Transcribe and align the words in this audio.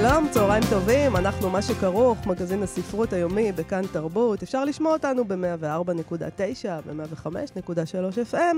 שלום, 0.00 0.28
צהריים 0.30 0.62
טובים, 0.70 1.16
אנחנו 1.16 1.50
מה 1.50 1.62
שכרוך, 1.62 2.26
מגזין 2.26 2.62
הספרות 2.62 3.12
היומי 3.12 3.52
בכאן 3.52 3.82
תרבות. 3.92 4.42
אפשר 4.42 4.64
לשמוע 4.64 4.92
אותנו 4.92 5.24
ב-104.9, 5.24 6.68
ב-105.3 6.86 8.32
FM. 8.32 8.56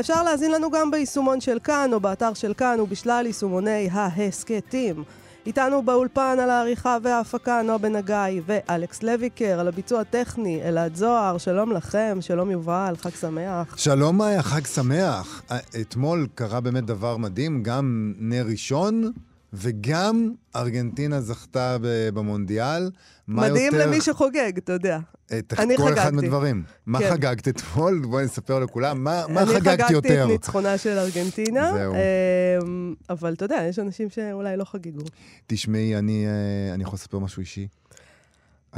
אפשר 0.00 0.22
להאזין 0.22 0.50
לנו 0.50 0.70
גם 0.70 0.90
ביישומון 0.90 1.40
של 1.40 1.58
כאן, 1.64 1.90
או 1.92 2.00
באתר 2.00 2.34
של 2.34 2.54
כאן, 2.54 2.80
ובשלל 2.80 3.22
יישומוני 3.26 3.88
ההסכתים. 3.92 5.04
איתנו 5.46 5.82
באולפן 5.82 6.36
על 6.42 6.50
העריכה 6.50 6.96
וההפקה 7.02 7.62
נועה 7.62 7.78
בן 7.78 7.96
הגיא 7.96 8.42
ואלכס 8.46 9.02
לויקר, 9.02 9.60
על 9.60 9.68
הביצוע 9.68 10.00
הטכני 10.00 10.62
אלעד 10.62 10.94
זוהר, 10.94 11.38
שלום 11.38 11.72
לכם, 11.72 12.18
שלום 12.20 12.50
יובל, 12.50 12.94
חג 12.98 13.10
שמח. 13.20 13.76
שלום 13.76 14.18
מאיה, 14.18 14.42
חג 14.42 14.66
שמח. 14.66 15.42
אתמול 15.80 16.26
קרה 16.34 16.60
באמת 16.60 16.84
דבר 16.84 17.16
מדהים, 17.16 17.62
גם 17.62 18.14
נר 18.18 18.44
ראשון. 18.50 19.12
וגם 19.52 20.32
ארגנטינה 20.56 21.20
זכתה 21.20 21.76
במונדיאל. 22.14 22.90
מדהים 23.28 23.72
יותר... 23.72 23.86
למי 23.86 24.00
שחוגג, 24.00 24.52
אתה 24.58 24.72
יודע. 24.72 24.98
את 25.38 25.54
אני 25.58 25.76
כל 25.76 25.82
חגגתי. 25.82 26.00
אחד 26.00 26.14
מהדברים. 26.14 26.62
מה 26.86 26.98
כן. 26.98 27.10
חגגת 27.10 27.48
אתמול? 27.48 28.02
בואי 28.10 28.24
נספר 28.24 28.58
לכולם. 28.58 29.04
מה, 29.04 29.24
מה 29.28 29.46
חגגת 29.46 29.56
יותר? 29.58 29.68
אני 29.68 29.86
חגגתי 29.86 30.22
את 30.22 30.28
ניצחונה 30.28 30.78
של 30.78 30.98
ארגנטינה. 30.98 31.72
זהו. 31.72 31.94
אמ, 31.94 32.94
אבל 33.10 33.32
אתה 33.32 33.44
יודע, 33.44 33.62
יש 33.68 33.78
אנשים 33.78 34.10
שאולי 34.10 34.56
לא 34.56 34.64
חגגו. 34.64 35.02
תשמעי, 35.46 35.98
אני, 35.98 36.26
אה, 36.26 36.74
אני 36.74 36.82
יכול 36.82 36.94
לספר 36.94 37.18
משהו 37.18 37.40
אישי. 37.40 37.68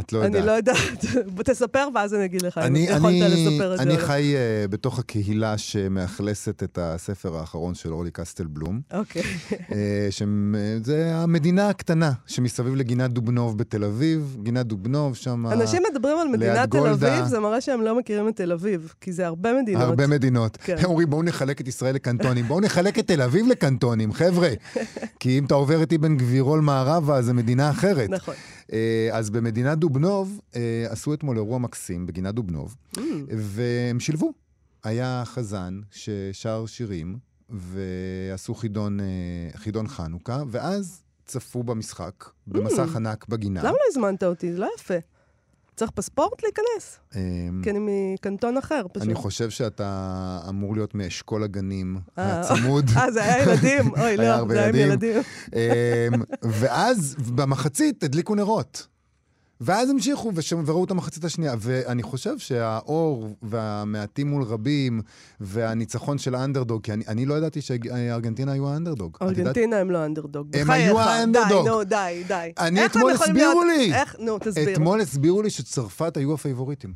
את 0.01 0.13
לא 0.13 0.19
יודעת. 0.19 0.37
אני 0.37 0.47
לא 0.47 0.53
יודעת. 0.53 1.05
תספר 1.45 1.89
ואז 1.95 2.15
אני 2.15 2.25
אגיד 2.25 2.43
לך 2.43 2.59
אם 2.59 2.77
יכולת 2.77 3.15
לספר 3.31 3.73
את 3.73 3.79
זה. 3.79 3.83
אני 3.83 3.99
חי 3.99 4.35
uh, 4.35 4.69
בתוך 4.69 4.99
הקהילה 4.99 5.59
שמאכלסת 5.59 6.63
את 6.63 6.79
הספר 6.83 7.37
האחרון 7.37 7.75
של 7.75 7.93
אורלי 7.93 8.11
קסטל 8.11 8.47
בלום. 8.47 8.81
אוקיי. 8.93 9.23
Uh, 9.51 9.75
שזה 10.11 11.15
המדינה 11.15 11.69
הקטנה 11.69 12.13
שמסביב 12.27 12.75
לגינת 12.75 13.11
דובנוב 13.11 13.59
בתל 13.59 13.85
אביב. 13.85 14.37
גינת 14.43 14.67
דובנוב, 14.67 15.17
שם 15.17 15.47
אנשים 15.47 15.83
מדברים 15.91 16.19
על 16.19 16.29
מדינת 16.29 16.71
תל 16.71 16.87
אביב, 16.87 17.25
זה 17.27 17.41
מראה 17.41 17.61
שהם 17.61 17.83
לא 17.83 17.99
מכירים 17.99 18.29
את 18.29 18.37
תל 18.37 18.53
אביב, 18.53 18.95
כי 19.01 19.13
זה 19.13 19.27
הרבה 19.27 19.63
מדינות. 19.63 19.83
הרבה 19.83 20.07
מדינות. 20.07 20.57
כן. 20.57 20.77
הם 20.79 20.85
אומרים, 20.85 21.11
בואו 21.11 21.23
נחלק 21.23 21.61
את 21.61 21.69
ישראל 21.69 21.95
לקנטונים. 21.95 22.45
בואו 22.45 22.61
נחלק 22.61 22.99
את 22.99 23.07
תל 23.07 23.23
אביב 23.23 23.47
לקנטונים, 23.49 24.13
חבר'ה. 24.13 24.49
כי 25.21 25.39
אם 25.39 25.45
אתה 25.45 25.55
עובר 25.55 25.81
איתי 25.81 25.99
בין 25.99 26.17
גבירול 26.17 26.61
מערבה, 26.61 27.23
זה 27.23 27.33
מדינה 27.33 27.71
אחרת. 27.71 28.11
נכון. 28.11 28.35
אה, 28.73 29.09
אז 29.13 29.31
במדינת 29.31 29.79
דובנוב 29.79 30.41
אה, 30.57 30.87
עשו 30.89 31.15
אתמול 31.15 31.37
אירוע 31.37 31.59
מקסים 31.59 32.07
בגינת 32.07 32.35
דובנוב, 32.35 32.77
mm. 32.97 33.01
והם 33.29 34.01
שילבו. 34.01 34.33
היה 34.85 35.23
חזן 35.27 35.81
ששר 35.91 36.67
שירים, 36.67 37.19
ועשו 37.51 38.55
חידון, 38.55 39.01
אה, 39.01 39.07
חידון 39.55 39.89
חנוכה, 39.89 40.43
ואז 40.51 41.03
צפו 41.27 41.63
במשחק, 41.63 42.25
במסך 42.47 42.95
mm. 42.95 42.97
ענק 42.97 43.29
בגינה. 43.29 43.61
למה 43.61 43.71
לא 43.71 43.79
הזמנת 43.91 44.23
אותי? 44.23 44.53
זה 44.53 44.59
לא 44.59 44.69
יפה. 44.79 44.95
צריך 45.77 45.91
פספורט 45.91 46.43
להיכנס? 46.43 46.99
אמ, 47.17 47.61
כי 47.65 47.71
אני 47.71 47.79
מקנטון 48.15 48.57
אחר, 48.57 48.83
פשוט. 48.93 49.03
אני 49.07 49.15
חושב 49.15 49.51
שאתה 49.51 50.41
אמור 50.49 50.75
להיות 50.75 50.95
מאשכול 50.95 51.43
הגנים 51.43 51.99
הצמוד. 52.17 52.91
אה, 52.97 53.11
זה 53.11 53.25
היה 53.25 53.43
ילדים? 53.43 53.91
אוי, 54.01 54.17
לא, 54.17 54.49
זה 54.49 54.61
היה 54.61 54.69
עם 54.69 54.75
ילדים. 54.75 55.21
אמ, 55.55 55.61
ואז 56.43 57.17
במחצית 57.35 58.05
הדליקו 58.05 58.35
נרות. 58.35 58.87
ואז 59.61 59.91
המשיכו 59.91 60.33
וראו 60.67 60.85
את 60.85 60.91
המחצית 60.91 61.25
השנייה. 61.25 61.55
ואני 61.59 62.03
חושב 62.03 62.39
שהאור 62.39 63.29
והמעטים 63.43 64.31
מול 64.31 64.43
רבים 64.43 65.01
והניצחון 65.41 66.19
של 66.19 66.35
האנדרדוג, 66.35 66.83
כי 66.83 66.93
אני, 66.93 67.05
אני 67.09 67.27
לא 67.27 67.35
ידעתי 67.35 67.61
שארגנטינה 67.61 68.53
היו 68.53 68.69
האנדרדוג. 68.69 69.17
ארגנטינה 69.23 69.77
הם 69.77 69.91
לא 69.91 69.99
האנדרדוג. 69.99 70.57
הם 70.57 70.71
היו 70.71 71.01
האנדרדוג. 71.01 71.65
די, 71.65 71.71
נו, 71.71 71.85
די, 71.85 72.25
די. 72.29 72.53
אני 72.59 72.87
אתמול 72.87 73.13
הסבירו 73.13 73.65
לי. 73.65 73.95
איך? 73.95 74.17
נו, 74.19 74.39
תסביר. 74.39 74.73
אתמול 74.73 75.01
הסבירו 75.01 75.43
לי 75.43 75.51
שצרפת 75.51 76.17
היו 76.17 76.35
הפייבוריטים. 76.35 76.93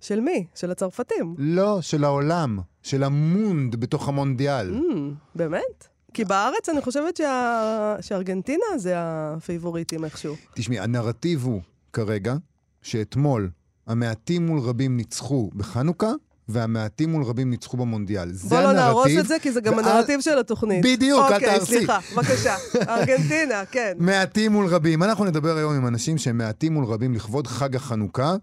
של 0.00 0.20
מי? 0.20 0.46
של 0.54 0.70
הצרפתים? 0.70 1.34
לא, 1.38 1.80
של 1.80 2.04
העולם. 2.04 2.58
של 2.82 3.02
המונד 3.02 3.76
בתוך 3.76 4.08
המונדיאל. 4.08 4.70
Mm, 4.70 4.94
באמת? 5.34 5.88
כי 6.14 6.24
בארץ 6.24 6.68
אני 6.68 6.80
חושבת 6.80 7.16
שה... 7.16 7.96
שארגנטינה 8.00 8.64
זה 8.76 8.92
הפייבוריטים 8.96 10.04
איכשהו. 10.04 10.36
תשמעי, 10.54 10.80
הנרטיב 10.80 11.44
הוא 11.44 11.60
כרגע, 11.96 12.34
שאתמול 12.82 13.50
המעטים 13.86 14.46
מול 14.46 14.60
רבים 14.60 14.96
ניצחו 14.96 15.50
בחנוכה, 15.54 16.12
והמעטים 16.48 17.12
מול 17.12 17.22
רבים 17.22 17.50
ניצחו 17.50 17.76
במונדיאל. 17.76 18.32
בוא 18.32 18.60
לא 18.60 18.72
נהרוס 18.72 19.06
את 19.20 19.26
זה, 19.26 19.36
כי 19.42 19.52
זה 19.52 19.60
גם 19.60 19.76
ואז... 19.76 19.86
הנרטיב 19.86 20.20
של 20.20 20.38
התוכנית. 20.38 20.84
בדיוק, 20.84 21.20
אל 21.20 21.34
אוקיי, 21.34 21.48
תהרסי. 21.48 21.62
אוקיי, 21.62 21.78
סליחה, 21.78 21.98
בבקשה. 22.14 22.54
ארגנטינה, 22.96 23.64
כן. 23.70 23.92
מעטים 23.98 24.52
מול 24.52 24.66
רבים. 24.66 25.02
אנחנו 25.02 25.24
נדבר 25.24 25.56
היום 25.56 25.74
עם 25.74 25.86
אנשים 25.86 26.18
שהם 26.18 26.38
מעטים 26.38 26.74
מול 26.74 26.84
רבים 26.84 27.14
לכבוד 27.14 27.46
חג 27.46 27.76
החנוכה. 27.76 28.36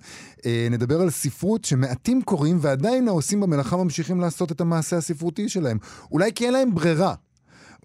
אה, 0.45 0.67
נדבר 0.71 1.01
על 1.01 1.09
ספרות 1.09 1.65
שמעטים 1.65 2.21
קוראים 2.21 2.57
ועדיין 2.61 3.07
העושים 3.07 3.41
במלאכה 3.41 3.77
ממשיכים 3.77 4.21
לעשות 4.21 4.51
את 4.51 4.61
המעשה 4.61 4.97
הספרותי 4.97 5.49
שלהם. 5.49 5.77
אולי 6.11 6.31
כי 6.35 6.45
אין 6.45 6.53
להם 6.53 6.75
ברירה. 6.75 7.13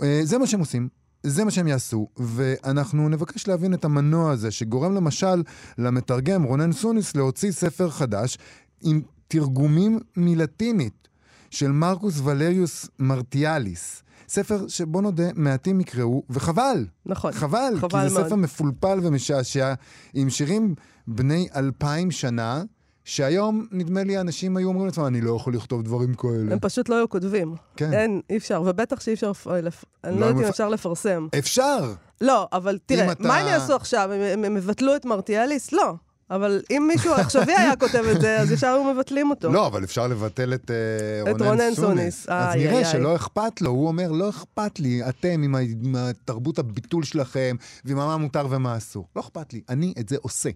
אה, 0.02 0.20
זה 0.22 0.38
מה 0.38 0.46
שהם 0.46 0.60
עושים. 0.60 0.97
זה 1.22 1.44
מה 1.44 1.50
שהם 1.50 1.66
יעשו, 1.66 2.08
ואנחנו 2.16 3.08
נבקש 3.08 3.48
להבין 3.48 3.74
את 3.74 3.84
המנוע 3.84 4.32
הזה, 4.32 4.50
שגורם 4.50 4.94
למשל 4.94 5.42
למתרגם 5.78 6.42
רונן 6.42 6.72
סוניס 6.72 7.16
להוציא 7.16 7.50
ספר 7.50 7.90
חדש 7.90 8.38
עם 8.82 9.02
תרגומים 9.28 9.98
מלטינית 10.16 11.08
של 11.50 11.72
מרקוס 11.72 12.20
ולריוס 12.24 12.88
מרטיאליס. 12.98 14.02
ספר 14.28 14.68
שבוא 14.68 15.02
נודה, 15.02 15.28
מעטים 15.34 15.80
יקראו, 15.80 16.22
וחבל. 16.30 16.86
נכון. 17.06 17.32
חבל, 17.32 17.74
חבל 17.76 18.02
כי 18.02 18.08
זה 18.08 18.14
מאוד. 18.14 18.26
ספר 18.26 18.36
מפולפל 18.36 18.98
ומשעשע, 19.02 19.74
עם 20.14 20.30
שירים 20.30 20.74
בני 21.06 21.48
אלפיים 21.56 22.10
שנה. 22.10 22.62
שהיום, 23.08 23.66
נדמה 23.72 24.04
לי, 24.04 24.20
אנשים 24.20 24.56
היו 24.56 24.68
אומרים 24.68 24.86
לעצמם, 24.86 25.06
אני 25.06 25.20
לא 25.20 25.36
יכול 25.36 25.54
לכתוב 25.54 25.82
דברים 25.82 26.14
כאלה. 26.14 26.52
הם 26.52 26.58
פשוט 26.60 26.88
לא 26.88 26.94
היו 26.94 27.08
כותבים. 27.08 27.54
כן. 27.76 27.92
אין, 27.92 28.20
אי 28.30 28.36
אפשר, 28.36 28.62
ובטח 28.66 29.00
שאי 29.00 29.12
אפשר, 29.12 29.32
לפ... 29.62 29.84
אני 30.04 30.14
לא, 30.14 30.20
לא 30.20 30.26
יודעת 30.26 30.42
אם 30.44 30.48
אפשר 30.48 30.68
לפרסם. 30.68 31.28
אפשר! 31.38 31.92
לא, 32.20 32.48
אבל 32.52 32.78
תראה, 32.86 33.12
אתה... 33.12 33.22
מה 33.22 33.36
הם 33.36 33.46
יעשו 33.46 33.74
עכשיו? 33.74 34.10
הם, 34.12 34.44
הם 34.44 34.56
יבטלו 34.56 34.96
את 34.96 35.04
מרטיאליס? 35.04 35.72
לא. 35.72 35.94
אבל 36.30 36.62
אם 36.70 36.84
מישהו 36.88 37.12
עכשווי 37.12 37.54
היה 37.56 37.76
כותב 37.76 38.04
את 38.16 38.20
זה, 38.20 38.40
אז 38.40 38.52
ישר 38.52 38.66
היו 38.66 38.84
מבטלים 38.84 39.30
אותו. 39.30 39.52
לא, 39.52 39.66
אבל 39.66 39.84
אפשר 39.84 40.06
לבטל 40.06 40.54
את 40.54 40.70
uh, 40.70 41.28
רונן, 41.28 41.46
רונן 41.46 41.74
סוניס. 41.74 42.28
אז 42.28 42.54
איי, 42.54 42.64
נראה 42.64 42.78
איי, 42.78 42.84
שלא. 42.84 43.16
אכפת 43.16 43.60
לו, 43.60 43.70
הוא 43.70 43.88
אומר, 43.88 44.12
לא 44.12 44.28
אכפת 44.28 44.80
לי, 44.80 45.08
אתם 45.08 45.42
עם, 45.42 45.54
עם 45.54 45.96
התרבות 45.96 46.58
הביטול 46.58 47.04
שלכם, 47.04 47.56
ועם 47.84 47.96
מה 47.96 48.16
מותר 48.16 48.46
ומה 48.50 48.76
אסור. 48.76 49.08
לא 49.16 49.20
אכפת 49.20 49.52
לי, 49.52 49.60
אני 49.68 49.94
את 50.00 50.08
זה 50.08 50.16
עושה. 50.22 50.50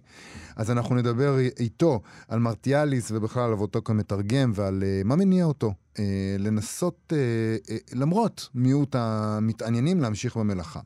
אז 0.55 0.71
אנחנו 0.71 0.95
נדבר 0.95 1.37
איתו 1.59 2.01
על 2.27 2.39
מרטיאליס 2.39 3.11
ובכלל 3.11 3.43
על 3.43 3.51
עבודתו 3.51 3.81
כמתרגם 3.83 4.51
ועל 4.55 4.83
uh, 4.83 5.07
מה 5.07 5.15
מניע 5.15 5.45
אותו. 5.45 5.73
Uh, 5.93 5.97
לנסות, 6.39 7.13
uh, 7.13 7.67
uh, 7.67 7.73
למרות 7.93 8.49
מיעוט 8.55 8.95
המתעניינים, 8.99 10.01
להמשיך 10.01 10.37
במלאכה. 10.37 10.79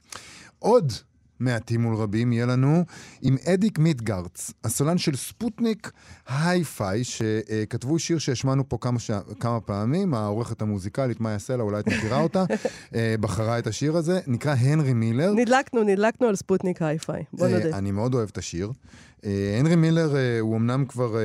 עוד 0.59 0.93
מעטים 1.39 1.81
מול 1.81 1.95
רבים, 1.95 2.33
יהיה 2.33 2.45
לנו 2.45 2.83
עם 3.21 3.35
אדיק 3.53 3.79
מיטגרץ, 3.79 4.51
הסולן 4.63 4.97
של 4.97 5.15
ספוטניק 5.15 5.91
היי-פיי, 6.27 7.03
שכתבו 7.03 7.99
שיר 7.99 8.17
שהשמענו 8.17 8.69
פה 8.69 8.77
כמה, 8.81 8.99
ש... 8.99 9.11
כמה 9.39 9.59
פעמים, 9.59 10.13
העורכת 10.13 10.61
המוזיקלית 10.61 11.21
מאיה 11.21 11.39
סלע, 11.39 11.63
אולי 11.63 11.79
את 11.79 11.87
מכירה 11.87 12.21
אותה, 12.21 12.45
אה, 12.95 13.15
בחרה 13.19 13.59
את 13.59 13.67
השיר 13.67 13.97
הזה, 13.97 14.19
נקרא 14.27 14.55
הנרי 14.55 14.93
מילר. 14.93 15.33
נדלקנו, 15.33 15.83
נדלקנו 15.83 16.27
על 16.27 16.35
ספוטניק 16.35 16.81
היי-פיי, 16.81 17.23
בוא 17.33 17.47
אה, 17.47 17.51
נודה. 17.51 17.77
אני 17.77 17.91
מאוד 17.91 18.13
אוהב 18.13 18.29
את 18.31 18.37
השיר. 18.37 18.71
אה, 19.25 19.55
הנרי 19.59 19.75
מילר 19.75 20.15
הוא 20.39 20.57
אמנם 20.57 20.85
כבר 20.85 21.15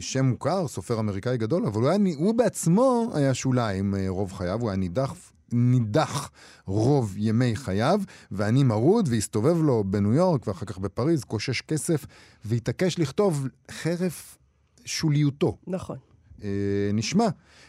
שם 0.00 0.24
מוכר, 0.24 0.68
סופר 0.68 0.98
אמריקאי 0.98 1.36
גדול, 1.38 1.66
אבל 1.66 1.82
הוא, 1.82 1.90
היה, 1.90 1.98
הוא 2.16 2.34
בעצמו 2.34 3.10
היה 3.14 3.34
שוליים 3.34 3.94
רוב 4.08 4.32
חייו, 4.32 4.60
הוא 4.60 4.70
היה 4.70 4.76
נידח 4.76 5.14
נידח 5.52 6.30
רוב 6.66 7.14
ימי 7.16 7.56
חייו, 7.56 8.00
ואני 8.30 8.64
מרוד, 8.64 9.08
והסתובב 9.10 9.62
לו 9.62 9.84
בניו 9.84 10.14
יורק 10.14 10.46
ואחר 10.46 10.66
כך 10.66 10.78
בפריז, 10.78 11.24
קושש 11.24 11.60
כסף, 11.60 12.06
והתעקש 12.44 12.98
לכתוב 12.98 13.46
חרף 13.70 14.38
שוליותו. 14.84 15.56
נכון. 15.66 15.98
אה, 16.42 16.90
נשמע 16.94 17.26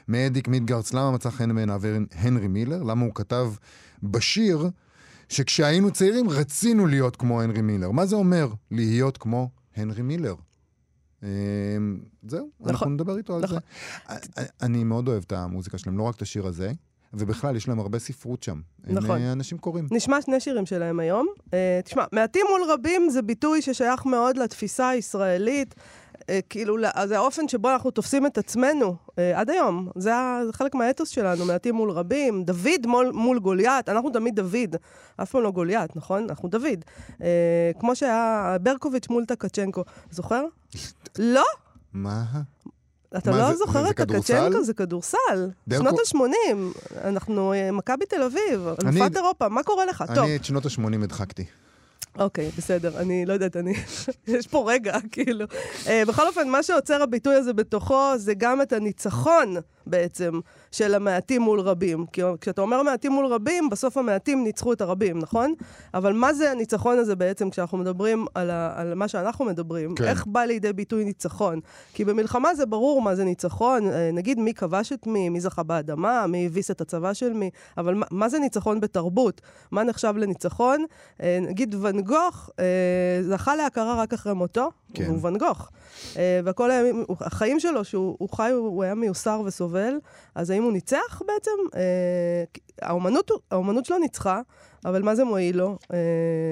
מאדיק 0.07 0.47
מידגרץ 0.47 0.93
למה 0.93 1.11
מצא 1.11 1.29
חן 1.29 1.55
בעיניו 1.55 1.81
הנרי 2.11 2.47
מילר, 2.47 2.83
למה 2.83 3.05
הוא 3.05 3.11
כתב 3.15 3.53
בשיר 4.03 4.69
שכשהיינו 5.29 5.91
צעירים 5.91 6.29
רצינו 6.29 6.85
להיות 6.85 7.15
כמו 7.15 7.41
הנרי 7.41 7.61
מילר. 7.61 7.91
מה 7.91 8.05
זה 8.05 8.15
אומר 8.15 8.49
להיות 8.71 9.17
כמו 9.17 9.49
הנרי 9.75 10.01
מילר? 10.01 10.35
אה, 11.23 11.29
זהו, 12.27 12.49
אנחנו 12.59 12.73
נכון. 12.73 12.93
נדבר 12.93 13.17
איתו 13.17 13.35
על 13.35 13.43
נכון. 13.43 13.57
זה. 14.07 14.13
אה, 14.37 14.43
אני 14.61 14.83
מאוד 14.83 15.07
אוהב 15.07 15.23
את 15.27 15.31
המוזיקה 15.31 15.77
שלהם, 15.77 15.97
לא 15.97 16.03
רק 16.03 16.15
את 16.15 16.21
השיר 16.21 16.47
הזה, 16.47 16.71
ובכלל, 17.13 17.55
יש 17.55 17.67
להם 17.67 17.79
הרבה 17.79 17.99
ספרות 17.99 18.43
שם. 18.43 18.61
הם 18.83 18.95
נכון. 18.95 19.21
אה, 19.21 19.31
אנשים 19.31 19.57
קוראים. 19.57 19.87
נשמע 19.91 20.21
שני 20.21 20.39
שירים 20.39 20.65
שלהם 20.65 20.99
היום. 20.99 21.27
Uh, 21.45 21.49
תשמע, 21.83 22.05
מעטים 22.11 22.45
מול 22.49 22.71
רבים 22.71 23.09
זה 23.09 23.21
ביטוי 23.21 23.61
ששייך 23.61 24.05
מאוד 24.05 24.37
לתפיסה 24.37 24.89
הישראלית. 24.89 25.75
uh, 26.13 26.23
כאילו, 26.49 26.77
זה 27.05 27.17
האופן 27.17 27.47
שבו 27.47 27.69
אנחנו 27.69 27.91
תופסים 27.91 28.25
את 28.25 28.37
עצמנו 28.37 28.95
עד 29.35 29.49
היום. 29.49 29.89
זה, 29.95 30.11
חלק 30.51 30.75
מהאתוס 30.75 31.09
שלנו, 31.09 31.45
מעטים 31.45 31.75
מול 31.75 31.91
רבים. 31.91 32.43
דוד 32.43 32.85
מול, 32.85 33.11
מול 33.13 33.39
גוליית, 33.39 33.89
אנחנו 33.89 34.09
תמיד 34.09 34.35
דוד. 34.35 34.75
אף 35.17 35.31
פעם 35.31 35.43
לא 35.43 35.51
גוליית, 35.51 35.95
נכון? 35.95 36.23
אנחנו 36.29 36.49
דוד. 36.49 36.85
כמו 37.79 37.95
שהיה 37.95 38.57
ברקוביץ' 38.61 39.09
מול 39.09 39.25
טקצ'נקו. 39.25 39.83
זוכר? 40.11 40.45
לא? 41.19 41.43
מה? 41.93 42.23
אתה 43.17 43.31
לא 43.31 43.51
זה- 43.51 43.57
זוכר 43.57 43.83
זה 43.83 43.89
את? 43.89 43.95
טקצ'נקו? 43.95 44.63
זה 44.63 44.73
כדורסל. 44.73 45.49
שנות 45.73 45.93
ה-80. 45.99 46.55
אנחנו 47.03 47.53
אה, 47.53 47.71
מכבי 47.71 48.05
תל 48.05 48.23
אביב, 48.23 48.67
אני- 48.85 49.01
אלופת 49.01 49.15
אירופה, 49.17 49.49
מה 49.49 49.63
קורה 49.63 49.85
לך? 49.85 50.03
טוב. 50.15 50.17
אני 50.23 50.35
את 50.35 50.45
שנות 50.45 50.65
ה-80 50.65 51.03
הדחקתי. 51.03 51.45
אוקיי, 52.19 52.51
בסדר, 52.57 52.97
אני 52.99 53.25
לא 53.25 53.33
יודעת, 53.33 53.55
אני... 53.57 53.73
יש 54.27 54.47
פה 54.47 54.71
רגע, 54.71 54.97
כאילו. 55.11 55.45
Uh, 55.83 55.89
בכל 56.07 56.27
אופן, 56.27 56.49
מה 56.49 56.63
שעוצר 56.63 57.01
הביטוי 57.03 57.35
הזה 57.35 57.53
בתוכו 57.53 58.11
זה 58.17 58.33
גם 58.33 58.61
את 58.61 58.73
הניצחון 58.73 59.55
בעצם 59.87 60.39
של 60.71 60.95
המעטים 60.95 61.41
מול 61.41 61.59
רבים. 61.59 62.05
כי 62.13 62.21
כשאתה 62.41 62.61
אומר 62.61 62.83
מעטים 62.83 63.11
מול 63.11 63.25
רבים, 63.25 63.69
בסוף 63.69 63.97
המעטים 63.97 64.43
ניצחו 64.43 64.73
את 64.73 64.81
הרבים, 64.81 65.19
נכון? 65.19 65.53
אבל 65.93 66.13
מה 66.13 66.33
זה 66.33 66.51
הניצחון 66.51 66.97
הזה 66.99 67.15
בעצם 67.15 67.49
כשאנחנו 67.49 67.77
מדברים 67.77 68.25
על, 68.35 68.49
ה... 68.49 68.73
על 68.75 68.93
מה 68.93 69.07
שאנחנו 69.07 69.45
מדברים? 69.45 69.95
כן. 69.95 70.03
איך 70.03 70.25
בא 70.27 70.41
לידי 70.43 70.73
ביטוי 70.73 71.05
ניצחון? 71.05 71.59
כי 71.93 72.05
במלחמה 72.05 72.55
זה 72.55 72.65
ברור 72.65 73.01
מה 73.01 73.15
זה 73.15 73.23
ניצחון, 73.23 73.87
אה, 73.87 74.09
נגיד 74.13 74.39
מי 74.39 74.53
כבש 74.53 74.93
את 74.93 75.07
מי, 75.07 75.29
מי 75.29 75.39
זכה 75.41 75.63
באדמה, 75.63 76.27
מי 76.27 76.45
הביס 76.45 76.71
את 76.71 76.81
הצבא 76.81 77.13
של 77.13 77.33
מי, 77.33 77.49
אבל 77.77 77.93
מה, 77.93 78.05
מה 78.11 78.29
זה 78.29 78.39
ניצחון 78.39 78.79
בתרבות? 78.79 79.41
מה 79.71 79.83
נחשב 79.83 80.13
לניצחון? 80.17 80.85
אה, 81.23 81.39
נגיד 81.41 81.75
ואן 81.79 82.01
גוך 82.01 82.49
אה, 82.59 82.65
זכה 83.23 83.55
להכרה 83.55 84.01
רק 84.01 84.13
אחרי 84.13 84.33
מותו, 84.33 84.69
כן. 84.93 85.05
הוא 85.05 85.17
ואן 85.21 85.37
גוך. 85.37 85.69
היה, 86.71 86.81
הוא- 87.07 87.17
החיים 87.19 87.59
שלו, 87.59 87.83
שהוא 87.85 88.15
הוא 88.19 88.29
חי, 88.29 88.51
הוא 88.51 88.83
היה 88.83 88.95
מיוסר 88.95 89.41
וסובל, 89.45 89.93
אז 90.37 90.49
האם 90.49 90.63
הוא 90.63 90.71
ניצח 90.71 91.21
בעצם? 91.27 91.51
אה, 91.75 92.43
האומנות, 92.81 93.31
האומנות 93.51 93.85
שלו 93.85 93.97
ניצחה, 93.97 94.41
אבל 94.85 95.01
מה 95.01 95.15
זה 95.15 95.23
מועיל 95.23 95.57
לו? 95.57 95.77
אה, 95.93 95.97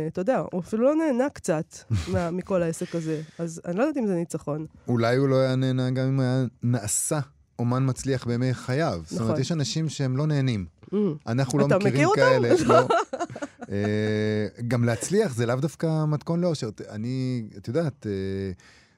אתה 0.08 0.22
יודע, 0.22 0.44
הוא 0.52 0.62
אפילו 0.62 0.84
לא 0.84 0.96
נהנה 0.96 1.30
קצת 1.30 1.76
מה, 2.14 2.32
מכל 2.32 2.64
העסק 2.64 2.96
הזה, 2.96 3.22
אז 3.40 3.62
אני 3.66 3.78
לא 3.78 3.84
יודעת 3.84 3.98
אם 3.98 4.08
זה 4.08 4.16
ניצחון. 4.16 4.66
אולי 4.88 5.18
הוא 5.18 5.28
לא 5.28 5.36
היה 5.36 5.56
נהנה 5.56 5.90
גם 5.90 6.08
אם 6.08 6.20
היה 6.20 6.46
נעשה 6.64 7.20
אומן 7.60 7.90
מצליח 7.90 8.28
בימי 8.28 8.54
חייו. 8.54 9.02
זאת 9.06 9.20
אומרת, 9.20 9.32
נכון. 9.32 9.42
יש 9.42 9.52
אנשים 9.52 9.90
שהם 9.90 10.18
לא 10.18 10.28
נהנים. 10.28 10.66
Mm. 10.86 10.96
אנחנו 11.28 11.60
לא 11.60 11.66
אתה 11.66 11.78
מכירים 11.78 11.94
מכיר 11.94 12.08
אותם? 12.08 12.22
כאלה. 12.22 12.56
לא. 12.68 12.88
אה, 13.72 14.48
גם 14.68 14.84
להצליח 14.84 15.36
זה 15.36 15.46
לאו 15.46 15.56
דווקא 15.56 16.06
מתכון 16.06 16.42
לאושר. 16.42 16.70
אני, 16.90 17.46
את 17.58 17.68
יודעת, 17.68 18.08
אה, 18.08 18.12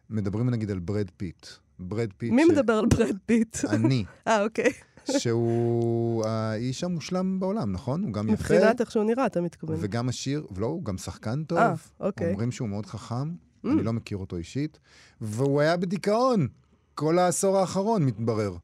מדברים 0.10 0.50
נגיד 0.50 0.72
על 0.72 0.80
ברד 0.80 1.08
פיט. 1.18 1.48
ברד 1.80 2.10
פיט, 2.18 2.32
מי 2.34 2.44
ש- 2.48 2.52
מדבר 2.52 2.74
על 2.74 2.86
ברד 2.86 3.16
פיט? 3.26 3.58
אני, 3.70 4.06
אה, 4.28 4.44
אוקיי. 4.44 4.72
שהוא 5.18 6.26
האיש 6.26 6.84
המושלם 6.84 7.40
בעולם, 7.40 7.72
נכון? 7.72 8.04
הוא 8.04 8.14
גם 8.14 8.30
יפה, 8.30 8.34
מבחינת 8.54 8.82
איך 8.82 8.92
שהוא 8.92 9.04
נראה, 9.04 9.26
אתה 9.26 9.42
מתכוון. 9.42 9.78
וגם 9.80 10.10
עשיר, 10.10 10.46
ולא, 10.52 10.66
הוא 10.66 10.84
גם 10.84 10.98
שחקן 10.98 11.44
טוב. 11.44 11.58
אה, 11.58 11.74
אוקיי. 12.00 12.32
אומרים 12.32 12.52
שהוא 12.52 12.70
מאוד 12.70 12.86
חכם, 12.86 13.30
Mm. 13.66 13.70
אני 13.70 13.84
לא 13.84 13.94
מכיר 13.94 14.18
אותו 14.18 14.38
אישית, 14.38 14.80
והוא 15.22 15.62
היה 15.62 15.78
בדיכאון 15.78 16.48
כל 16.96 17.20
העשור 17.20 17.58
האחרון, 17.58 18.04
מתברר. 18.04 18.56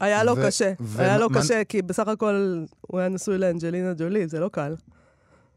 היה 0.00 0.24
לו 0.24 0.34
קשה. 0.46 0.72
היה 0.98 1.18
לו 1.18 1.28
קשה, 1.30 1.64
כי 1.64 1.82
בסך 1.82 2.08
הכל 2.08 2.62
הוא 2.80 3.00
היה 3.00 3.08
נשוי 3.08 3.38
לאנג'לינה 3.38 3.92
ג'ולי, 3.94 4.26
זה 4.28 4.40
לא 4.40 4.48
קל. 4.52 4.74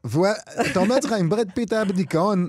והוא 0.04 0.26
היה, 0.26 0.36
אתה 0.72 0.80
אומר 0.80 0.96
לעצמך, 0.96 1.14
אם 1.22 1.30
ברד 1.30 1.50
פיט 1.56 1.74
היה 1.74 1.86
בדיכאון 1.86 2.48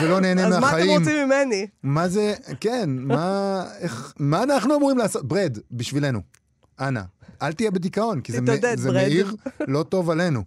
ולא 0.00 0.20
נהנה 0.20 0.46
אז 0.46 0.50
מה 0.50 0.58
אתם 0.58 0.60
מהחיים, 0.60 0.98
רוצים 0.98 1.26
ממני? 1.26 1.66
מה 1.82 2.08
זה, 2.08 2.34
כן, 2.60 2.90
מה, 2.90 3.64
איך, 3.78 4.12
מה 4.18 4.42
אנחנו 4.42 4.76
אמורים 4.76 4.98
לעשות? 4.98 5.28
ברד, 5.28 5.58
בשבילנו, 5.70 6.20
אנא, 6.80 7.02
אל 7.42 7.52
תהיה 7.52 7.70
בדיכאון, 7.70 8.20
כי 8.20 8.32
זה, 8.32 8.40
תתעודד, 8.40 8.78
זה. 8.78 8.92
מאיר 8.92 9.34
לא 9.68 9.82
טוב 9.82 10.10
עלינו. 10.10 10.42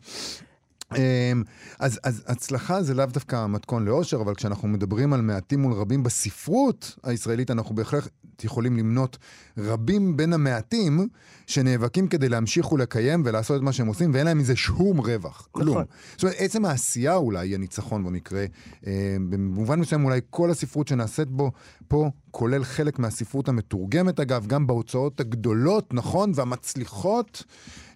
אמ, 0.96 1.44
אז, 1.80 2.00
אז 2.04 2.24
הצלחה 2.28 2.84
זה 2.84 2.94
לאו 2.94 3.06
דווקא 3.06 3.46
מתכון 3.48 3.86
לאושר, 3.86 4.22
אבל 4.22 4.36
כשאנחנו 4.36 4.68
מדברים 4.68 5.14
על 5.14 5.22
מעטים 5.22 5.62
מול 5.62 5.74
רבים 5.74 6.04
בספרות 6.04 6.96
הישראלית, 7.04 7.52
אנחנו 7.52 7.76
בהחלט 7.76 8.08
יכולים 8.46 8.78
למנות 8.78 9.18
רבים 9.58 10.18
בין 10.18 10.34
המעטים 10.34 11.08
שנאבקים 11.48 12.08
כדי 12.08 12.30
להמשיך 12.30 12.72
ולקיים 12.72 13.22
ולעשות 13.26 13.58
את 13.58 13.62
מה 13.62 13.74
שהם 13.74 13.88
עושים, 13.88 14.12
ואין 14.14 14.26
להם 14.26 14.38
מזה 14.38 14.56
שום 14.56 14.98
רווח, 14.98 15.48
כלום. 15.52 15.70
נכון. 15.70 15.86
זאת 16.12 16.24
אומרת, 16.24 16.36
עצם 16.40 16.66
העשייה 16.66 17.16
אולי 17.16 17.48
היא 17.48 17.56
הניצחון 17.56 18.04
במקרה. 18.04 18.46
אה, 18.88 19.18
במובן 19.30 19.80
מסוים 19.80 20.06
אולי 20.06 20.20
כל 20.30 20.52
הספרות 20.52 20.88
שנעשית 20.88 21.28
בו 21.28 21.52
פה, 21.88 22.10
כולל 22.32 22.64
חלק 22.64 23.00
מהספרות 23.00 23.50
המתורגמת 23.50 24.20
אגב, 24.20 24.48
גם 24.48 24.68
בהוצאות 24.68 25.20
הגדולות, 25.20 25.94
נכון, 25.94 26.32
והמצליחות, 26.36 27.44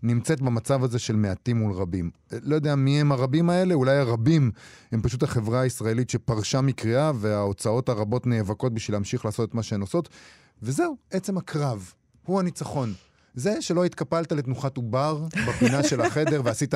נמצאת 0.03 0.41
במצב 0.41 0.83
הזה 0.83 0.99
של 0.99 1.15
מעטים 1.15 1.57
מול 1.57 1.73
רבים. 1.73 2.09
אה, 2.33 2.37
לא 2.41 2.55
יודע 2.55 2.75
מי 2.75 3.01
הם 3.01 3.11
הרבים 3.11 3.49
האלה, 3.49 3.73
אולי 3.73 3.97
הרבים 3.97 4.51
הם 4.91 5.01
פשוט 5.01 5.23
החברה 5.23 5.61
הישראלית 5.61 6.09
שפרשה 6.09 6.61
מקריאה, 6.61 7.11
וההוצאות 7.15 7.89
הרבות 7.89 8.27
נאבקות 8.27 8.73
בשביל 8.73 8.95
להמשיך 8.95 9.25
לעשות 9.25 9.49
את 9.49 9.55
מה 9.55 9.63
שהן 9.63 9.81
עושות. 9.81 10.09
וזהו, 10.61 10.97
עצם 11.11 11.37
הקרב, 11.37 11.93
הוא 12.25 12.39
הניצחון. 12.39 12.93
זה 13.35 13.61
שלא 13.61 13.85
התקפלת 13.85 14.31
לתנוחת 14.31 14.77
עובר 14.77 15.23
בפינה 15.47 15.83
של 15.83 16.01
החדר 16.01 16.41
ועשית 16.45 16.73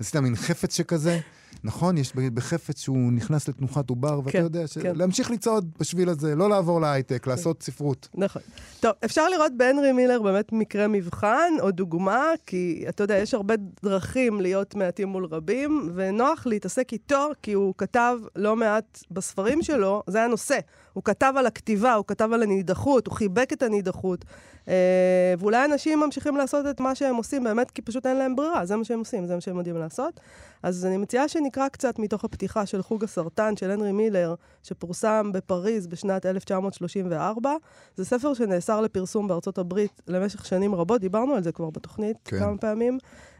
עשית 0.00 0.16
מין 0.16 0.36
חפץ 0.36 0.76
שכזה, 0.76 1.20
נכון? 1.64 1.98
יש 1.98 2.12
בחפץ 2.14 2.80
שהוא 2.80 3.12
נכנס 3.12 3.48
לתנוחת 3.48 3.90
עובר, 3.90 4.18
ואתה 4.18 4.32
כן, 4.32 4.42
יודע, 4.42 4.66
ש... 4.66 4.78
כן. 4.78 4.96
להמשיך 4.96 5.30
לצעוד 5.30 5.70
בשביל 5.80 6.08
הזה, 6.08 6.34
לא 6.34 6.50
לעבור 6.50 6.80
להייטק, 6.80 7.26
לעשות 7.26 7.62
ספרות. 7.62 8.08
נכון. 8.14 8.42
טוב, 8.80 8.92
אפשר 9.04 9.28
לראות 9.28 9.52
בהנרי 9.56 9.92
מילר 9.92 10.22
באמת 10.22 10.52
מקרה 10.52 10.88
מבחן 10.88 11.52
או 11.60 11.70
דוגמה, 11.70 12.24
כי 12.46 12.84
אתה 12.88 13.04
יודע, 13.04 13.16
יש 13.16 13.34
הרבה 13.34 13.54
דרכים 13.82 14.40
להיות 14.40 14.74
מעטים 14.74 15.08
מול 15.08 15.24
רבים, 15.24 15.92
ונוח 15.94 16.46
להתעסק 16.46 16.92
איתו, 16.92 17.28
כי 17.42 17.52
הוא 17.52 17.74
כתב 17.78 18.18
לא 18.36 18.56
מעט 18.56 19.02
בספרים 19.10 19.62
שלו, 19.62 20.02
זה 20.06 20.24
הנושא. 20.24 20.58
הוא 20.92 21.04
כתב 21.04 21.32
על 21.36 21.46
הכתיבה, 21.46 21.94
הוא 21.94 22.04
כתב 22.06 22.32
על 22.32 22.42
הנידחות, 22.42 23.06
הוא 23.06 23.14
חיבק 23.14 23.52
את 23.52 23.62
הנידחות. 23.62 24.24
אה, 24.68 25.34
ואולי 25.38 25.64
אנשים 25.64 26.00
ממשיכים 26.00 26.36
לעשות 26.36 26.66
את 26.66 26.80
מה 26.80 26.94
שהם 26.94 27.16
עושים 27.16 27.44
באמת 27.44 27.70
כי 27.70 27.82
פשוט 27.82 28.06
אין 28.06 28.16
להם 28.16 28.36
ברירה, 28.36 28.66
זה 28.66 28.76
מה 28.76 28.84
שהם 28.84 28.98
עושים, 28.98 29.26
זה 29.26 29.34
מה 29.34 29.40
שהם 29.40 29.56
יודעים 29.56 29.76
לעשות. 29.76 30.20
אז 30.62 30.86
אני 30.86 30.96
מציעה 30.96 31.28
שנקרא 31.28 31.68
קצת 31.68 31.98
מתוך 31.98 32.24
הפתיחה 32.24 32.66
של 32.66 32.82
חוג 32.82 33.04
הסרטן 33.04 33.56
של 33.56 33.70
הנרי 33.70 33.92
מילר, 33.92 34.34
שפורסם 34.62 35.30
בפריז 35.34 35.86
בשנת 35.86 36.26
1934. 36.26 37.54
זה 37.96 38.04
ספר 38.04 38.34
שנאסר 38.34 38.80
לפרסום 38.80 39.28
בארצות 39.28 39.58
הברית 39.58 40.02
למשך 40.06 40.46
שנים 40.46 40.74
רבות, 40.74 41.00
דיברנו 41.00 41.34
על 41.34 41.42
זה 41.42 41.52
כבר 41.52 41.70
בתוכנית 41.70 42.16
כן. 42.24 42.38
כמה 42.38 42.56
פעמים. 42.56 42.98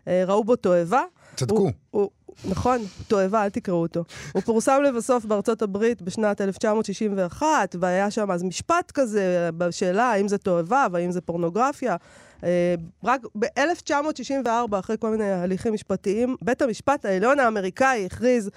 אה, 0.08 0.24
ראו 0.26 0.44
בו 0.44 0.56
תועבה. 0.56 1.02
צדקו. 1.40 1.58
הוא, 1.58 1.70
הוא, 1.90 2.10
נכון, 2.48 2.78
תועבה, 3.08 3.44
אל 3.44 3.48
תקראו 3.48 3.82
אותו. 3.82 4.04
הוא 4.32 4.42
פורסם 4.42 4.82
לבסוף 4.82 5.24
בארצות 5.24 5.62
הברית 5.62 6.02
בשנת 6.02 6.40
1961, 6.40 7.76
והיה 7.80 8.10
שם 8.10 8.30
אז 8.30 8.42
משפט 8.42 8.90
כזה 8.90 9.50
בשאלה 9.58 10.04
האם 10.04 10.28
זה 10.28 10.38
תועבה 10.38 10.86
והאם 10.92 11.10
זה 11.10 11.20
פורנוגרפיה. 11.20 11.96
אה, 12.44 12.74
רק 13.04 13.20
ב-1964, 13.38 14.78
אחרי 14.78 14.96
כל 15.00 15.10
מיני 15.10 15.30
הליכים 15.30 15.72
משפטיים, 15.72 16.36
בית 16.42 16.62
המשפט 16.62 17.04
העליון 17.04 17.38
האמריקאי 17.38 18.06
הכריז 18.06 18.50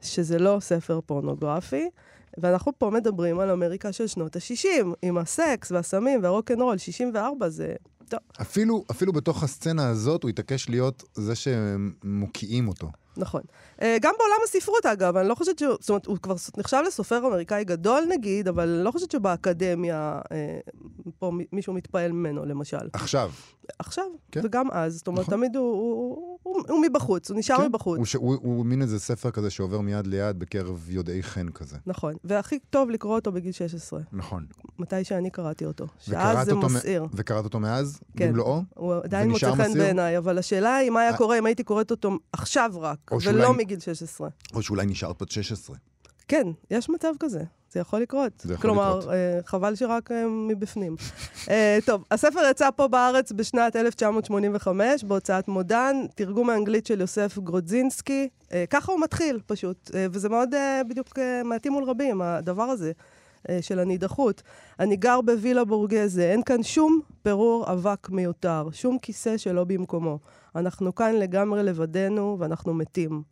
שזה 0.00 0.38
לא 0.38 0.58
ספר 0.60 1.00
פורנוגרפי. 1.06 1.88
ואנחנו 2.38 2.72
פה 2.78 2.90
מדברים 2.90 3.40
על 3.40 3.50
אמריקה 3.50 3.92
של 3.92 4.06
שנות 4.06 4.36
ה-60, 4.36 4.86
עם 5.02 5.18
הסקס 5.18 5.72
והסמים 5.72 6.22
והרוקנרול, 6.22 6.78
64 6.78 7.48
זה... 7.48 7.74
אפילו, 8.40 8.84
אפילו 8.90 9.12
בתוך 9.12 9.42
הסצנה 9.42 9.88
הזאת 9.88 10.22
הוא 10.22 10.28
התעקש 10.28 10.68
להיות 10.68 11.02
זה 11.14 11.34
שמוקיעים 11.34 12.68
אותו. 12.68 12.90
נכון. 13.18 13.42
אה, 13.82 13.96
גם 14.02 14.14
בעולם 14.18 14.36
הספרות, 14.44 14.86
אגב, 14.86 15.16
אני 15.16 15.28
לא 15.28 15.34
חושבת 15.34 15.58
שהוא... 15.58 15.74
זאת 15.80 15.88
אומרת, 15.90 16.06
הוא 16.06 16.18
כבר 16.22 16.34
נחשב 16.58 16.82
לסופר 16.86 17.26
אמריקאי 17.26 17.64
גדול, 17.64 18.02
נגיד, 18.08 18.48
אבל 18.48 18.68
אני 18.68 18.84
לא 18.84 18.90
חושבת 18.90 19.10
שבאקדמיה 19.10 20.20
אה, 20.32 20.58
פה 21.18 21.30
מ- 21.34 21.56
מישהו 21.56 21.72
מתפעל 21.72 22.12
ממנו, 22.12 22.44
למשל. 22.44 22.76
עכשיו. 22.92 23.30
עכשיו, 23.78 24.04
כן. 24.32 24.40
וגם 24.44 24.66
אז. 24.72 24.94
זאת 24.96 25.06
אומרת, 25.06 25.20
נכון. 25.26 25.34
תמיד 25.34 25.56
הוא, 25.56 25.64
הוא, 25.72 26.38
הוא, 26.42 26.62
הוא 26.68 26.82
מבחוץ, 26.82 27.30
הוא 27.30 27.38
נשאר 27.38 27.56
כן, 27.56 27.66
מבחוץ. 27.66 27.96
הוא, 27.98 28.06
ש... 28.06 28.14
הוא, 28.14 28.36
הוא 28.42 28.66
מין 28.66 28.82
איזה 28.82 28.98
ספר 28.98 29.30
כזה 29.30 29.50
שעובר 29.50 29.80
מיד 29.80 30.06
ליד 30.06 30.38
בקרב 30.38 30.86
יודעי 30.90 31.22
חן 31.22 31.48
כזה. 31.48 31.76
נכון. 31.86 32.14
והכי 32.24 32.58
טוב 32.70 32.90
לקרוא 32.90 33.14
אותו 33.14 33.32
בגיל 33.32 33.52
16. 33.52 34.00
נכון. 34.12 34.46
מתי 34.78 35.04
שאני 35.04 35.30
קראתי 35.30 35.64
אותו. 35.64 35.86
שאז 35.98 36.46
זה 36.46 36.52
אותו 36.52 36.68
מ- 36.68 36.74
מסעיר. 36.74 37.06
וקראת 37.14 37.44
אותו 37.44 37.60
מאז? 37.60 38.00
כן. 38.16 38.28
במלואו? 38.28 38.62
הוא 38.74 38.94
עדיין 38.94 39.30
מוצא 39.30 39.54
חן? 39.54 39.72
בעיניי, 39.78 40.18
אבל 40.18 40.38
השאלה 40.38 40.76
היא 40.76 40.90
מה 40.90 41.00
היה. 41.00 41.16
קורה 41.16 41.38
אם 41.38 41.46
הייתי 41.46 41.64
קוראת 41.64 41.90
אותו 41.90 42.10
עכשיו 42.32 42.70
רק, 42.76 43.07
ולא 43.12 43.20
שאולי- 43.20 43.58
מגיל 43.58 43.80
16. 43.80 44.28
או 44.54 44.62
שאולי 44.62 44.86
נשארת 44.86 45.22
בת 45.22 45.30
16. 45.30 45.76
כן, 46.28 46.46
יש 46.70 46.90
מצב 46.90 47.12
כזה. 47.20 47.42
זה 47.72 47.80
יכול 47.80 48.00
לקרות. 48.00 48.32
זה 48.42 48.52
יכול 48.54 48.62
כלומר, 48.62 48.98
לקרות. 48.98 49.12
אה, 49.14 49.38
חבל 49.46 49.74
שרק 49.74 50.12
אה, 50.12 50.26
מבפנים. 50.28 50.96
אה, 51.50 51.78
טוב, 51.86 52.04
הספר 52.10 52.40
יצא 52.50 52.70
פה 52.76 52.88
בארץ 52.88 53.32
בשנת 53.32 53.76
1985, 53.76 55.04
בהוצאת 55.04 55.48
מודן, 55.48 55.96
תרגום 56.14 56.46
מאנגלית 56.46 56.86
של 56.86 57.00
יוסף 57.00 57.38
גרודזינסקי. 57.38 58.28
ככה 58.70 58.92
הוא 58.92 59.00
מתחיל, 59.00 59.40
פשוט. 59.46 59.90
וזה 60.12 60.28
מאוד 60.28 60.48
בדיוק 60.88 61.18
מעטים 61.44 61.72
מול 61.72 61.84
רבים, 61.84 62.22
הדבר 62.22 62.62
הזה. 62.62 62.92
אה, 63.50 63.62
של 63.62 63.78
הנידחות. 63.78 64.42
אני 64.80 64.96
גר 64.96 65.20
בווילה 65.20 65.64
בורגזה, 65.64 66.30
אין 66.30 66.42
כאן 66.42 66.62
שום 66.62 67.00
פירור 67.22 67.72
אבק 67.72 68.10
מיותר, 68.10 68.68
שום 68.72 68.98
כיסא 68.98 69.36
שלא 69.36 69.64
במקומו. 69.64 70.18
אנחנו 70.56 70.94
כאן 70.94 71.14
לגמרי 71.14 71.62
לבדנו 71.62 72.36
ואנחנו 72.38 72.74
מתים. 72.74 73.22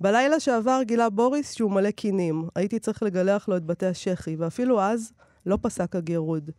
בלילה 0.00 0.40
שעבר 0.40 0.80
גילה 0.82 1.10
בוריס 1.10 1.52
שהוא 1.52 1.70
מלא 1.70 1.90
קינים. 1.90 2.48
הייתי 2.54 2.78
צריך 2.78 3.02
לגלח 3.02 3.48
לו 3.48 3.56
את 3.56 3.64
בתי 3.64 3.86
השחי, 3.86 4.36
ואפילו 4.36 4.80
אז 4.80 5.12
לא 5.46 5.58
פסק 5.62 5.96
הגירוד. 5.96 6.50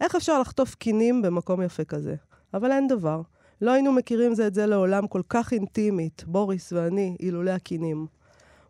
איך 0.00 0.14
אפשר 0.14 0.40
לחטוף 0.40 0.74
קינים 0.74 1.22
במקום 1.22 1.62
יפה 1.62 1.84
כזה? 1.84 2.14
אבל 2.54 2.72
אין 2.72 2.88
דבר. 2.88 3.22
לא 3.60 3.70
היינו 3.70 3.92
מכירים 3.92 4.34
זה 4.34 4.46
את 4.46 4.54
זה 4.54 4.66
לעולם 4.66 5.06
כל 5.06 5.22
כך 5.28 5.52
אינטימית, 5.52 6.24
בוריס 6.26 6.72
ואני, 6.72 7.16
אילולא 7.20 7.50
הקינים. 7.50 8.06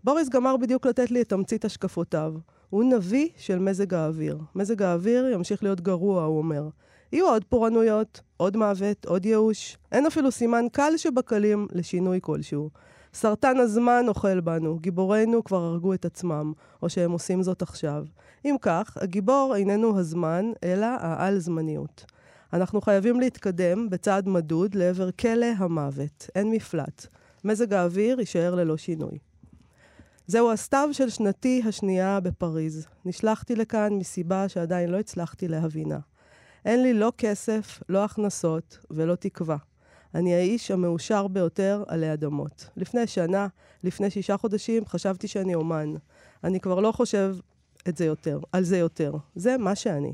בוריס 0.05 0.29
גמר 0.29 0.57
בדיוק 0.57 0.87
לתת 0.87 1.11
לי 1.11 1.23
את 1.23 1.29
תמצית 1.29 1.65
השקפותיו. 1.65 2.35
הוא 2.71 2.85
נביא 2.85 3.29
של 3.37 3.59
מזג 3.59 3.95
האוויר. 3.95 4.39
מזג 4.55 4.83
האוויר 4.83 5.27
ימשיך 5.27 5.63
להיות 5.63 5.81
גרוע, 5.81 6.25
הוא 6.25 6.39
אומר. 6.39 6.69
יהיו 7.13 7.29
עוד 7.29 7.45
פורענויות, 7.45 8.21
עוד 8.37 8.57
מוות, 8.57 9.05
עוד 9.05 9.27
ייאוש. 9.27 9.77
אין 9.93 10.07
אפילו 10.07 10.31
סימן 10.31 10.65
קל 10.73 10.93
שבקלים 10.97 11.67
לשינוי 11.73 12.19
כלשהו. 12.23 12.71
סרטן 13.15 13.57
הזמן 13.57 14.05
אוכל 14.09 14.41
בנו, 14.41 14.79
גיבורינו 14.79 15.45
כבר 15.45 15.63
הרגו 15.63 15.95
את 15.95 16.05
עצמם, 16.05 16.53
או 16.83 16.89
שהם 16.89 17.13
עושים 17.13 17.43
זאת 17.43 17.63
עכשיו. 17.63 18.05
אם 18.45 18.57
כך, 18.61 18.97
הגיבור 19.01 19.55
איננו 19.57 19.99
הזמן, 19.99 20.53
אלא 20.65 20.87
העל-זמניות. 20.87 22.05
אנחנו 22.53 22.81
חייבים 22.81 23.21
להתקדם 23.21 23.91
בצעד 23.91 24.29
מדוד 24.29 24.75
לעבר 24.75 25.11
כלא 25.11 25.47
המוות. 25.57 26.31
אין 26.35 26.51
מפלט. 26.51 27.07
מזג 27.45 27.73
האוויר 27.73 28.21
יישאר 28.21 28.55
ללא 28.55 28.77
שינוי. 28.77 29.19
זהו 30.27 30.53
הסתיו 30.53 30.89
של 30.93 31.11
שנתי 31.11 31.63
השנייה 31.69 32.21
בפריז. 32.21 32.87
נשלחתי 33.05 33.57
לכאן 33.57 33.93
מסיבה 33.93 34.49
שעדיין 34.49 34.91
לא 34.91 34.99
הצלחתי 34.99 35.49
להבינה. 35.49 35.99
אין 36.65 36.83
לי 36.83 36.93
לא 36.93 37.13
כסף, 37.19 37.83
לא 37.89 38.05
הכנסות 38.05 38.79
ולא 38.91 39.15
תקווה. 39.15 39.57
אני 40.15 40.35
האיש 40.35 40.71
המאושר 40.71 41.29
ביותר 41.29 41.85
עלי 41.89 42.13
אדמות. 42.13 42.69
לפני 42.77 43.07
שנה, 43.07 43.47
לפני 43.85 44.11
שישה 44.11 44.37
חודשים, 44.37 44.87
חשבתי 44.87 45.29
שאני 45.29 45.55
אומן. 45.55 45.95
אני 46.45 46.61
כבר 46.61 46.81
לא 46.81 46.93
חושב 46.93 47.37
את 47.89 47.97
זה 47.97 48.05
יותר, 48.05 48.41
על 48.53 48.65
זה 48.65 48.79
יותר. 48.79 49.13
זה 49.35 49.57
מה 49.57 49.75
שאני. 49.75 50.13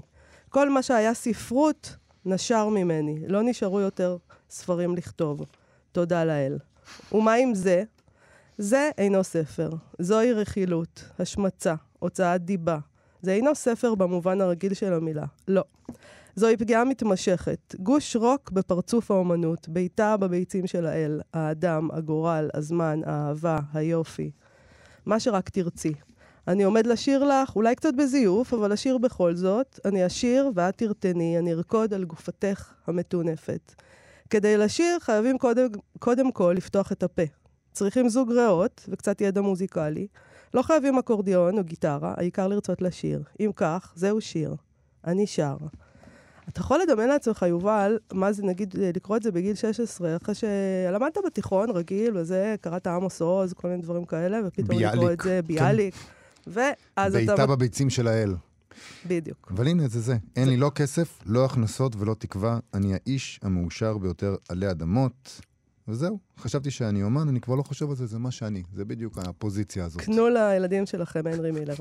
כל 0.49 0.71
מה 0.71 0.83
שהיה 0.83 1.15
ספרות 1.15 1.97
נשר 2.25 2.69
ממני. 2.69 3.25
לא 3.29 3.43
נשארו 3.43 3.81
יותר 3.81 4.17
ספרים 4.51 4.97
לכתוב. 4.97 5.41
תודה 5.93 6.25
לאל. 6.25 6.59
ומה 7.13 7.35
עם 7.35 7.55
זה? 7.55 7.83
זה 8.59 8.91
אינו 8.99 9.25
ספר. 9.25 9.71
זוהי 9.99 10.33
רכילות, 10.33 11.05
השמצה, 11.19 11.75
הוצאת 11.99 12.45
דיבה. 12.45 12.79
זה 13.23 13.33
אינו 13.33 13.55
ספר 13.55 13.95
במובן 13.95 14.41
הרגיל 14.41 14.75
של 14.75 14.93
המילה. 14.93 15.25
לא. 15.49 15.65
זוהי 16.37 16.57
פגיעה 16.57 16.85
מתמשכת. 16.85 17.75
גוש 17.79 18.17
רוק 18.17 18.51
בפרצוף 18.51 19.11
האומנות, 19.11 19.69
בעיטה 19.69 20.17
בביצים 20.17 20.67
של 20.67 20.87
האל, 20.87 21.21
האדם, 21.35 21.89
הגורל, 21.93 22.51
הזמן, 22.55 23.01
האהבה, 23.05 23.59
היופי. 23.75 24.31
מה 25.07 25.21
שרק 25.21 25.49
תרצי. 25.49 25.93
אני 26.49 26.63
עומד 26.63 26.87
לשיר 26.87 27.25
לך, 27.25 27.57
אולי 27.57 27.75
קצת 27.75 27.95
בזיוף, 27.95 28.55
אבל 28.55 28.73
לשיר 28.73 28.99
בכל 28.99 29.35
זאת. 29.35 29.81
אני 29.85 30.07
אשיר 30.07 30.51
ואת 30.55 30.79
תרתני, 30.79 31.39
אני 31.39 31.53
ארקוד 31.53 31.95
על 31.95 32.05
גופתך 32.05 32.73
המטונפת. 32.87 33.75
כדי 34.31 34.57
לשיר 34.57 34.99
חייבים 35.01 35.39
קודם, 35.39 35.67
קודם 35.99 36.33
כל 36.33 36.55
לפתוח 36.57 36.93
את 36.93 37.03
הפה. 37.03 37.42
צריכים 37.73 38.09
זוג 38.09 38.33
ריאות 38.33 38.85
וקצת 38.89 39.21
ידע 39.21 39.41
מוזיקלי. 39.41 40.07
לא 40.55 40.63
חייבים 40.63 40.99
אקורדיון 40.99 41.59
או 41.59 41.65
גיטרה, 41.65 42.15
העיקר 42.17 42.49
לרצות 42.49 42.83
לשיר. 42.83 43.23
אם 43.41 43.51
כך, 43.57 43.93
זהו 43.97 44.21
שיר. 44.21 44.55
אני 45.07 45.27
שר. 45.27 45.57
אתה 46.49 46.61
יכול 46.61 46.79
לדמיין 46.79 47.09
לעצמך, 47.09 47.45
יובל, 47.49 47.99
מה 48.13 48.33
זה, 48.33 48.43
נגיד, 48.43 48.75
לקרוא 48.97 49.17
את 49.17 49.23
זה 49.23 49.33
בגיל 49.33 49.55
16, 49.55 50.17
אחרי 50.17 50.35
שלמדת 50.35 51.19
בתיכון 51.27 51.71
רגיל, 51.71 52.17
וזה, 52.17 52.55
קראת 52.61 52.87
עמוס 52.87 53.23
עוז, 53.23 53.53
כל 53.53 53.69
מיני 53.69 53.83
דברים 53.83 54.05
כאלה, 54.05 54.41
ופתאום 54.47 54.79
לקרוא 54.79 54.95
ביאליק, 54.95 55.21
את 55.21 55.25
זה, 55.25 55.41
כן. 55.43 55.47
ביאליק. 55.47 55.95
ואז 56.47 56.77
אתה... 56.97 57.11
בעיטה 57.11 57.47
בביצים 57.47 57.91
של 57.91 58.09
האל. 58.09 58.35
בדיוק. 59.07 59.53
אבל 59.55 59.69
הנה, 59.69 59.89
זה 59.89 60.01
זה. 60.01 60.17
אין 60.37 60.49
לי 60.49 60.57
לא 60.57 60.71
כסף, 60.75 61.19
לא 61.27 61.45
הכנסות 61.45 61.97
ולא 61.99 62.15
תקווה. 62.15 62.59
אני 62.75 62.95
האיש 62.95 63.41
המאושר 63.43 63.99
ביותר 63.99 64.37
עלי 64.49 64.71
אדמות. 64.71 65.41
וזהו. 65.89 66.19
חשבתי 66.39 66.71
שאני 66.71 67.03
אומן, 67.03 67.29
אני 67.29 67.41
כבר 67.41 67.55
לא 67.55 67.63
חושב 67.63 67.91
על 67.91 67.97
זה, 67.97 68.07
זה 68.07 68.19
מה 68.19 68.31
שאני. 68.31 68.63
זה 68.75 68.85
בדיוק 68.85 69.19
הפוזיציה 69.19 69.85
הזאת. 69.85 70.03
קנו 70.03 70.29
לילדים 70.29 70.87
שלכם 70.87 71.27
הנרי 71.27 71.51
מילר. 71.51 71.75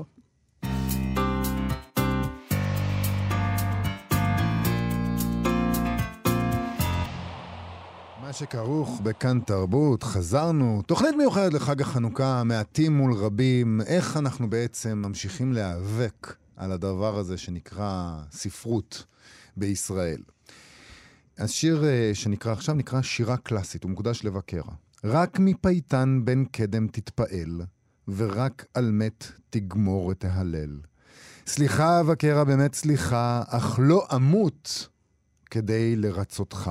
מה 8.20 8.32
שכרוך 8.32 9.00
בכאן 9.00 9.40
תרבות, 9.40 10.02
חזרנו. 10.02 10.82
תוכנית 10.86 11.14
מיוחדת 11.16 11.52
לחג 11.52 11.80
החנוכה, 11.80 12.44
מעטים 12.44 12.96
מול 12.96 13.12
רבים. 13.14 13.80
איך 13.86 14.16
אנחנו 14.16 14.50
בעצם 14.50 15.02
ממשיכים 15.06 15.52
להיאבק 15.52 16.36
על 16.56 16.72
הדבר 16.72 17.18
הזה 17.18 17.38
שנקרא 17.38 18.18
ספרות 18.30 19.04
בישראל. 19.56 20.20
השיר 21.38 21.84
אה, 21.84 22.10
שנקרא 22.14 22.52
עכשיו 22.52 22.74
נקרא 22.74 23.02
שירה 23.02 23.36
קלאסית, 23.36 23.82
הוא 23.82 23.90
מוקדש 23.90 24.24
לבקרה. 24.24 24.72
רק 25.04 25.38
מפייטן 25.38 26.20
בן 26.24 26.44
קדם 26.44 26.86
תתפעל, 26.86 27.62
ורק 28.08 28.64
על 28.74 28.90
מת 28.90 29.32
תגמור 29.50 30.12
את 30.12 30.24
ההלל. 30.24 30.80
סליחה 31.46 32.00
אבקרה, 32.00 32.44
באמת 32.44 32.74
סליחה, 32.74 33.42
אך 33.46 33.78
לא 33.82 34.06
אמות 34.14 34.88
כדי 35.50 35.96
לרצותך. 35.96 36.70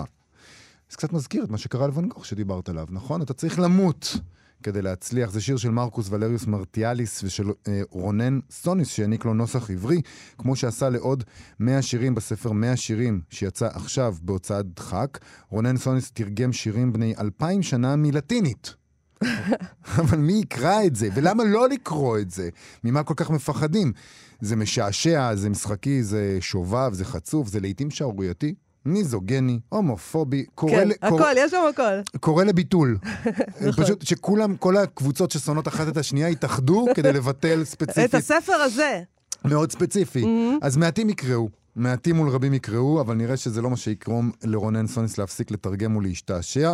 זה 0.90 0.98
קצת 0.98 1.14
מזכיר 1.14 1.44
את 1.44 1.50
מה 1.50 1.58
שקרה 1.58 1.88
לוואן 1.88 2.08
גוך 2.08 2.26
שדיברת 2.26 2.70
עליו, 2.70 2.88
נכון? 2.90 3.22
אתה 3.22 3.34
צריך 3.34 3.60
למות 3.60 4.18
כדי 4.64 4.82
להצליח. 4.82 5.32
זה 5.32 5.42
שיר 5.42 5.58
של 5.58 5.70
מרקוס 5.70 6.08
ולריוס 6.10 6.48
מרטיאליס 6.48 7.24
ושל 7.24 7.52
אה, 7.68 7.82
רונן 7.90 8.40
סוניס 8.52 8.88
שהעניק 8.88 9.26
לו 9.26 9.34
נוסח 9.34 9.72
עברי, 9.72 10.02
כמו 10.38 10.56
שעשה 10.56 10.90
לעוד 10.90 11.24
100 11.60 11.82
שירים 11.82 12.16
בספר 12.16 12.52
100 12.52 12.76
שירים 12.76 13.22
שיצא 13.30 13.68
עכשיו 13.74 14.16
בהוצאת 14.22 14.66
דחק. 14.76 15.20
רונן 15.50 15.78
סוניס 15.78 16.12
תרגם 16.12 16.54
שירים 16.54 16.94
בני 16.94 17.14
אלפיים 17.20 17.64
שנה 17.64 17.96
מלטינית. 17.96 18.74
אבל 20.00 20.18
מי 20.18 20.34
יקרא 20.34 20.84
את 20.86 20.96
זה? 20.96 21.10
ולמה 21.14 21.44
לא 21.44 21.70
לקרוא 21.70 22.20
את 22.20 22.32
זה? 22.32 22.50
ממה 22.84 23.04
כל 23.04 23.14
כך 23.18 23.30
מפחדים? 23.32 23.94
זה 24.42 24.56
משעשע, 24.56 25.36
זה 25.36 25.50
משחקי, 25.50 26.04
זה 26.04 26.38
שובב, 26.42 26.94
זה 26.94 27.06
חצוף, 27.06 27.48
זה 27.48 27.60
לעיתים 27.60 27.92
שערורייתי. 27.92 28.54
מיזוגני, 28.86 29.60
הומופובי, 29.70 30.46
קורא, 30.56 30.72
כן, 30.72 30.88
ל- 30.88 30.92
הכל, 31.02 31.10
קורא, 31.18 31.32
יש 31.38 31.52
שם 31.52 31.58
הכל. 31.74 32.18
קורא 32.20 32.44
לביטול. 32.44 32.98
נכון. 33.68 33.84
פשוט 33.84 34.02
שכולם, 34.06 34.56
כל 34.58 34.78
הקבוצות 34.78 35.32
ששונאות 35.32 35.68
אחת 35.68 35.88
את 35.88 35.98
השנייה 35.98 36.30
יתאחדו 36.30 36.86
כדי 36.96 37.14
לבטל 37.14 37.60
את 37.62 37.68
ספציפית, 37.68 38.14
הספר 38.16 38.54
הזה. 38.54 39.02
מאוד 39.46 39.72
ספציפי. 39.72 40.26
אז 40.62 40.78
מעטים 40.78 41.10
יקראו, 41.10 41.50
מעטים 41.76 42.16
מול 42.16 42.30
רבים 42.30 42.54
יקראו, 42.54 43.02
אבל 43.02 43.16
נראה 43.16 43.38
שזה 43.38 43.62
לא 43.62 43.70
מה 43.70 43.78
שיגרום 43.78 44.32
לרונן 44.44 44.88
סוניס 44.88 45.18
להפסיק 45.18 45.52
לתרגם 45.52 45.96
ולהשתעשע. 45.96 46.74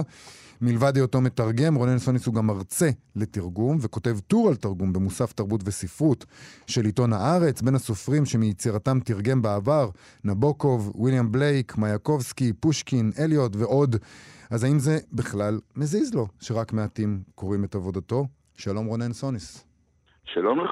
מלבד 0.62 0.96
היותו 0.96 1.22
מתרגם, 1.22 1.76
רונן 1.76 1.98
סוניס 1.98 2.26
הוא 2.26 2.36
גם 2.36 2.48
מרצה 2.48 2.90
לתרגום 3.16 3.78
וכותב 3.82 4.18
טור 4.28 4.48
על 4.48 4.56
תרגום 4.56 4.94
במוסף 4.94 5.34
תרבות 5.34 5.62
וספרות 5.66 6.26
של 6.68 6.86
עיתון 6.86 7.14
הארץ, 7.14 7.62
בין 7.62 7.76
הסופרים 7.76 8.26
שמיצירתם 8.26 9.00
תרגם 9.00 9.42
בעבר, 9.42 9.90
נבוקוב, 10.24 10.96
ויליאם 10.96 11.32
בלייק, 11.32 11.78
מייקובסקי, 11.78 12.54
פושקין, 12.54 13.12
אליוט 13.20 13.56
ועוד. 13.56 13.96
אז 14.50 14.64
האם 14.64 14.80
זה 14.80 14.98
בכלל 15.14 15.60
מזיז 15.76 16.14
לו 16.14 16.28
שרק 16.40 16.74
מעטים 16.74 17.20
קוראים 17.36 17.64
את 17.64 17.76
עבודתו? 17.76 18.26
שלום 18.58 18.86
רונן 18.86 19.14
סוניס. 19.14 19.66
שלום 20.26 20.60
לך. 20.60 20.72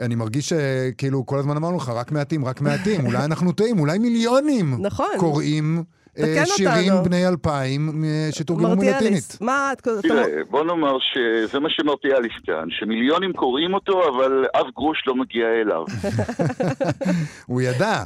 אני 0.00 0.14
מרגיש 0.14 0.48
שכאילו 0.48 1.26
כל 1.26 1.38
הזמן 1.38 1.56
אמרנו 1.56 1.76
לך, 1.76 1.88
רק 1.88 2.12
מעטים, 2.12 2.44
רק 2.44 2.60
מעטים, 2.60 3.06
אולי 3.06 3.24
אנחנו 3.24 3.52
טועים, 3.52 3.78
אולי 3.78 3.98
מיליונים 3.98 4.74
נכון. 4.78 5.06
קוראים 5.18 5.78
אה, 5.78 5.82
שירים 6.46 6.92
אותנו. 6.92 7.04
בני 7.04 7.28
אלפיים 7.28 8.04
אה, 8.04 8.28
שתורגמו 8.32 8.76
מלטינית. 8.76 9.38
מה 9.40 9.72
את... 9.72 9.88
תראה, 10.02 10.24
בוא 10.50 10.64
נאמר 10.64 10.98
שזה 10.98 11.60
מה 11.60 11.70
שמרטיאליס 11.70 12.32
טען, 12.46 12.68
שמיליונים 12.70 13.32
קוראים 13.32 13.74
אותו, 13.74 14.08
אבל 14.08 14.44
אף 14.56 14.66
גרוש 14.74 15.02
לא 15.06 15.14
מגיע 15.14 15.46
אליו. 15.46 15.84
הוא 17.46 17.60
ידע. 17.60 18.04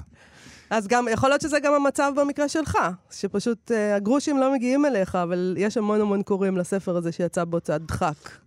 אז 0.70 0.88
גם, 0.88 1.04
יכול 1.12 1.28
להיות 1.28 1.40
שזה 1.40 1.60
גם 1.60 1.72
המצב 1.74 2.12
במקרה 2.16 2.48
שלך, 2.48 2.78
שפשוט 3.10 3.70
אה, 3.70 3.96
הגרושים 3.96 4.38
לא 4.38 4.52
מגיעים 4.52 4.86
אליך, 4.86 5.14
אבל 5.14 5.54
יש 5.58 5.76
המון 5.76 6.00
המון 6.00 6.22
קוראים 6.22 6.56
לספר 6.56 6.96
הזה 6.96 7.12
שיצא 7.12 7.44
בהוצאת 7.44 7.82
דחק. 7.82 8.40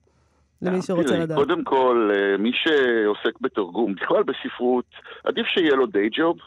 למי 0.61 0.81
שרוצה 0.81 1.09
תראי, 1.09 1.19
לדעת. 1.19 1.37
קודם 1.37 1.63
כל, 1.63 2.11
אה, 2.13 2.37
מי 2.37 2.51
שעוסק 2.53 3.39
בתרגום, 3.41 3.95
בכלל 3.95 4.23
בספרות, 4.23 4.85
עדיף 5.23 5.45
שיהיה 5.45 5.75
לו 5.75 5.85
דיי 5.85 6.09
ג'וב, 6.09 6.37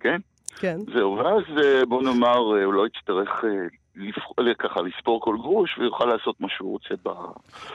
כן? 0.00 0.18
כן. 0.58 0.76
זהו, 0.94 1.12
ואז 1.16 1.64
אה, 1.64 1.86
בוא 1.86 2.02
נאמר, 2.02 2.56
אה, 2.56 2.64
הוא 2.64 2.74
לא 2.74 2.86
יצטרך 2.86 3.44
אה, 3.44 4.54
ככה 4.58 4.80
לספור 4.82 5.20
כל 5.20 5.36
גרוש, 5.36 5.78
ויוכל 5.78 6.04
לעשות 6.04 6.40
מה 6.40 6.48
שהוא 6.50 6.70
רוצה 6.70 6.94
ב- 7.04 7.08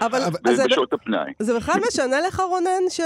אבל 0.01 0.19
זה, 0.47 0.63
בשעות 0.65 0.93
הפנאי. 0.93 1.33
זה 1.39 1.55
בכלל 1.55 1.75
משנה 1.87 2.21
לך, 2.27 2.39
רונן, 2.39 2.89
ש... 2.89 3.01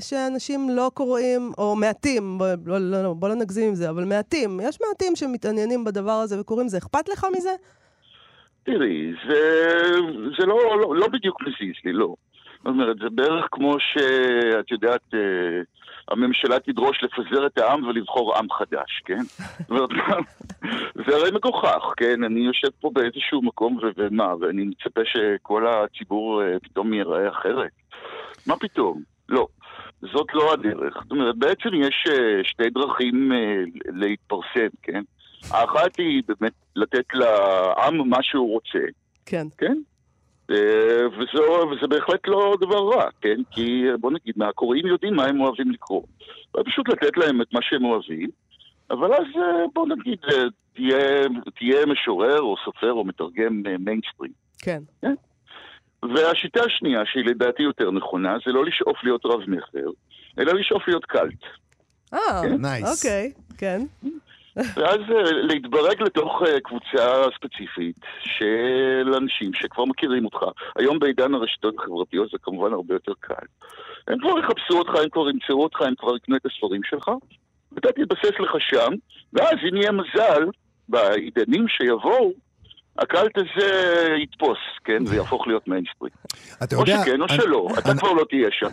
שאנשים 0.00 0.70
לא 0.70 0.90
קוראים, 0.94 1.52
או 1.58 1.76
מעטים, 1.76 2.38
בוא 2.38 2.46
לא, 2.66 2.78
לא, 2.78 3.02
לא, 3.02 3.12
בוא 3.12 3.28
לא 3.28 3.34
נגזים 3.34 3.68
עם 3.68 3.74
זה, 3.74 3.90
אבל 3.90 4.04
מעטים, 4.04 4.60
יש 4.62 4.78
מעטים 4.88 5.16
שמתעניינים 5.16 5.84
בדבר 5.84 6.12
הזה 6.12 6.40
וקוראים, 6.40 6.68
זה 6.68 6.78
אכפת 6.78 7.08
לך 7.08 7.26
מזה? 7.36 7.50
תראי, 8.62 9.12
זה, 9.28 9.40
זה 10.38 10.46
לא, 10.46 10.80
לא, 10.80 10.96
לא 10.96 11.08
בדיוק 11.08 11.42
מזיז 11.42 11.74
לי, 11.84 11.92
לא. 11.92 12.14
זאת 12.58 12.66
אומרת, 12.66 12.96
זה 13.02 13.10
בערך 13.10 13.46
כמו 13.50 13.76
שאת 13.80 14.70
יודעת, 14.70 15.14
אה, 15.14 15.18
הממשלה 16.10 16.60
תדרוש 16.60 16.98
לפזר 17.02 17.46
את 17.46 17.58
העם 17.58 17.84
ולבחור 17.84 18.36
עם 18.38 18.46
חדש, 18.50 19.02
כן? 19.04 19.22
זאת 19.58 19.70
אומרת, 19.70 19.88
זה 21.06 21.16
הרי 21.16 21.30
מגוחך, 21.34 21.92
כן? 21.96 22.24
אני 22.24 22.40
יושב 22.40 22.68
פה 22.80 22.90
באיזשהו 22.92 23.42
מקום 23.42 23.76
ו- 23.76 23.90
ומה, 23.96 24.34
ואני 24.40 24.64
מצפה 24.64 25.00
שכל 25.04 25.66
הציבור 25.66 26.42
אה, 26.42 26.58
פתאום 26.62 26.94
ייראה 26.94 27.28
אחרת. 27.28 27.70
מה 28.46 28.56
פתאום? 28.56 29.02
לא. 29.28 29.46
זאת 30.12 30.26
לא 30.34 30.52
הדרך. 30.52 30.94
זאת 31.02 31.10
אומרת, 31.10 31.36
בעצם 31.36 31.68
יש 31.74 32.04
אה, 32.10 32.44
שתי 32.44 32.70
דרכים 32.70 33.32
אה, 33.32 33.62
להתפרסם, 33.84 34.68
כן? 34.82 35.02
האחת 35.50 35.96
היא 35.98 36.22
באמת 36.28 36.52
לתת 36.76 37.04
לעם 37.14 38.08
מה 38.08 38.22
שהוא 38.22 38.52
רוצה, 38.52 38.86
כן. 39.26 39.46
כן? 39.58 39.76
אה, 40.50 41.06
וזו, 41.08 41.70
וזה 41.70 41.86
בהחלט 41.86 42.28
לא 42.28 42.56
דבר 42.60 42.88
רע, 42.88 43.10
כן? 43.20 43.36
כי 43.50 43.84
בוא 44.00 44.10
נגיד, 44.10 44.42
הקוראים 44.42 44.86
יודעים 44.86 45.14
מה 45.14 45.24
הם 45.24 45.40
אוהבים 45.40 45.70
לקרוא. 45.70 46.02
ופשוט 46.56 46.88
לתת 46.88 47.16
להם 47.16 47.42
את 47.42 47.52
מה 47.52 47.60
שהם 47.62 47.84
אוהבים, 47.84 48.28
אבל 48.90 49.14
אז 49.14 49.26
אה, 49.36 49.64
בוא 49.74 49.86
נגיד, 49.86 50.18
אה, 50.32 50.42
תהיה, 50.74 51.26
תהיה 51.58 51.86
משורר 51.86 52.40
או 52.40 52.54
סופר 52.64 52.92
או 52.92 53.04
מתרגם 53.04 53.62
מיינסטרים. 53.78 54.32
כן. 54.58 54.82
והשיטה 56.02 56.60
השנייה, 56.64 57.00
שהיא 57.04 57.24
לדעתי 57.24 57.62
יותר 57.62 57.90
נכונה, 57.90 58.36
זה 58.46 58.52
לא 58.52 58.64
לשאוף 58.64 59.04
להיות 59.04 59.26
רב-מכר, 59.26 59.90
אלא 60.38 60.52
לשאוף 60.54 60.88
להיות 60.88 61.04
קאלט. 61.04 61.42
אה, 62.14 62.42
nice. 62.58 63.04
אוקיי, 63.04 63.32
כן. 63.58 63.80
ואז 64.76 65.00
אה, 65.16 65.32
להתברג 65.32 66.02
לתוך 66.02 66.42
אה, 66.46 66.60
קבוצה 66.60 67.22
ספציפית 67.36 67.96
של 68.20 69.14
אנשים 69.16 69.54
שכבר 69.54 69.84
מכירים 69.84 70.24
אותך. 70.24 70.38
היום 70.78 70.98
בעידן 70.98 71.34
הרשתות 71.34 71.74
החברתיות 71.78 72.30
זה 72.30 72.38
כמובן 72.42 72.72
הרבה 72.72 72.94
יותר 72.94 73.12
קל. 73.20 73.46
הם 74.08 74.18
כבר 74.18 74.38
יחפשו 74.38 74.78
אותך, 74.78 74.94
הם 74.94 75.08
כבר 75.08 75.30
ימצאו 75.30 75.62
אותך, 75.62 75.82
הם 75.82 75.94
כבר 75.94 76.16
יקנו 76.16 76.36
את 76.36 76.46
הספרים 76.46 76.82
שלך, 76.84 77.10
ואתה 77.72 77.92
תתבסס 77.92 78.40
לך 78.40 78.50
שם, 78.58 78.90
ואז 79.32 79.56
אם 79.68 79.76
יהיה 79.76 79.92
מזל, 79.92 80.44
בעידנים 80.88 81.68
שיבואו, 81.68 82.32
הקאלט 83.00 83.38
הזה 83.38 83.70
יתפוס, 84.22 84.58
כן, 84.84 85.02
ויהפוך 85.06 85.46
להיות 85.46 85.68
מיינסטרים. 85.68 86.12
אתה 86.62 86.76
או 86.76 86.80
יודע... 86.80 87.02
שכן 87.02 87.20
או 87.20 87.28
שלא, 87.28 87.68
אתה 87.78 87.94
כבר 87.94 88.12
לא 88.12 88.24
תהיה 88.30 88.48
שם. 88.50 88.68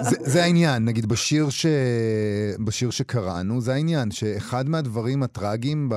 זה, 0.00 0.16
זה 0.20 0.42
העניין, 0.42 0.84
נגיד 0.84 1.06
בשיר, 1.06 2.90
שקראנו, 2.90 3.60
זה 3.60 3.72
העניין, 3.74 4.10
שאחד 4.10 4.68
מהדברים 4.68 5.22
הטראגיים 5.22 5.88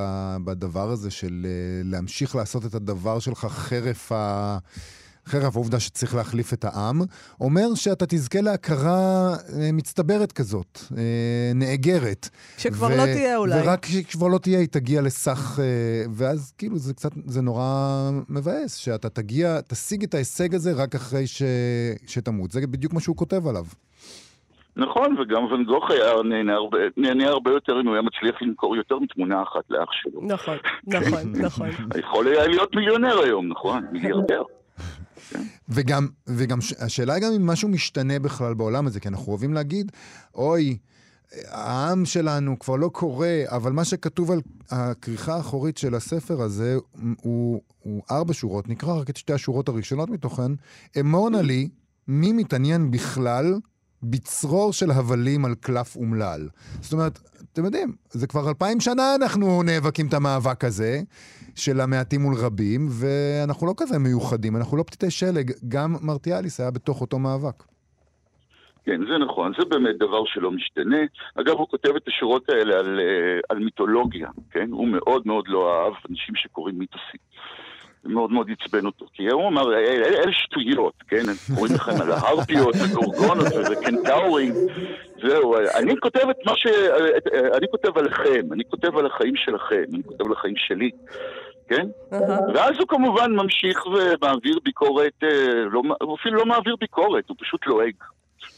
בדבר 0.45 0.89
הזה 0.89 1.11
של 1.11 1.45
אה, 1.45 1.81
להמשיך 1.83 2.35
לעשות 2.35 2.65
את 2.65 2.73
הדבר 2.73 3.19
שלך 3.19 3.45
חרף 3.45 4.11
ה... 4.11 4.57
חרף 5.25 5.55
העובדה 5.55 5.79
שצריך 5.79 6.15
להחליף 6.15 6.53
את 6.53 6.65
העם, 6.65 7.01
אומר 7.41 7.75
שאתה 7.75 8.05
תזכה 8.05 8.41
להכרה 8.41 9.29
אה, 9.29 9.69
מצטברת 9.73 10.31
כזאת, 10.31 10.79
אה, 10.97 11.51
נאגרת. 11.55 12.29
שכבר 12.57 12.89
לא 12.89 13.05
תהיה 13.05 13.37
אולי. 13.37 13.61
ורק 13.61 13.85
כשכבר 13.85 14.27
לא 14.27 14.37
תהיה, 14.37 14.59
היא 14.59 14.67
תגיע 14.67 15.01
לסך... 15.01 15.59
אה, 15.59 16.03
ואז 16.13 16.53
כאילו 16.57 16.77
זה 16.77 16.93
קצת, 16.93 17.11
זה 17.25 17.41
נורא 17.41 18.09
מבאס, 18.29 18.75
שאתה 18.75 19.09
תגיע, 19.09 19.61
תשיג 19.67 20.03
את 20.03 20.13
ההישג 20.13 20.55
הזה 20.55 20.73
רק 20.73 20.95
אחרי 20.95 21.27
ש, 21.27 21.41
שתמות. 22.07 22.51
זה 22.51 22.67
בדיוק 22.67 22.93
מה 22.93 22.99
שהוא 22.99 23.15
כותב 23.15 23.47
עליו. 23.47 23.65
נכון, 24.75 25.15
וגם 25.19 25.43
ואן 25.43 25.63
גוך 25.63 25.91
היה 25.91 26.11
נהנה 26.23 26.53
הרבה, 26.53 26.77
נהנה 26.97 27.27
הרבה 27.27 27.51
יותר 27.51 27.81
אם 27.81 27.87
הוא 27.87 27.93
היה 27.93 28.01
מצליח 28.01 28.41
למכור 28.41 28.75
יותר 28.75 28.99
מתמונה 28.99 29.43
אחת 29.43 29.63
לאח 29.69 29.89
שלו. 29.91 30.21
נכון, 30.23 30.57
נכון, 30.87 31.31
נכון. 31.45 31.69
יכול 31.99 32.27
היה 32.27 32.47
להיות 32.47 32.75
מיליונר 32.75 33.19
היום, 33.19 33.47
נכון? 33.47 33.85
מיליארדר. 33.91 34.43
וגם, 35.69 36.07
וגם 36.27 36.61
ש- 36.61 36.73
השאלה 36.79 37.13
היא 37.13 37.23
גם 37.23 37.33
אם 37.33 37.45
משהו 37.45 37.69
משתנה 37.69 38.19
בכלל 38.19 38.53
בעולם 38.53 38.87
הזה, 38.87 38.99
כי 38.99 39.07
אנחנו 39.07 39.27
אוהבים 39.27 39.53
להגיד, 39.53 39.91
אוי, 40.35 40.77
העם 41.47 42.05
שלנו 42.05 42.59
כבר 42.59 42.75
לא 42.75 42.89
קורא, 42.93 43.27
אבל 43.45 43.71
מה 43.71 43.85
שכתוב 43.85 44.31
על 44.31 44.41
הכריכה 44.69 45.35
האחורית 45.35 45.77
של 45.77 45.95
הספר 45.95 46.41
הזה 46.41 46.77
הוא, 47.21 47.61
הוא 47.79 48.03
ארבע 48.11 48.33
שורות, 48.33 48.69
נקרא 48.69 48.93
רק 48.93 49.09
את 49.09 49.17
שתי 49.17 49.33
השורות 49.33 49.69
הראשונות 49.69 50.09
מתוכן. 50.09 50.51
אמונה 50.99 51.41
לי, 51.41 51.69
מי 52.07 52.31
מתעניין 52.33 52.91
בכלל 52.91 53.59
בצרור 54.03 54.73
של 54.73 54.91
הבלים 54.91 55.45
על 55.45 55.55
קלף 55.55 55.95
אומלל. 55.95 56.49
זאת 56.81 56.93
אומרת, 56.93 57.19
אתם 57.53 57.65
יודעים, 57.65 57.91
זה 58.09 58.27
כבר 58.27 58.49
אלפיים 58.49 58.79
שנה 58.79 59.15
אנחנו 59.21 59.63
נאבקים 59.63 60.07
את 60.07 60.13
המאבק 60.13 60.63
הזה, 60.63 61.01
של 61.55 61.81
המעטים 61.81 62.21
מול 62.21 62.33
רבים, 62.45 62.87
ואנחנו 62.89 63.67
לא 63.67 63.73
כזה 63.77 63.99
מיוחדים, 63.99 64.55
אנחנו 64.55 64.77
לא 64.77 64.83
פתיתי 64.83 65.11
שלג, 65.11 65.51
גם 65.67 65.95
מרטיאליס 66.01 66.59
היה 66.59 66.71
בתוך 66.71 67.01
אותו 67.01 67.19
מאבק. 67.19 67.63
כן, 68.85 69.01
זה 69.09 69.17
נכון, 69.17 69.51
זה 69.59 69.65
באמת 69.65 69.95
דבר 69.99 70.25
שלא 70.25 70.51
משתנה. 70.51 70.97
אגב, 71.35 71.55
הוא 71.57 71.67
כותב 71.67 71.95
את 71.95 72.07
השורות 72.07 72.49
האלה 72.49 72.79
על, 72.79 72.99
אה, 72.99 73.39
על 73.49 73.59
מיתולוגיה, 73.59 74.29
כן? 74.51 74.69
הוא 74.71 74.87
מאוד 74.87 75.21
מאוד 75.25 75.47
לא 75.47 75.83
אהב 75.83 75.93
אנשים 76.09 76.35
שקוראים 76.35 76.79
מיתוסים. 76.79 77.21
מאוד 78.05 78.31
מאוד 78.31 78.47
עצבן 78.51 78.85
אותו, 78.85 79.05
כי 79.13 79.27
הוא 79.27 79.47
אמר, 79.47 79.73
"אל- 79.73 80.03
אל 80.03 80.13
אל 80.25 80.31
שטויות, 80.31 80.93
כן? 81.07 81.21
הם 81.29 81.55
קוראים 81.55 81.73
לכם 81.75 82.01
על 82.01 82.11
ההרפיות 82.11 82.75
וגורגונות 82.83 83.47
וקנטאורים. 83.71 84.53
זהו, 85.21 85.55
אני 85.79 85.97
כותב 85.99 86.29
את 86.29 86.37
מה 86.45 86.51
ש... 86.55 86.67
אני 87.57 87.67
כותב 87.71 87.97
עליכם, 87.97 88.53
אני 88.53 88.63
כותב 88.69 88.97
על 88.97 89.05
החיים 89.05 89.35
שלכם, 89.35 89.83
אני 89.93 90.03
כותב 90.03 90.25
על 90.25 90.31
החיים 90.31 90.55
שלי, 90.57 90.89
כן? 91.69 91.87
ואז 92.53 92.71
הוא 92.79 92.87
כמובן 92.87 93.31
ממשיך 93.31 93.85
ומעביר 93.85 94.59
ביקורת, 94.63 95.13
אה, 95.23 95.29
לא, 95.71 95.81
הוא 96.01 96.15
אפילו 96.15 96.35
לא 96.35 96.45
מעביר 96.45 96.75
ביקורת, 96.79 97.29
הוא 97.29 97.37
פשוט 97.39 97.65
לועג. 97.67 97.93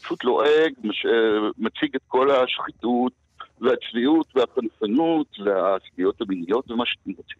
פשוט 0.02 0.24
לועג, 0.24 0.72
אה, 0.84 1.10
מציג 1.58 1.94
את 1.96 2.02
כל 2.08 2.30
השחיתות 2.30 3.12
והצביעות 3.60 4.26
והחנפנות 4.34 5.26
והסטיות 5.44 6.20
המיניות 6.20 6.70
ומה 6.70 6.84
שאתם 6.86 7.10
רוצים. 7.16 7.38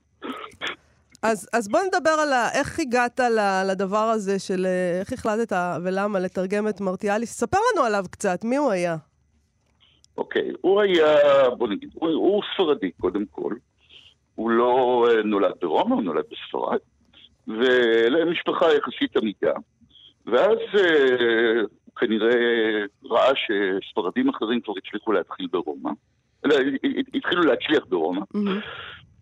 אז, 1.24 1.48
אז 1.52 1.68
בוא 1.68 1.80
נדבר 1.80 2.10
על 2.10 2.32
ה, 2.32 2.48
איך 2.54 2.80
הגעת 2.80 3.20
לדבר 3.70 3.96
הזה 4.14 4.38
של 4.38 4.66
אה, 4.66 5.00
איך 5.00 5.12
החלטת 5.12 5.56
ולמה 5.84 6.18
לתרגם 6.18 6.68
את 6.68 6.80
מרטיאליס. 6.80 7.32
ספר 7.32 7.58
לנו 7.72 7.86
עליו 7.86 8.04
קצת, 8.10 8.44
מי 8.44 8.56
הוא 8.56 8.70
היה? 8.70 8.96
אוקיי, 10.16 10.50
הוא 10.60 10.80
היה, 10.80 11.16
בוא 11.58 11.68
נגיד, 11.68 11.90
הוא, 11.94 12.08
הוא 12.08 12.42
ספרדי 12.54 12.90
קודם 12.90 13.24
כל. 13.30 13.54
הוא 14.34 14.50
לא 14.50 15.04
אה, 15.08 15.22
נולד 15.22 15.52
ברומא, 15.60 15.94
הוא 15.94 16.02
נולד 16.02 16.24
בספרד. 16.30 16.78
ולמשפחה 17.48 18.66
יחסית 18.74 19.16
עמידה. 19.16 19.52
ואז 20.26 20.58
אה, 20.74 21.60
הוא 21.84 21.94
כנראה 21.96 22.36
ראה 23.04 23.32
שספרדים 23.34 24.28
אחרים 24.28 24.60
כבר 24.60 24.74
הצליחו 24.86 25.12
להתחיל 25.12 25.46
ברומא. 25.52 25.90
התחילו 27.14 27.42
להצליח 27.42 27.84
ברומא. 27.88 28.20
מהמם. 28.34 28.60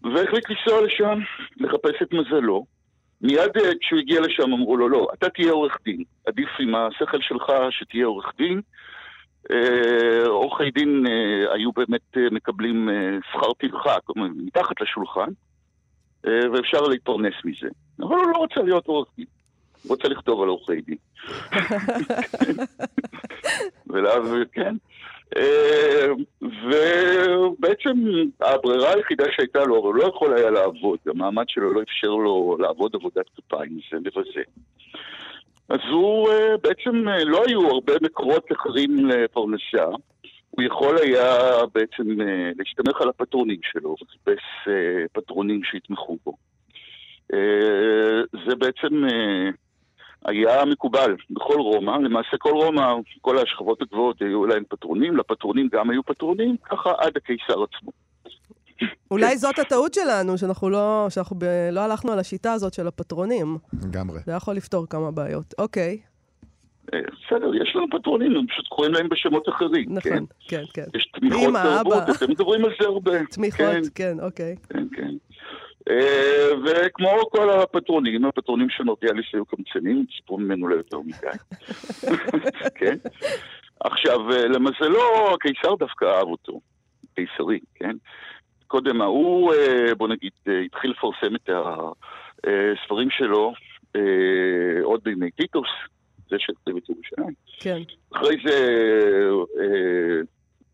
והחליט 0.05 0.51
לנסוע 0.51 0.87
לשם, 0.87 1.19
לחפש 1.57 2.03
את 2.03 2.13
מזלו. 2.13 2.67
מיד 3.21 3.57
אה, 3.57 3.71
כשהוא 3.81 3.99
הגיע 3.99 4.21
לשם 4.21 4.53
אמרו 4.53 4.77
לו, 4.77 4.89
לא, 4.89 5.09
אתה 5.15 5.29
תהיה 5.29 5.53
עורך 5.53 5.77
דין. 5.85 6.05
עדיף 6.27 6.49
עם 6.59 6.75
השכל 6.75 7.21
שלך 7.21 7.53
שתהיה 7.71 8.07
עורך 8.07 8.33
דין. 8.39 8.61
אה, 9.51 10.27
עורכי 10.27 10.71
דין 10.71 11.05
אה, 11.07 11.55
היו 11.55 11.73
באמת 11.73 12.17
מקבלים 12.31 12.89
שכר 13.33 13.53
טרחה, 13.53 13.97
מתחת 14.17 14.81
לשולחן, 14.81 15.29
ואפשר 16.25 16.81
להתפרנס 16.81 17.35
מזה. 17.45 17.69
אבל 18.01 18.15
הוא 18.15 18.33
לא 18.35 18.45
רצה 18.45 18.63
להיות 18.63 18.87
עורך 18.87 19.09
דין. 19.17 19.27
הוא 19.83 19.97
רוצה 19.97 20.09
לכתוב 20.09 20.43
על 20.43 20.49
עורכי 20.49 20.81
דין. 20.81 20.97
ולאו, 23.91 24.23
כן. 24.53 24.77
אה, 25.37 26.07
ובעצם 26.43 27.93
הברירה 28.41 28.95
היחידה 28.95 29.25
שהייתה 29.31 29.65
לו, 29.65 29.79
אבל 29.79 29.87
הוא 29.87 29.95
לא 29.95 30.05
יכול 30.05 30.35
היה 30.35 30.51
לעבוד, 30.51 30.99
המעמד 31.07 31.45
שלו 31.49 31.73
לא 31.73 31.83
אפשר 31.83 32.09
לו 32.09 32.57
לעבוד 32.61 32.95
עבודת 32.95 33.27
כפיים, 33.37 33.79
זה 33.93 33.99
מבזה. 33.99 34.43
אז 35.69 35.81
הוא 35.91 36.29
אה, 36.29 36.57
בעצם, 36.63 37.09
אה, 37.09 37.25
לא 37.25 37.43
היו 37.47 37.69
הרבה 37.69 37.93
מקורות 38.03 38.53
אחרים 38.53 39.07
לפרנסה. 39.07 39.85
הוא 40.51 40.63
יכול 40.63 40.99
היה 40.99 41.37
בעצם 41.75 42.05
להסתמך 42.59 43.01
על 43.01 43.09
הפטרונים 43.09 43.61
שלו, 43.63 43.95
אה, 44.29 44.35
פטרונים 45.13 45.65
שיתמכו 45.65 46.19
בו. 46.25 46.37
זה 48.47 48.55
בעצם 48.59 49.05
היה 50.25 50.65
מקובל 50.65 51.17
בכל 51.31 51.61
רומא, 51.61 51.91
למעשה 51.91 52.37
כל 52.39 52.51
רומא, 52.51 52.95
כל 53.21 53.39
השכבות 53.39 53.83
הגבוהות 53.83 54.23
היו 54.23 54.47
להם 54.47 54.63
פטרונים, 54.69 55.17
לפטרונים 55.17 55.69
גם 55.73 55.91
היו 55.91 56.03
פטרונים, 56.03 56.57
ככה 56.71 56.93
עד 56.99 57.13
הקיסר 57.17 57.63
עצמו. 57.63 57.91
אולי 59.11 59.39
זאת 59.39 59.59
הטעות 59.59 59.95
שלנו, 59.95 60.39
שאנחנו 60.39 60.71
לא, 60.71 61.07
שאנחנו 61.09 61.37
ב, 61.39 61.45
לא 61.73 61.81
הלכנו 61.81 62.13
על 62.13 62.19
השיטה 62.19 62.53
הזאת 62.53 62.75
של 62.75 62.87
הפטרונים. 62.87 63.59
לגמרי. 63.85 64.19
זה 64.27 64.33
יכול 64.33 64.55
לפתור 64.55 64.87
כמה 64.87 65.11
בעיות. 65.11 65.55
אוקיי, 65.59 65.99
אה, 66.95 66.99
בסדר, 67.01 67.55
יש 67.55 67.77
לנו 67.77 67.87
פטרונים, 67.91 68.37
הם 68.37 68.47
פשוט 68.47 68.69
קוראים 68.69 68.95
להם 68.95 69.09
בשמות 69.09 69.49
אחרים. 69.49 69.85
כן? 70.01 70.13
נכון, 70.13 70.27
כן, 70.49 70.63
כן. 70.75 70.85
יש 70.95 71.07
תמיכות 71.13 71.55
תרבות, 71.63 72.03
אבא. 72.03 72.13
אתם 72.13 72.31
מדברים 72.31 72.65
על 72.65 72.71
זה 72.81 72.87
הרבה. 72.87 73.27
תמיכות, 73.31 73.61
כן, 73.61 73.81
כן, 73.95 74.17
אוקיי. 74.21 74.57
כן, 74.69 74.87
כן. 74.97 75.15
אה, 75.91 76.49
וכמו 76.65 77.31
כל 77.31 77.51
הפטרונים, 77.51 78.25
הפטרונים 78.25 78.71
של 78.71 78.85
נורדיאליס 78.85 79.27
היו 79.33 79.47
קמצנים, 79.47 80.05
סיפרו 80.17 80.39
ממנו 80.39 80.69
לא 80.69 80.75
יותר 80.75 81.01
מדי. 81.01 81.39
כן? 82.79 82.97
עכשיו, 83.81 84.33
אה, 84.33 84.49
למזלו, 84.49 85.35
הקיסר 85.35 85.75
דווקא 85.75 86.05
אהב 86.05 86.29
אותו. 86.29 86.61
קיסרי, 87.15 87.59
כן? 87.75 87.97
קודם 88.67 89.01
ההוא, 89.01 89.55
אה, 89.55 89.95
בוא 89.95 90.09
נגיד, 90.09 90.33
התחיל 90.67 90.91
לפרסם 90.91 91.35
את 91.35 91.51
הספרים 91.51 93.11
שלו 93.11 93.53
עוד 94.83 95.01
בימי 95.05 95.31
טיטוס, 95.31 95.69
זה 96.31 96.37
שהכתב 96.39 96.77
את 96.77 96.89
ירושלים. 96.89 97.35
כן. 97.61 97.79
אחרי 98.17 98.37
זה, 98.45 98.57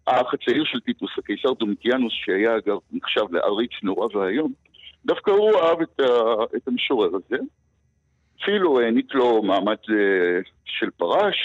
האח 0.06 0.34
הצעיר 0.34 0.64
של 0.64 0.80
טיטוס, 0.80 1.10
הקיסר 1.18 1.52
דומטיאנוס, 1.52 2.12
שהיה 2.12 2.56
אגב 2.56 2.78
נחשב 2.92 3.24
לעריץ 3.30 3.70
נורא 3.82 4.16
ואיום, 4.16 4.52
דווקא 5.08 5.30
הוא 5.30 5.50
אהב 5.60 5.80
את, 5.80 6.00
את 6.56 6.68
המשורר 6.68 7.10
הזה. 7.16 7.36
אפילו 8.42 8.80
העניק 8.80 9.14
לו 9.14 9.42
מעמד 9.42 9.76
אה, 9.90 10.40
של 10.64 10.90
פרש, 10.96 11.36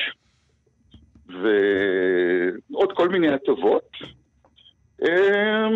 ועוד 1.28 2.94
כל 2.94 3.10
מיני 3.10 3.30
הטבות. 3.30 3.90
אה, 5.04 5.68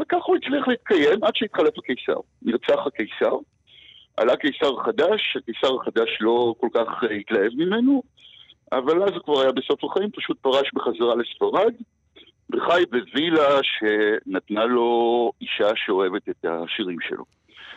וכך 0.00 0.24
הוא 0.24 0.36
הצליח 0.36 0.68
להתקיים 0.68 1.24
עד 1.24 1.36
שהתחלף 1.36 1.78
הקיסר. 1.78 2.20
נרצח 2.42 2.86
הקיסר, 2.86 3.36
עלה 4.16 4.36
קיסר 4.36 4.82
חדש, 4.84 5.36
הקיסר 5.36 5.76
החדש 5.80 6.18
לא 6.20 6.54
כל 6.60 6.68
כך 6.74 7.04
התלהב 7.20 7.52
ממנו, 7.54 8.02
אבל 8.72 9.02
אז 9.02 9.10
הוא 9.10 9.22
כבר 9.24 9.40
היה 9.40 9.52
בסוף 9.52 9.84
החיים, 9.84 10.10
פשוט 10.10 10.38
פרש 10.40 10.70
בחזרה 10.74 11.14
לספרד, 11.14 11.74
וחי 12.52 12.82
בווילה 12.90 13.58
שנתנה 13.62 14.64
לו 14.64 15.32
אישה 15.40 15.68
שאוהבת 15.74 16.28
את 16.28 16.44
השירים 16.44 16.96
שלו. 17.08 17.24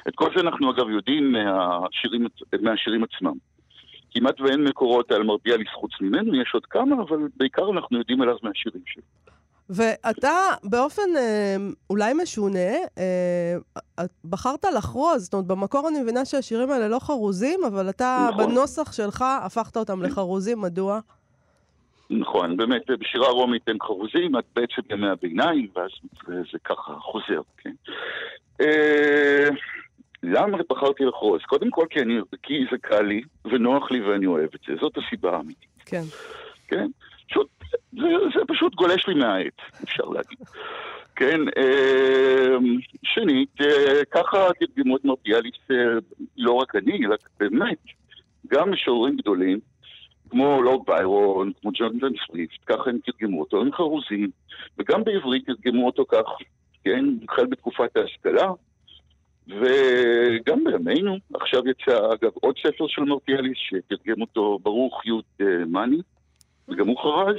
את 0.07 0.15
כל 0.15 0.29
זה 0.35 0.41
אנחנו 0.41 0.71
אגב 0.71 0.89
יודעים 0.89 1.31
מהשירים, 1.31 2.27
מהשירים 2.61 3.03
עצמם. 3.03 3.33
כמעט 4.11 4.41
ואין 4.41 4.63
מקורות 4.63 5.11
על 5.11 5.23
מרביאליס 5.23 5.67
חוץ 5.73 5.91
ממנו, 6.01 6.41
יש 6.41 6.51
עוד 6.53 6.65
כמה, 6.65 6.95
אבל 7.01 7.17
בעיקר 7.37 7.71
אנחנו 7.71 7.97
יודעים 7.97 8.21
עליו 8.21 8.35
מהשירים 8.43 8.81
שלו. 8.85 9.03
ואתה 9.69 10.31
באופן 10.63 11.15
אה, 11.17 11.55
אולי 11.89 12.13
משונה, 12.13 12.73
אה, 12.97 14.05
בחרת 14.25 14.65
לחרוז, 14.77 15.23
זאת 15.23 15.33
אומרת, 15.33 15.47
במקור 15.47 15.89
אני 15.89 16.01
מבינה 16.01 16.25
שהשירים 16.25 16.69
האלה 16.69 16.87
לא 16.87 16.99
חרוזים, 16.99 17.59
אבל 17.67 17.89
אתה 17.89 18.27
נכון. 18.31 18.45
בנוסח 18.47 18.93
שלך 18.93 19.25
הפכת 19.41 19.77
אותם 19.77 20.03
לחרוזים, 20.03 20.61
מדוע? 20.61 20.99
נכון, 22.19 22.57
באמת, 22.57 22.89
בשירה 22.89 23.27
הרומית 23.27 23.69
הם 23.69 23.77
חרוזים 23.81 24.35
עד 24.35 24.43
בעצם 24.55 24.81
ימי 24.89 25.07
הביניים, 25.07 25.67
ואז 25.75 25.89
זה 26.27 26.59
ככה 26.63 26.93
חוזר, 26.99 27.41
כן. 27.57 27.73
אה, 28.61 29.49
למה 30.23 30.57
בחרתי 30.69 31.05
לחרוז? 31.05 31.41
קודם 31.41 31.69
כל 31.69 31.85
כי, 31.89 31.99
אני, 31.99 32.19
כי 32.43 32.65
זה 32.71 32.77
קל 32.81 33.01
לי 33.01 33.21
ונוח 33.45 33.91
לי 33.91 34.01
ואני 34.01 34.25
אוהב 34.25 34.49
את 34.55 34.59
זה, 34.67 34.73
זאת 34.81 34.97
הסיבה 34.97 35.37
האמיתית, 35.37 35.69
כן. 35.85 36.03
כן? 36.67 36.87
פשוט, 37.29 37.47
זה, 37.93 38.07
זה 38.35 38.41
פשוט 38.47 38.75
גולש 38.75 39.07
לי 39.07 39.13
מהעט, 39.13 39.61
אפשר 39.83 40.03
להגיד. 40.03 40.37
כן, 41.15 41.39
אה, 41.57 42.55
שנית, 43.03 43.61
אה, 43.61 44.05
ככה 44.11 44.47
תרגמו 44.59 44.97
את 44.97 45.05
מרביאליס, 45.05 45.55
אה, 45.71 45.75
לא 46.37 46.51
רק 46.51 46.75
אני, 46.75 47.05
אלא 47.05 47.15
באמת, 47.39 47.77
גם 48.47 48.71
משוררים 48.71 49.17
גדולים, 49.17 49.59
כמו 50.33 50.61
לורד 50.61 50.85
ביירון, 50.85 51.51
כמו 51.61 51.71
ג'ונתן 51.73 52.17
סוויפט, 52.27 52.59
ככה 52.65 52.89
הם 52.89 52.97
תרגמו 53.05 53.39
אותו, 53.39 53.61
הם 53.61 53.71
חרוזים, 53.71 54.29
וגם 54.77 55.03
בעברית 55.03 55.45
תרגמו 55.45 55.85
אותו 55.85 56.05
כך, 56.11 56.25
כן, 56.83 57.05
החל 57.29 57.45
בתקופת 57.45 57.97
ההשכלה, 57.97 58.51
וגם 59.47 60.63
בימינו, 60.63 61.17
עכשיו 61.33 61.61
יצא 61.67 61.97
אגב 62.13 62.31
עוד 62.33 62.55
ספר 62.57 62.87
של 62.87 63.01
מרטיאליס 63.01 63.57
שתרגם 63.57 64.21
אותו 64.21 64.59
ברוך 64.63 65.05
י' 65.05 65.43
אה, 65.43 65.65
מאני, 65.67 65.97
וגם 66.67 66.87
הוא 66.87 66.97
חרז. 66.97 67.35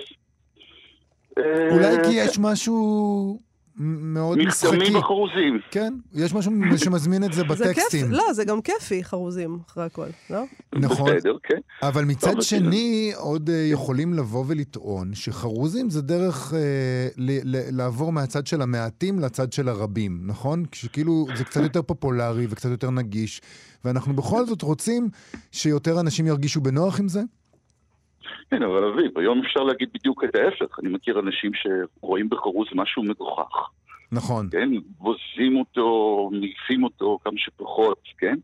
אולי 1.72 1.96
אה, 1.96 2.04
כי 2.04 2.12
יש 2.12 2.38
משהו 2.38 3.38
מאוד 3.76 4.38
משחקי. 4.38 4.76
מכתמים 4.76 4.92
בחרוזים. 4.98 5.58
כן, 5.70 5.94
יש 6.14 6.34
משהו 6.34 6.52
שמזמין 6.84 7.24
את 7.24 7.32
זה 7.32 7.42
זה 7.48 7.64
כיף, 7.64 7.68
בטקסטים. 7.76 8.10
לא, 8.10 8.32
זה 8.32 8.44
גם 8.44 8.60
כיפי, 8.62 9.04
חרוזים, 9.04 9.58
אחרי 9.68 9.84
הכל, 9.84 10.06
לא? 10.30 10.42
נכון. 10.74 11.16
בסדר, 11.16 11.36
כן. 11.42 11.58
אבל 11.82 12.04
מצד 12.04 12.42
שני, 12.42 13.12
עוד 13.16 13.50
אה, 13.50 13.66
יכולים 13.70 14.14
לבוא 14.14 14.44
ולטעון 14.48 15.14
שחרוזים 15.14 15.90
זה 15.90 16.02
דרך 16.02 16.54
אה, 16.54 16.58
ל- 17.16 17.56
ל- 17.56 17.76
לעבור 17.76 18.12
מהצד 18.12 18.46
של 18.46 18.62
המעטים 18.62 19.18
לצד 19.20 19.52
של 19.52 19.68
הרבים, 19.68 20.20
נכון? 20.26 20.64
שכאילו 20.72 21.26
זה 21.36 21.44
קצת 21.44 21.62
יותר 21.62 21.82
פופולרי 21.82 22.46
וקצת 22.50 22.70
יותר 22.70 22.90
נגיש, 22.90 23.40
ואנחנו 23.84 24.16
בכל 24.16 24.46
זאת 24.46 24.62
רוצים 24.62 25.08
שיותר 25.52 26.00
אנשים 26.00 26.26
ירגישו 26.26 26.60
בנוח 26.60 27.00
עם 27.00 27.08
זה? 27.08 27.22
כן, 28.50 28.62
אבל 28.62 28.84
אביב, 28.84 29.18
היום 29.18 29.42
אפשר 29.44 29.60
להגיד 29.60 29.88
בדיוק 29.94 30.24
את 30.24 30.36
ההפך. 30.36 30.78
אני 30.78 30.88
מכיר 30.88 31.20
אנשים 31.20 31.50
שרואים 31.54 32.28
בחרוז 32.28 32.68
משהו 32.74 33.02
מגוחך. 33.02 33.68
נכון. 34.12 34.48
כן? 34.52 34.68
בוזים 34.98 35.56
אותו, 35.56 36.30
מעיפים 36.32 36.84
אותו 36.84 37.18
כמה 37.24 37.34
שפחות, 37.36 37.98
כן? 38.18 38.34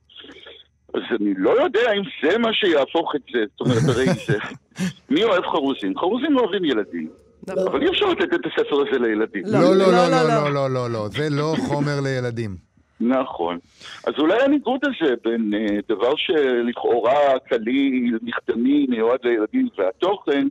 אז 0.95 1.03
אני 1.21 1.35
לא 1.37 1.51
יודע 1.51 1.93
אם 1.93 2.03
זה 2.23 2.39
מה 2.39 2.53
שיהפוך 2.53 3.15
את 3.17 3.21
זה. 3.33 3.39
זאת 3.51 3.61
אומרת, 3.61 3.97
הרי 3.97 4.07
זה... 4.27 4.39
מי 5.15 5.25
אוהב 5.25 5.43
חרוזים? 5.43 5.99
חרוזים 5.99 6.39
אוהבים 6.39 6.65
ילדים. 6.65 7.09
נכון. 7.47 7.67
אבל 7.67 7.83
אי 7.83 7.89
אפשר 7.89 8.07
לתת 8.07 8.35
את 8.35 8.41
הספר 8.47 8.81
הזה 8.81 8.99
לילדים. 8.99 9.43
לא, 9.47 9.61
לא, 9.61 9.75
לא, 9.75 9.93
לא, 9.93 10.09
לא, 10.09 10.29
לא, 10.29 10.29
לא, 10.29 10.55
לא. 10.55 10.55
לא, 10.55 10.71
לא, 10.71 10.91
לא, 10.91 11.09
זה 11.09 11.29
לא 11.31 11.55
חומר 11.69 12.01
לילדים. 12.01 12.70
נכון. 13.01 13.59
אז 14.07 14.15
אולי 14.19 14.43
הניגוד 14.43 14.81
הזה 14.85 15.15
בין 15.25 15.51
אה, 15.55 15.79
דבר 15.89 16.17
שלכאורה 16.17 17.39
קליל, 17.49 18.19
מכתמי, 18.23 18.87
מיועד 18.89 19.21
לילדים 19.25 19.69
והתוכן, 19.79 20.47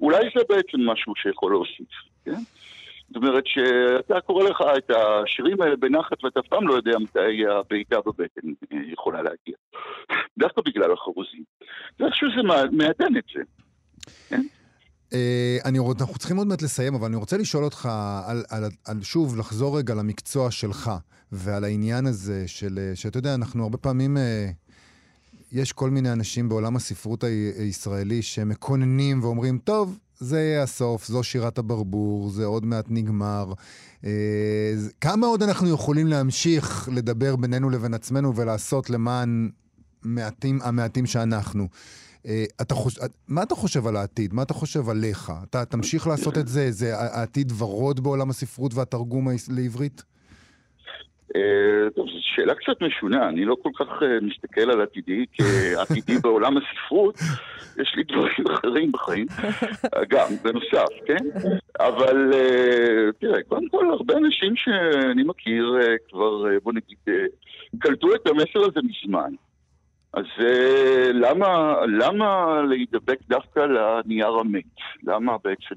אולי 0.00 0.28
זה 0.36 0.42
בעצם 0.48 0.80
משהו 0.90 1.12
שיכול 1.16 1.52
להוסיף, 1.52 1.88
כן? 2.24 2.32
זאת 3.08 3.16
אומרת 3.16 3.44
שאתה 3.46 4.20
קורא 4.20 4.44
לך 4.44 4.62
את 4.78 4.90
השירים 4.90 5.60
האלה 5.60 5.76
בנחת 5.76 6.24
ואתה 6.24 6.40
אף 6.40 6.46
פעם 6.46 6.68
לא 6.68 6.74
יודע 6.74 6.98
מתי 6.98 7.46
הבעיטה 7.46 7.96
בבטן 8.06 8.48
אה, 8.72 8.78
יכולה 8.92 9.22
להגיע. 9.22 9.54
דווקא 10.38 10.62
בגלל 10.66 10.92
החרוזים. 10.92 11.42
ואיכשהו 12.00 12.28
זה 12.36 12.42
מע- 12.42 12.70
מעדן 12.72 13.16
את 13.16 13.24
זה. 13.34 13.42
אה, 14.32 14.38
אני 15.64 15.78
רוצ... 15.78 16.00
אנחנו 16.00 16.18
צריכים 16.18 16.36
עוד 16.36 16.46
מעט 16.46 16.62
לסיים, 16.62 16.94
אבל 16.94 17.06
אני 17.06 17.16
רוצה 17.16 17.36
לשאול 17.36 17.64
אותך, 17.64 17.88
על, 18.24 18.44
על, 18.48 18.70
על, 18.84 19.02
שוב, 19.02 19.36
לחזור 19.36 19.78
רגע 19.78 19.94
למקצוע 19.94 20.50
שלך, 20.50 20.90
ועל 21.32 21.64
העניין 21.64 22.06
הזה 22.06 22.44
של, 22.46 22.78
אה, 22.82 22.96
שאתה 22.96 23.18
יודע, 23.18 23.34
אנחנו 23.34 23.62
הרבה 23.62 23.78
פעמים, 23.78 24.16
אה, 24.16 24.50
יש 25.52 25.72
כל 25.72 25.90
מיני 25.90 26.12
אנשים 26.12 26.48
בעולם 26.48 26.76
הספרות 26.76 27.24
הישראלי 27.58 28.22
שמקוננים 28.22 29.22
ואומרים, 29.22 29.58
טוב, 29.58 29.98
זה 30.18 30.40
יהיה 30.40 30.62
הסוף, 30.62 31.06
זו 31.06 31.22
שירת 31.22 31.58
הברבור, 31.58 32.30
זה 32.30 32.44
עוד 32.44 32.64
מעט 32.64 32.84
נגמר. 32.88 33.52
אה, 34.04 34.10
כמה 35.00 35.26
עוד 35.26 35.42
אנחנו 35.42 35.68
יכולים 35.68 36.06
להמשיך 36.06 36.88
לדבר 36.92 37.36
בינינו 37.36 37.70
לבין 37.70 37.94
עצמנו 37.94 38.36
ולעשות 38.36 38.90
למען 38.90 39.50
מעטים, 40.02 40.58
המעטים 40.62 41.06
שאנחנו? 41.06 41.68
אה, 42.26 42.44
אתה 42.60 42.74
חוש... 42.74 42.98
מה 43.28 43.42
אתה 43.42 43.54
חושב 43.54 43.86
על 43.86 43.96
העתיד? 43.96 44.34
מה 44.34 44.42
אתה 44.42 44.54
חושב 44.54 44.88
עליך? 44.88 45.32
אתה 45.50 45.64
תמשיך 45.64 46.06
לעשות 46.06 46.38
את 46.38 46.48
זה? 46.48 46.70
זה 46.70 46.96
העתיד 46.96 47.52
ורוד 47.58 48.00
בעולם 48.00 48.30
הספרות 48.30 48.74
והתרגום 48.74 49.28
לעברית? 49.50 50.02
אה, 51.36 51.90
טוב, 51.96 52.06
זו 52.06 52.18
שאלה 52.20 52.54
קצת 52.54 52.82
משונה, 52.82 53.28
אני 53.28 53.44
לא 53.44 53.56
כל 53.62 53.70
כך 53.78 53.86
אה, 54.02 54.18
מסתכל 54.22 54.70
על 54.70 54.80
עתידי 54.80 55.24
כעתידי 55.32 56.18
בעולם 56.24 56.54
הספרות, 56.56 57.18
יש 57.80 57.94
לי 57.96 58.02
דברים 58.02 58.46
אחרים 58.54 58.92
בחיים, 58.92 59.26
גם, 60.08 60.28
בנוסף, 60.42 60.88
כן? 61.06 61.48
אבל 61.80 62.32
אה, 62.34 63.12
תראה, 63.20 63.42
קודם 63.42 63.68
כל, 63.68 63.90
הרבה 63.90 64.16
אנשים 64.16 64.56
שאני 64.56 65.22
מכיר 65.22 65.76
כבר, 66.08 66.44
בוא 66.62 66.72
נגיד, 66.72 66.98
קלטו 67.78 68.14
את 68.14 68.26
המסר 68.26 68.60
הזה 68.70 68.80
מזמן. 68.82 69.32
אז 70.12 70.24
למה, 71.14 71.74
למה 71.86 72.60
להידבק 72.68 73.18
דווקא 73.28 73.60
לנייר 73.60 74.28
המת? 74.28 74.64
למה 75.02 75.36
בעצם 75.44 75.74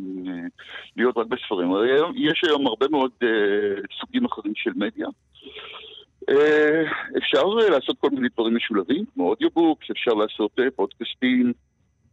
להיות 0.97 1.17
רק 1.17 1.27
בספרים? 1.27 1.69
יש 2.15 2.41
היום 2.47 2.67
הרבה 2.67 2.85
מאוד 2.91 3.11
סוגים 3.99 4.25
אחרים 4.25 4.53
של 4.55 4.71
מדיה. 4.75 5.07
אה, 6.29 6.83
אפשר 7.17 7.43
אה, 7.61 7.69
לעשות 7.69 7.97
כל 7.99 8.09
מיני 8.09 8.27
דברים 8.33 8.55
משולבים, 8.55 9.05
כמו 9.13 9.29
audiobooks, 9.29 9.91
אפשר 9.91 10.11
לעשות 10.11 10.51
אה, 10.59 10.71
פודקאסטים, 10.75 11.53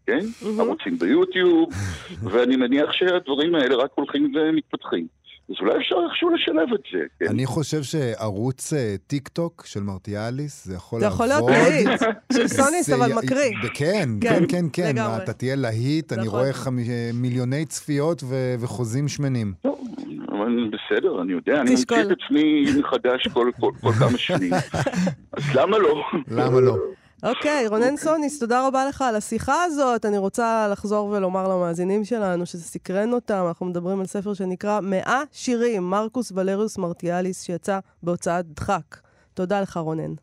כן? 0.07 0.19
ערוצים 0.59 0.99
ביוטיוב, 0.99 1.69
ואני 2.31 2.57
מניח 2.57 2.93
שהדברים 2.93 3.55
האלה 3.55 3.77
רק 3.77 3.91
הולכים 3.95 4.33
ומתפתחים. 4.35 5.07
אז 5.51 5.55
אולי 5.61 5.79
אפשר 5.79 5.97
איכשהו 6.09 6.31
לשלב 6.31 6.75
את 6.75 6.81
זה, 6.93 6.99
כן? 7.21 7.27
אני 7.31 7.47
חושב 7.47 7.83
שערוץ 7.83 8.73
טיק 9.07 9.29
טוק 9.29 9.63
של 9.67 9.83
מרטיאליס, 9.83 10.65
זה 10.65 10.75
יכול 10.75 11.01
לעבוד. 11.01 11.19
זה 11.19 11.25
יכול 11.25 11.27
להיות 11.27 11.87
להיט, 11.87 12.01
של 12.33 12.49
סוניס, 12.49 12.91
אבל 12.91 13.13
מקריא. 13.15 13.51
כן, 13.75 14.09
כן, 14.21 14.45
כן, 14.49 14.65
כן. 14.73 14.97
אתה 15.23 15.33
תהיה 15.33 15.57
להיט, 15.57 16.13
אני 16.13 16.27
נכון. 16.27 16.41
רואה 16.41 16.51
מיליוני 17.15 17.65
צפיות 17.67 18.23
וחוזים 18.61 19.09
שמנים. 19.09 19.53
אבל 20.29 20.71
בסדר, 20.73 21.23
אני 21.23 21.33
יודע, 21.33 21.61
אני 21.61 21.71
ממציא 21.71 22.03
את 22.03 22.07
עצמי 22.11 22.65
מחדש 22.79 23.29
כל, 23.29 23.51
כל, 23.61 23.71
כל 23.81 23.93
כמה 23.93 24.19
שנים. 24.19 24.53
אז 25.37 25.43
למה 25.55 25.79
לא? 25.79 26.03
למה 26.31 26.61
לא? 26.61 26.77
אוקיי, 27.23 27.67
okay, 27.67 27.71
רונן 27.71 27.97
סוניס, 27.97 28.39
תודה 28.39 28.67
רבה 28.67 28.87
לך 28.87 29.03
על 29.03 29.17
השיחה 29.17 29.65
הזאת. 29.65 30.05
אני 30.05 30.19
רוצה 30.19 30.69
לחזור 30.69 31.09
ולומר 31.09 31.49
למאזינים 31.49 32.05
שלנו 32.05 32.47
שזה 32.47 32.63
סקרן 32.63 33.13
אותם. 33.13 33.45
אנחנו 33.49 33.67
מדברים 33.67 34.01
על 34.01 34.07
ספר 34.07 34.35
שנקרא 34.35 34.81
מאה 34.81 35.23
שירים, 35.33 35.91
מרקוס 35.91 36.33
ולריוס 36.35 36.79
מרטיאליס, 36.79 37.43
שיצא 37.43 37.79
בהוצאת 38.03 38.47
דחק. 38.47 38.97
תודה 39.35 39.61
לך, 39.61 39.77
רונן. 39.77 40.15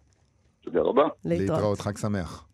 תודה 0.62 0.82
רבה. 0.82 1.04
להתראות. 1.26 1.50
להתראות, 1.50 1.82
חג 1.82 1.98
שמח. 1.98 2.45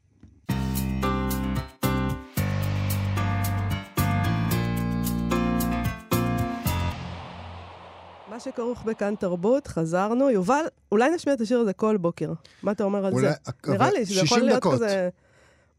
שכרוך 8.43 8.83
בכאן 8.83 9.15
תרבות, 9.15 9.67
חזרנו. 9.67 10.29
יובל, 10.29 10.65
אולי 10.91 11.09
נשמיע 11.09 11.35
את 11.35 11.41
השיר 11.41 11.59
הזה 11.59 11.73
כל 11.73 11.97
בוקר. 11.97 12.33
מה 12.63 12.71
אתה 12.71 12.83
אומר 12.83 13.05
על 13.05 13.13
אולי, 13.13 13.27
זה? 13.27 13.71
נראה 13.71 13.91
לי 13.91 14.05
שזה 14.05 14.21
יכול 14.21 14.39
להיות 14.39 14.57
דקות. 14.57 14.73
כזה... 14.73 15.09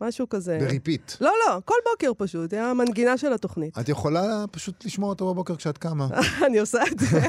משהו 0.00 0.28
כזה. 0.28 0.58
ב 0.60 0.67
repeat. 0.67 1.12
לא, 1.20 1.32
לא, 1.46 1.58
כל 1.64 1.74
בוקר 1.90 2.12
פשוט, 2.16 2.50
זה 2.50 2.64
המנגינה 2.64 3.18
של 3.18 3.32
התוכנית. 3.32 3.78
את 3.78 3.88
יכולה 3.88 4.44
פשוט 4.50 4.84
לשמוע 4.84 5.08
אותו 5.08 5.32
בבוקר 5.34 5.56
כשאת 5.56 5.78
קמה. 5.78 6.08
אני 6.46 6.58
עושה 6.58 6.82
את 6.92 6.98
זה. 6.98 7.20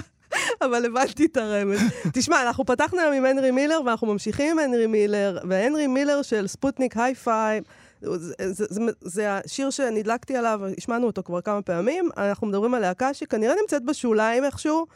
אבל 0.64 0.84
הבנתי 0.84 1.24
את 1.24 1.36
הרמז. 1.36 1.80
תשמע, 2.12 2.42
אנחנו 2.42 2.64
פתחנו 2.66 3.00
היום 3.00 3.12
עם 3.12 3.24
הנרי 3.24 3.50
מילר, 3.50 3.80
ואנחנו 3.86 4.06
ממשיכים 4.06 4.58
עם 4.58 4.58
הנרי 4.58 4.86
מילר, 4.86 5.38
והנרי 5.48 5.86
מילר 5.86 6.22
של 6.22 6.46
ספוטניק 6.46 6.96
היי-פיי. 6.96 7.60
זה, 8.00 8.34
זה, 8.38 8.64
זה, 8.68 8.80
זה 9.00 9.32
השיר 9.32 9.70
שנדלקתי 9.70 10.36
עליו, 10.36 10.60
השמענו 10.78 11.06
אותו 11.06 11.22
כבר 11.22 11.40
כמה 11.40 11.62
פעמים. 11.62 12.08
אנחנו 12.16 12.46
מדברים 12.46 12.74
על 12.74 12.80
להקה 12.80 13.14
שכנראה 13.14 13.54
נמצאת 13.62 13.84
בשוליים 13.84 14.44
איכשהו, 14.44 14.86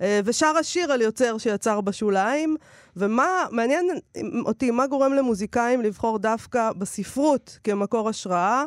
אה, 0.00 0.20
ושר 0.24 0.56
השיר 0.60 0.92
על 0.92 1.00
יוצר 1.00 1.38
שיצר 1.38 1.80
בשוליים. 1.80 2.56
ומה, 2.96 3.46
מעניין 3.50 3.86
אותי, 4.46 4.70
מה 4.70 4.86
גורם 4.86 5.12
למוזיקאים 5.12 5.82
לבחור 5.82 6.18
דווקא 6.18 6.72
בספרות 6.78 7.58
כמקור 7.64 8.08
השראה. 8.08 8.64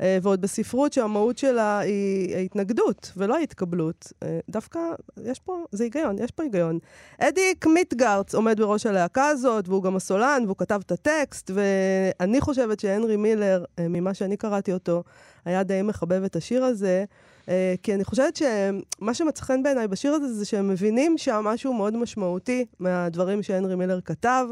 אה, 0.00 0.18
ועוד 0.22 0.40
בספרות 0.40 0.92
שהמהות 0.92 1.38
שלה 1.38 1.78
היא 1.78 2.36
ההתנגדות 2.36 3.12
ולא 3.16 3.36
ההתקבלות. 3.36 4.12
אה, 4.22 4.38
דווקא 4.48 4.78
יש 5.24 5.38
פה, 5.38 5.64
זה 5.72 5.84
היגיון, 5.84 6.16
יש 6.18 6.30
פה 6.30 6.42
היגיון. 6.42 6.78
אדי 7.18 7.54
קמיטגרץ 7.58 8.34
עומד 8.34 8.60
בראש 8.60 8.86
הלהקה 8.86 9.26
הזאת, 9.26 9.68
והוא 9.68 9.82
גם 9.82 9.96
הסולן, 9.96 10.42
והוא 10.44 10.56
כתב 10.56 10.80
את 10.86 10.92
הטקסט, 10.92 11.50
ואני 11.54 12.40
חושבת 12.40 12.80
שהנרי 12.80 13.16
מילר, 13.16 13.64
אה, 13.78 13.88
ממה 13.88 14.14
שאני 14.14 14.36
קראתי 14.36 14.72
אותו, 14.72 15.02
היה 15.44 15.62
די 15.62 15.82
מחבב 15.82 16.24
את 16.24 16.36
השיר 16.36 16.64
הזה. 16.64 17.04
כי 17.82 17.94
אני 17.94 18.04
חושבת 18.04 18.36
שמה 18.36 19.14
שמצא 19.14 19.42
חן 19.42 19.62
בעיניי 19.62 19.88
בשיר 19.88 20.12
הזה 20.12 20.34
זה 20.34 20.44
שהם 20.44 20.68
מבינים 20.68 21.18
שם 21.18 21.44
משהו 21.44 21.72
מאוד 21.72 21.96
משמעותי 21.96 22.64
מהדברים 22.80 23.42
שהנרי 23.42 23.74
מילר 23.74 24.00
כתב 24.00 24.46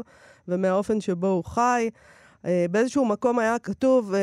ומהאופן 0.47 1.01
שבו 1.01 1.27
הוא 1.27 1.43
חי. 1.43 1.89
באיזשהו 2.71 3.05
מקום 3.05 3.39
היה 3.39 3.59
כתוב, 3.59 4.13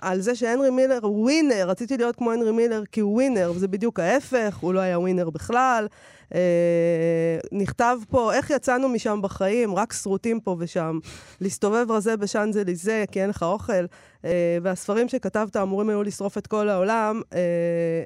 על 0.00 0.20
זה 0.20 0.34
שהנרי 0.34 0.70
מילר 0.70 0.98
הוא 1.02 1.22
ווינר, 1.22 1.68
רציתי 1.68 1.96
להיות 1.96 2.16
כמו 2.16 2.32
הנרי 2.32 2.52
מילר 2.52 2.82
כי 2.92 3.00
הוא 3.00 3.14
ווינר, 3.14 3.52
וזה 3.54 3.68
בדיוק 3.68 4.00
ההפך, 4.00 4.56
הוא 4.60 4.74
לא 4.74 4.80
היה 4.80 4.98
ווינר 4.98 5.30
בכלל. 5.30 5.86
אה, 6.34 7.38
נכתב 7.52 7.98
פה, 8.10 8.34
איך 8.34 8.50
יצאנו 8.50 8.88
משם 8.88 9.18
בחיים, 9.22 9.74
רק 9.74 9.92
שרוטים 9.92 10.40
פה 10.40 10.56
ושם. 10.58 10.98
להסתובב 11.40 11.90
רזה 11.90 12.16
בשאנזליזה 12.16 13.04
כי 13.12 13.22
אין 13.22 13.30
לך 13.30 13.42
אוכל. 13.42 13.84
אה, 14.24 14.58
והספרים 14.62 15.08
שכתבת 15.08 15.56
אמורים 15.56 15.88
היו 15.88 16.02
לשרוף 16.02 16.38
את 16.38 16.46
כל 16.46 16.68
העולם. 16.68 17.22
אה, 17.34 18.02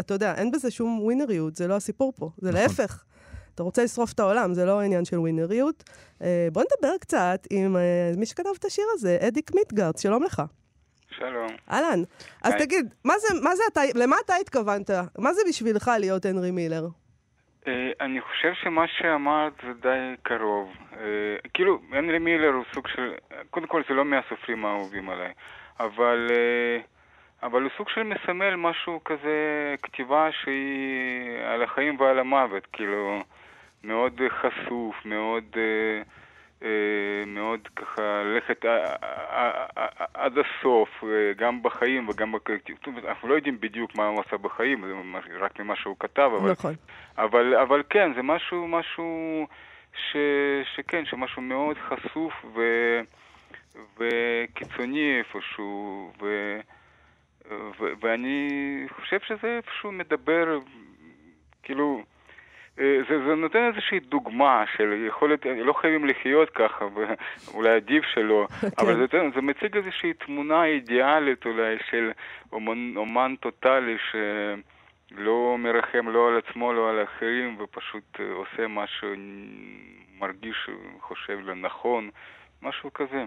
אתה 0.00 0.14
יודע, 0.14 0.34
אין 0.34 0.50
בזה 0.50 0.70
שום 0.70 1.00
ווינריות, 1.02 1.56
זה 1.56 1.66
לא 1.66 1.76
הסיפור 1.76 2.12
פה, 2.16 2.30
זה 2.38 2.48
נכון. 2.50 2.62
להפך. 2.62 3.04
אתה 3.60 3.64
רוצה 3.64 3.84
לשרוף 3.84 4.12
את 4.12 4.20
העולם, 4.20 4.54
זה 4.54 4.64
לא 4.64 4.80
עניין 4.80 5.04
של 5.04 5.18
ווינריות. 5.18 5.84
אה, 6.22 6.48
בוא 6.52 6.62
נדבר 6.62 6.98
קצת 7.00 7.46
עם 7.50 7.76
אה, 7.76 8.10
מי 8.16 8.26
שכתב 8.26 8.50
את 8.58 8.64
השיר 8.64 8.84
הזה, 8.92 9.18
אדי 9.28 9.42
קמיטגרץ, 9.42 10.02
שלום 10.02 10.22
לך. 10.22 10.42
שלום. 11.10 11.48
אהלן. 11.70 12.02
אז 12.44 12.52
היי. 12.52 12.66
תגיד, 12.66 12.94
מה 13.04 13.14
זה, 13.18 13.34
מה 13.42 13.56
זה 13.56 13.62
אתה, 13.72 13.80
למה 13.94 14.16
אתה 14.24 14.34
התכוונת? 14.40 14.90
מה 15.18 15.32
זה 15.32 15.40
בשבילך 15.48 15.90
להיות 16.00 16.24
הנרי 16.24 16.50
מילר? 16.50 16.86
Uh, 17.64 17.68
אני 18.00 18.20
חושב 18.20 18.52
שמה 18.62 18.84
שאמרת 18.88 19.52
זה 19.62 19.72
די 19.82 20.14
קרוב. 20.22 20.72
Uh, 20.92 20.96
כאילו, 21.54 21.78
הנרי 21.92 22.18
מילר 22.18 22.52
הוא 22.52 22.64
סוג 22.74 22.88
של... 22.88 23.14
קודם 23.50 23.66
כל 23.66 23.82
זה 23.88 23.94
לא 23.94 24.04
מהסופרים 24.04 24.64
האהובים 24.64 25.10
עליי, 25.10 25.32
אבל, 25.80 26.26
uh, 26.28 27.46
אבל 27.46 27.62
הוא 27.62 27.70
סוג 27.76 27.88
של 27.88 28.02
מסמל 28.02 28.56
משהו 28.56 29.00
כזה, 29.04 29.74
כתיבה 29.82 30.28
שהיא 30.32 31.44
על 31.44 31.62
החיים 31.62 32.00
ועל 32.00 32.18
המוות, 32.18 32.66
כאילו, 32.72 33.22
מאוד 33.84 34.20
חשוף, 34.40 34.96
מאוד... 35.04 35.44
Uh, 35.52 36.08
אה, 36.62 37.24
מאוד 37.26 37.68
ככה 37.76 38.22
ללכת 38.24 38.64
אה, 38.64 38.94
אה, 39.02 39.66
עד 40.14 40.32
הסוף, 40.38 40.88
גם 41.36 41.62
בחיים 41.62 42.08
וגם 42.08 42.32
בקולקטיב. 42.32 42.76
אנחנו 43.08 43.28
לא 43.28 43.34
יודעים 43.34 43.60
בדיוק 43.60 43.94
מה 43.94 44.06
הוא 44.06 44.20
עשה 44.26 44.36
בחיים, 44.36 44.84
זה 44.86 45.38
רק 45.38 45.60
ממה 45.60 45.76
שהוא 45.76 45.96
כתב, 46.00 46.30
אבל, 46.40 46.50
נכון. 46.50 46.74
אבל, 47.18 47.54
אבל 47.54 47.82
כן, 47.90 48.14
זה 48.14 48.22
משהו, 48.22 48.68
משהו 48.68 49.46
ש, 49.94 50.16
שכן, 50.76 51.04
שמשהו 51.06 51.42
מאוד 51.42 51.76
חשוף 51.88 52.32
ו, 52.54 52.60
וקיצוני 53.98 55.18
איפשהו, 55.18 56.12
ו, 56.22 56.26
ו, 57.50 57.84
ואני 58.00 58.48
חושב 58.96 59.20
שזה 59.20 59.56
איפשהו 59.56 59.92
מדבר, 59.92 60.58
כאילו, 61.62 61.98
אה, 61.98 62.09
זה, 63.08 63.14
זה 63.26 63.34
נותן 63.34 63.70
איזושהי 63.72 64.00
דוגמה 64.00 64.64
של 64.76 65.06
יכולת, 65.08 65.40
לא 65.64 65.72
חייבים 65.72 66.06
לחיות 66.06 66.50
ככה, 66.50 66.84
ואולי 66.94 67.70
עדיף 67.70 68.04
שלא, 68.14 68.46
כן. 68.60 68.68
אבל 68.78 68.94
זה, 68.96 69.18
זה 69.34 69.40
מציג 69.40 69.76
איזושהי 69.76 70.12
תמונה 70.12 70.64
אידיאלית 70.64 71.46
אולי 71.46 71.76
של 71.90 72.10
אומן, 72.52 72.96
אומן 72.96 73.34
טוטאלי 73.40 73.96
שלא 74.10 75.56
מרחם 75.58 76.08
לא 76.08 76.28
על 76.28 76.38
עצמו, 76.38 76.72
לא 76.72 76.90
על 76.90 76.98
האחרים, 76.98 77.56
ופשוט 77.60 78.20
אה, 78.20 78.24
עושה 78.32 78.66
מה 78.66 78.84
שמרגיש, 78.86 80.70
חושב 81.00 81.38
לנכון. 81.44 82.10
משהו 82.62 82.90
כזה. 82.94 83.24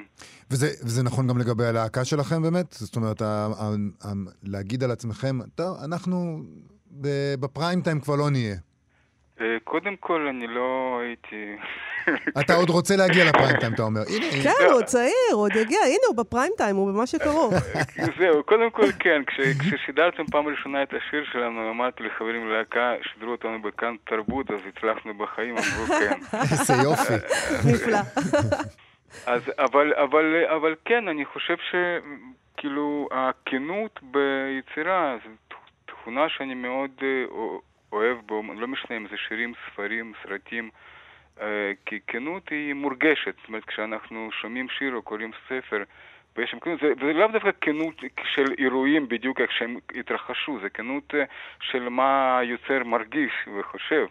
וזה, 0.51 0.67
וזה 0.67 1.03
נכון 1.03 1.27
גם 1.27 1.37
לגבי 1.37 1.65
הלהקה 1.65 2.05
שלכם 2.05 2.41
באמת? 2.41 2.73
זאת 2.73 2.95
אומרת, 2.95 3.21
ה, 3.21 3.25
ה, 3.25 3.69
ה, 4.03 4.11
להגיד 4.43 4.83
על 4.83 4.91
עצמכם, 4.91 5.39
טוב, 5.55 5.77
אנחנו 5.85 6.43
בפריים 7.39 7.81
טיים 7.81 7.99
כבר 7.99 8.15
לא 8.15 8.29
נהיה. 8.29 8.55
אה, 9.41 9.57
קודם 9.63 9.95
כל, 9.95 10.27
אני 10.27 10.47
לא 10.47 10.99
הייתי... 11.01 11.55
אתה 12.41 12.55
עוד 12.55 12.69
רוצה 12.69 12.95
להגיע 12.95 13.25
לפריים 13.25 13.59
טיים, 13.59 13.73
אתה 13.73 13.83
אומר. 13.83 14.01
כן, 14.43 14.71
הוא 14.71 14.81
צעיר, 14.81 15.13
הוא 15.31 15.41
עוד 15.41 15.55
יגיע. 15.55 15.79
הנה, 15.79 16.05
הוא 16.07 16.17
בפריים 16.17 16.51
טיים, 16.57 16.75
הוא 16.75 16.91
במה 16.91 17.07
שקרוב. 17.07 17.53
זהו, 18.19 18.43
קודם 18.43 18.69
כל 18.69 18.91
כן, 18.99 19.21
כששידרתם 19.59 20.23
פעם 20.31 20.47
ראשונה 20.47 20.83
את 20.83 20.93
השיר 20.93 21.23
שלנו, 21.31 21.69
אמרתי 21.69 22.03
לחברים 22.03 22.47
ללהקה, 22.47 22.93
שידרו 23.01 23.31
אותנו 23.31 23.61
בכאן 23.61 23.95
תרבות, 24.03 24.51
אז 24.51 24.59
הצלחנו 24.67 25.13
בחיים, 25.17 25.55
אמרו 25.57 25.85
כן. 25.99 26.19
איזה 26.51 26.73
יופי. 26.83 27.13
נפלא. 27.73 27.99
אז, 29.25 29.41
אבל, 29.59 29.93
אבל, 29.93 30.45
אבל 30.55 30.75
כן, 30.85 31.07
אני 31.07 31.25
חושב 31.25 31.55
שכאילו 31.69 33.09
הכנות 33.11 33.99
ביצירה 34.03 35.15
זו 35.23 35.29
תכונה 35.85 36.29
שאני 36.29 36.53
מאוד 36.53 36.91
אוהב 37.93 38.17
בו, 38.25 38.43
לא 38.55 38.67
משנה 38.67 38.97
אם 38.97 39.07
זה 39.07 39.17
שירים, 39.17 39.53
ספרים, 39.65 40.13
סרטים, 40.23 40.69
אה, 41.41 41.71
כי 41.85 41.99
כנות 42.07 42.49
היא 42.49 42.73
מורגשת. 42.73 43.35
זאת 43.39 43.47
אומרת, 43.47 43.65
כשאנחנו 43.65 44.29
שומעים 44.41 44.69
שיר 44.69 44.95
או 44.95 45.01
קוראים 45.01 45.31
ספר, 45.47 45.83
ויש 46.37 46.51
שם 46.51 46.59
כנות, 46.59 46.79
זה, 46.81 46.87
וזה 46.97 47.13
לאו 47.13 47.27
דווקא 47.27 47.49
כנות 47.61 47.95
של 48.33 48.45
אירועים 48.57 49.07
בדיוק 49.07 49.41
איך 49.41 49.51
שהם 49.51 49.77
התרחשו, 49.99 50.59
זה 50.63 50.69
כנות 50.69 51.13
אה, 51.13 51.23
של 51.61 51.89
מה 51.89 52.37
היוצר 52.37 52.83
מרגיש 52.85 53.31
וחושב, 53.59 54.05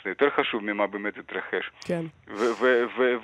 שזה 0.00 0.08
יותר 0.10 0.30
חשוב 0.30 0.64
ממה 0.64 0.86
באמת 0.86 1.18
התרחש. 1.18 1.70
כן. 1.84 2.04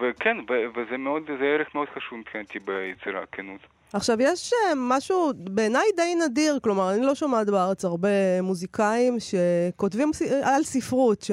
וכן, 0.00 0.36
וזה 0.74 0.96
מאוד, 0.96 1.22
זה 1.38 1.44
ערך 1.44 1.74
מאוד 1.74 1.88
חשוב 1.88 2.18
מבחינתי 2.18 2.58
ביצירה, 2.58 3.26
כנות. 3.32 3.60
עכשיו, 3.92 4.16
יש 4.20 4.52
אה, 4.52 4.72
משהו 4.76 5.32
בעיניי 5.36 5.86
די 5.96 6.14
נדיר, 6.26 6.58
כלומר, 6.62 6.94
אני 6.94 7.06
לא 7.06 7.14
שומעת 7.14 7.50
בארץ 7.50 7.84
הרבה 7.84 8.42
מוזיקאים 8.42 9.16
שכותבים 9.20 10.10
על 10.42 10.62
ספרות, 10.62 11.22
ש... 11.22 11.30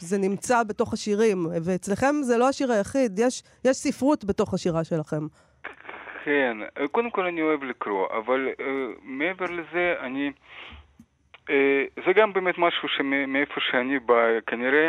שזה 0.00 0.18
נמצא 0.18 0.62
בתוך 0.62 0.92
השירים, 0.92 1.46
ואצלכם 1.64 2.14
זה 2.22 2.38
לא 2.38 2.48
השיר 2.48 2.72
היחיד, 2.72 3.18
יש, 3.18 3.42
יש 3.64 3.76
ספרות 3.76 4.24
בתוך 4.24 4.54
השירה 4.54 4.84
שלכם. 4.84 5.26
כן, 6.24 6.56
קודם 6.92 7.10
כל 7.10 7.26
אני 7.26 7.42
אוהב 7.42 7.64
לקרוא, 7.64 8.08
אבל 8.16 8.48
uh, 8.58 8.62
מעבר 9.02 9.44
לזה 9.44 9.94
אני... 10.00 10.30
Uh, 11.34 11.50
זה 12.06 12.12
גם 12.12 12.32
באמת 12.32 12.58
משהו 12.58 12.88
שמאיפה 12.88 13.60
שאני 13.60 13.98
בא, 13.98 14.40
כנראה 14.46 14.88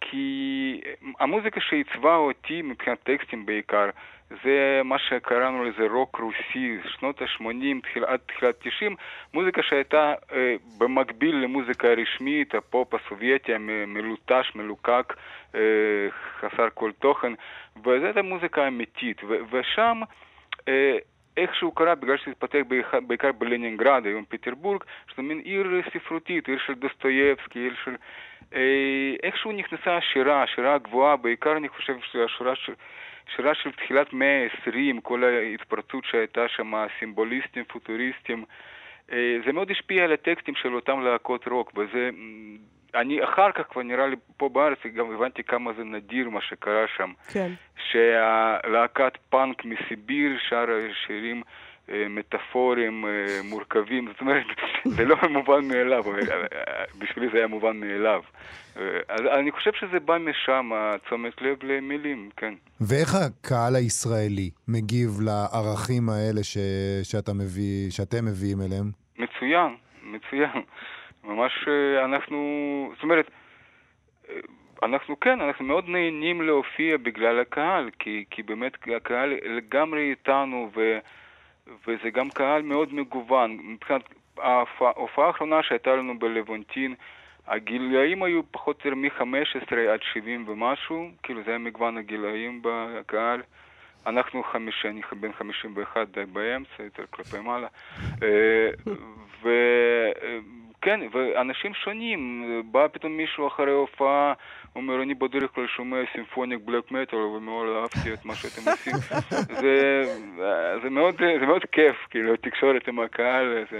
כי 0.00 0.80
המוזיקה 1.20 1.60
שעיצבה 1.60 2.16
אותי 2.16 2.62
מבחינת 2.62 3.02
טקסטים 3.02 3.46
בעיקר, 3.46 3.90
זה 4.44 4.80
מה 4.84 4.98
שקראנו 4.98 5.64
לזה 5.64 5.86
רוק 5.90 6.16
רוסי, 6.16 6.78
שנות 6.98 7.22
ה-80 7.22 7.82
תחיל, 7.82 8.04
עד 8.04 8.20
תחילת 8.26 8.54
90, 8.60 8.96
מוזיקה 9.34 9.62
שהייתה 9.62 10.14
אה, 10.32 10.54
במקביל 10.78 11.36
למוזיקה 11.36 11.88
הרשמית, 11.88 12.54
הפופ 12.54 12.94
הסובייטי 12.94 13.54
המלוטש, 13.54 14.52
מלוקק, 14.54 15.14
אה, 15.54 15.60
חסר 16.40 16.68
כל 16.74 16.92
תוכן, 16.98 17.32
וזו 17.76 18.04
הייתה 18.04 18.22
מוזיקה 18.22 18.68
אמיתית, 18.68 19.24
ו- 19.24 19.38
ושם 19.50 20.00
אה, 20.02 20.25
איכשהו 21.36 21.72
קרה, 21.72 21.94
בגלל 21.94 22.16
שזה 22.16 22.30
התפתח 22.30 22.58
בעיקר 23.06 23.32
בלנינגרד, 23.32 24.06
היום 24.06 24.24
פטרבורג, 24.28 24.84
שזה 25.12 25.22
מין 25.22 25.38
עיר 25.38 25.82
ספרותית, 25.94 26.48
עיר 26.48 26.58
של 26.66 26.74
דוסטויבסקי, 26.74 27.58
עיר 27.58 27.74
של... 27.84 27.96
אה, 28.54 29.14
איכשהו 29.22 29.52
נכנסה 29.52 29.96
השירה, 29.96 30.42
השירה 30.42 30.74
הגבוהה, 30.74 31.16
בעיקר 31.16 31.56
אני 31.56 31.68
חושב 31.68 31.96
שזה 32.00 32.24
השירה 32.24 32.56
של... 32.56 32.72
שירה 33.36 33.54
של 33.54 33.72
תחילת 33.72 34.12
מאה 34.12 34.46
ה-20, 34.66 35.00
כל 35.02 35.24
ההתפרצות 35.24 36.04
שהייתה 36.04 36.48
שם, 36.48 36.74
הסימבוליסטים, 36.74 37.64
פוטוריסטים, 37.64 38.44
אה, 39.12 39.36
זה 39.46 39.52
מאוד 39.52 39.70
השפיע 39.70 40.04
על 40.04 40.12
הטקסטים 40.12 40.54
של 40.54 40.74
אותם 40.74 41.00
להקות 41.00 41.48
רוק, 41.48 41.72
וזה... 41.76 42.10
אני 43.00 43.24
אחר 43.24 43.52
כך 43.54 43.62
כבר 43.70 43.82
נראה 43.82 44.06
לי 44.06 44.16
פה 44.36 44.48
בארץ 44.48 44.78
גם 44.94 45.14
הבנתי 45.14 45.42
כמה 45.42 45.72
זה 45.76 45.84
נדיר 45.84 46.30
מה 46.30 46.40
שקרה 46.40 46.84
שם. 46.96 47.12
כן. 47.32 47.52
שהלהקת 47.90 49.12
פאנק 49.30 49.64
מסיביר 49.64 50.38
שרה 50.48 50.80
שירים 51.06 51.42
אה, 51.90 52.08
מטאפוריים 52.08 53.04
אה, 53.06 53.10
מורכבים, 53.44 54.08
זאת 54.12 54.20
אומרת, 54.20 54.46
זה 54.96 55.04
לא 55.04 55.16
מובן 55.30 55.68
מאליו, 55.68 56.04
בשבילי 56.98 57.28
זה 57.32 57.38
היה 57.38 57.46
מובן 57.46 57.76
מאליו. 57.76 58.22
אז 59.08 59.20
אני 59.38 59.52
חושב 59.52 59.70
שזה 59.72 60.00
בא 60.00 60.18
משם, 60.18 60.70
תשומת 61.04 61.42
לב 61.42 61.56
למילים, 61.62 62.30
כן. 62.36 62.54
ואיך 62.80 63.14
הקהל 63.14 63.76
הישראלי 63.76 64.50
מגיב 64.68 65.10
לערכים 65.20 66.08
האלה 66.08 66.44
ש... 66.44 66.58
שאתה 67.02 67.32
מביא, 67.32 67.90
שאתם 67.90 68.24
מביאים 68.24 68.58
אליהם? 68.62 68.90
מצוין, 69.18 69.76
מצוין. 70.02 70.62
ממש 71.26 71.68
אה, 71.68 72.04
אנחנו, 72.04 72.90
זאת 72.94 73.02
אומרת, 73.02 73.30
אנחנו 74.82 75.20
כן, 75.20 75.40
אנחנו 75.40 75.64
מאוד 75.64 75.88
נהנים 75.88 76.42
להופיע 76.42 76.96
בגלל 76.96 77.40
הקהל, 77.40 77.90
כי, 77.98 78.24
כי 78.30 78.42
באמת 78.42 78.72
הקהל 78.96 79.32
לגמרי 79.44 80.10
איתנו, 80.10 80.70
ו... 80.76 80.98
וזה 81.86 82.10
גם 82.10 82.30
קהל 82.30 82.62
מאוד 82.62 82.94
מגוון. 82.94 83.58
מבחינת 83.62 84.02
ההופעה 84.38 85.26
האחרונה 85.26 85.62
שהייתה 85.62 85.96
לנו 85.96 86.18
בלוונטין, 86.18 86.94
הגילאים 87.46 88.22
היו 88.22 88.40
פחות 88.50 88.84
או 88.84 88.90
יותר 88.90 89.24
מ-15 89.24 89.76
עד 89.92 90.00
70 90.12 90.48
ומשהו, 90.48 91.08
כאילו 91.22 91.42
זה 91.44 91.50
היה 91.50 91.58
מגוון 91.58 91.98
הגילאים 91.98 92.60
בקהל. 92.62 93.42
אנחנו 94.06 94.42
חמישה, 94.42 94.88
אני 94.88 95.00
בן 95.20 95.32
51 95.32 96.08
די 96.08 96.24
באמצע, 96.24 96.82
יותר 96.82 97.04
כלפי 97.10 97.38
מעלה. 97.38 97.68
אה, 98.22 98.68
וכן, 100.78 101.00
ואנשים 101.12 101.74
שונים, 101.84 102.44
בא 102.72 102.86
פתאום 102.92 103.16
מישהו 103.16 103.48
אחרי 103.48 103.72
הופעה, 103.72 104.32
אומר, 104.76 105.02
אני 105.02 105.14
בדרך 105.14 105.50
כלל 105.54 105.66
שומע 105.76 105.96
סימפוניק 106.12 106.58
בלק 106.64 106.90
מטאל 106.90 107.18
ומאוד 107.18 107.66
אהבתי 107.76 108.12
את 108.12 108.24
מה 108.24 108.34
שאתם 108.34 108.62
עושים. 108.70 108.94
זה, 109.60 110.02
זה, 110.82 110.90
מאוד, 110.90 111.14
זה 111.40 111.46
מאוד 111.46 111.62
כיף, 111.72 111.96
כאילו, 112.10 112.36
תקשורת 112.36 112.88
עם 112.88 113.00
הקהל, 113.00 113.64
זה, 113.70 113.78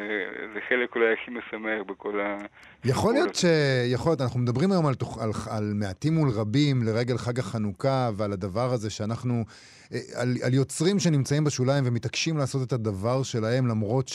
זה 0.54 0.60
חלק 0.68 0.96
אולי 0.96 1.12
הכי 1.12 1.30
משמח 1.30 1.82
בכל 1.86 2.20
ה... 2.20 2.36
יכול 2.84 3.12
להיות 3.12 3.34
ש... 3.34 3.44
יכול 3.92 4.10
להיות, 4.10 4.20
אנחנו 4.20 4.40
מדברים 4.40 4.72
היום 4.72 4.86
על, 4.86 4.94
על, 5.20 5.30
על 5.50 5.72
מעטים 5.74 6.14
מול 6.14 6.28
רבים 6.36 6.82
לרגל 6.82 7.18
חג 7.18 7.38
החנוכה 7.38 8.10
ועל 8.16 8.32
הדבר 8.32 8.72
הזה 8.72 8.90
שאנחנו... 8.90 9.44
אה, 9.92 9.98
על, 10.14 10.36
על 10.42 10.54
יוצרים 10.54 10.98
שנמצאים 10.98 11.44
בשוליים 11.44 11.84
ומתעקשים 11.86 12.36
לעשות 12.36 12.66
את 12.66 12.72
הדבר 12.72 13.22
שלהם 13.22 13.66
למרות 13.66 14.08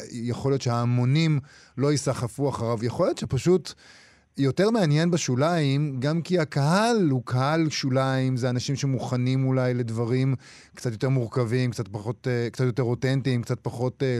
שיכול 0.00 0.52
להיות 0.52 0.62
שההמונים 0.62 1.40
לא 1.78 1.92
ייסחפו 1.92 2.48
אחריו. 2.48 2.78
יכול 2.84 3.06
להיות 3.06 3.18
שפשוט... 3.18 3.72
יותר 4.38 4.70
מעניין 4.70 5.10
בשוליים, 5.10 5.80
גם 5.98 6.22
כי 6.24 6.38
הקהל 6.38 6.96
הוא 7.10 7.22
קהל 7.26 7.70
שוליים, 7.70 8.36
זה 8.36 8.50
אנשים 8.50 8.76
שמוכנים 8.76 9.46
אולי 9.46 9.74
לדברים 9.74 10.34
קצת 10.76 10.92
יותר 10.92 11.08
מורכבים, 11.08 11.70
קצת 11.70 11.88
פחות, 11.88 12.26
אה, 12.26 12.48
קצת 12.52 12.64
יותר 12.64 12.82
אותנטיים, 12.82 13.42
קצת 13.42 13.60
פחות... 13.62 14.02
אה, 14.02 14.18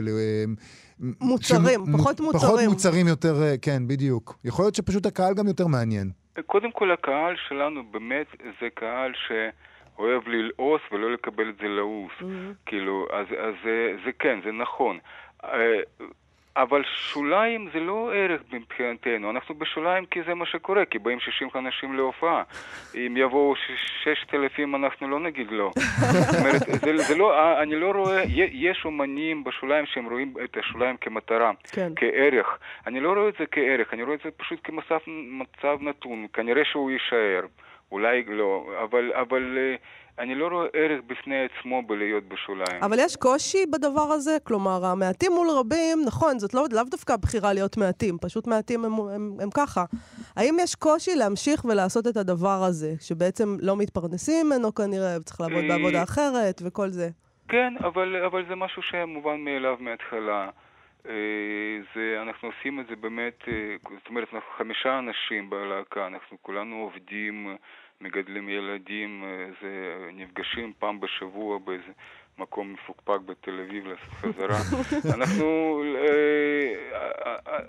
מוצרים, 1.21 1.79
ש... 1.85 1.89
פחות 1.97 2.19
מוצרים. 2.19 2.41
פחות 2.41 2.59
מוצרים 2.69 3.07
יותר, 3.07 3.43
אה, 3.43 3.55
כן, 3.61 3.87
בדיוק. 3.87 4.35
יכול 4.43 4.65
להיות 4.65 4.75
שפשוט 4.75 5.05
הקהל 5.05 5.33
גם 5.33 5.47
יותר 5.47 5.67
מעניין. 5.67 6.11
קודם 6.45 6.71
כל, 6.71 6.91
הקהל 6.91 7.35
שלנו 7.47 7.83
באמת 7.91 8.27
זה 8.61 8.67
קהל 8.75 9.11
ש... 9.13 9.31
אוהב 9.99 10.27
ללעוס 10.27 10.81
ולא 10.91 11.13
לקבל 11.13 11.49
את 11.49 11.55
זה 11.61 11.67
לעוס. 11.67 12.11
Mm-hmm. 12.21 12.55
כאילו, 12.65 13.07
אז, 13.13 13.25
אז 13.27 13.53
זה, 13.63 13.95
זה 14.05 14.11
כן, 14.19 14.39
זה 14.45 14.51
נכון. 14.51 14.99
אבל 16.57 16.83
שוליים 16.85 17.69
זה 17.73 17.79
לא 17.79 18.11
ערך 18.13 18.41
מבחינתנו, 18.51 19.29
אנחנו 19.29 19.55
בשוליים 19.55 20.05
כי 20.05 20.23
זה 20.23 20.33
מה 20.33 20.45
שקורה, 20.45 20.85
כי 20.85 20.99
באים 20.99 21.19
60 21.19 21.47
אנשים 21.55 21.93
להופעה. 21.93 22.43
אם 22.95 23.17
יבואו 23.17 23.53
6,000 24.03 24.75
אנחנו 24.75 25.07
לא 25.07 25.19
נגיד 25.19 25.47
לא. 25.51 25.71
זאת 25.75 26.39
אומרת, 26.39 26.61
זה, 26.61 26.97
זה 26.97 27.17
לא, 27.17 27.61
אני 27.61 27.75
לא 27.75 27.91
רואה, 27.91 28.23
יש 28.51 28.85
אומנים 28.85 29.43
בשוליים 29.43 29.85
שהם 29.85 30.05
רואים 30.05 30.33
את 30.43 30.57
השוליים 30.57 30.97
כמטרה, 30.97 31.51
כן. 31.71 31.91
כערך. 31.95 32.57
אני 32.87 32.99
לא 32.99 33.13
רואה 33.13 33.29
את 33.29 33.35
זה 33.39 33.45
כערך, 33.51 33.93
אני 33.93 34.03
רואה 34.03 34.15
את 34.15 34.21
זה 34.23 34.29
פשוט 34.37 34.59
כמצב 34.63 35.81
נתון. 35.81 36.27
כנראה 36.33 36.65
שהוא 36.65 36.91
יישאר, 36.91 37.45
אולי 37.91 38.23
לא, 38.27 38.69
אבל... 38.83 39.11
אבל 39.13 39.57
אני 40.19 40.35
לא 40.35 40.47
רואה 40.47 40.67
ערך 40.73 41.01
בפני 41.07 41.35
עצמו 41.45 41.83
בלהיות 41.87 42.23
בשוליים. 42.23 42.83
אבל 42.83 42.97
יש 42.99 43.15
קושי 43.15 43.65
בדבר 43.73 44.11
הזה? 44.11 44.37
כלומר, 44.43 44.85
המעטים 44.85 45.31
מול 45.31 45.47
רבים, 45.49 45.97
נכון, 46.07 46.39
זאת 46.39 46.53
לא, 46.53 46.65
לאו 46.71 46.83
דווקא 46.83 47.13
הבחירה 47.13 47.53
להיות 47.53 47.77
מעטים, 47.77 48.17
פשוט 48.21 48.47
מעטים 48.47 48.85
הם, 48.85 48.93
הם, 48.93 49.09
הם, 49.15 49.37
הם 49.41 49.49
ככה. 49.55 49.83
האם 50.35 50.55
יש 50.61 50.75
קושי 50.75 51.15
להמשיך 51.15 51.65
ולעשות 51.65 52.07
את 52.07 52.17
הדבר 52.17 52.63
הזה, 52.67 52.91
שבעצם 52.99 53.57
לא 53.61 53.77
מתפרנסים 53.77 54.45
ממנו 54.45 54.75
כנראה, 54.75 55.17
וצריך 55.19 55.41
לעבוד 55.41 55.63
אה, 55.63 55.67
בעבודה 55.67 56.03
אחרת 56.03 56.61
וכל 56.65 56.87
זה? 56.87 57.07
כן, 57.47 57.73
אבל, 57.79 58.23
אבל 58.25 58.45
זה 58.49 58.55
משהו 58.55 58.81
שמובן 58.81 59.39
מאליו 59.39 59.77
מההתחלה. 59.79 60.49
אה, 61.09 61.13
זה, 61.95 62.21
אנחנו 62.21 62.49
עושים 62.49 62.79
את 62.79 62.87
זה 62.89 62.95
באמת, 62.95 63.43
אה, 63.47 63.75
זאת 63.97 64.07
אומרת, 64.09 64.27
אנחנו 64.33 64.49
חמישה 64.57 64.99
אנשים 64.99 65.49
בלהקה, 65.49 66.07
אנחנו 66.07 66.37
כולנו 66.41 66.75
עובדים 66.75 67.55
מגדלים 68.01 68.49
ילדים, 68.49 69.23
אה, 69.23 69.45
זה, 69.61 69.95
נפגשים 70.13 70.73
פעם 70.79 70.99
בשבוע 70.99 71.57
באיזה 71.57 71.91
מקום 72.37 72.73
מפוקפק 72.73 73.19
בתל 73.25 73.59
אביב 73.67 73.85
לעשות 73.87 74.13
חזרה. 74.13 74.57
אנחנו, 75.15 75.81
אה, 75.95 76.73
אה, 77.47 77.59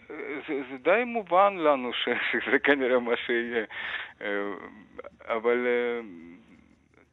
זה, 0.48 0.54
זה 0.70 0.76
די 0.82 1.02
מובן 1.06 1.54
לנו 1.56 1.92
ש, 1.92 2.08
שזה 2.32 2.58
כנראה 2.58 2.98
מה 3.00 3.12
שיהיה, 3.26 3.64
אבל... 5.24 5.66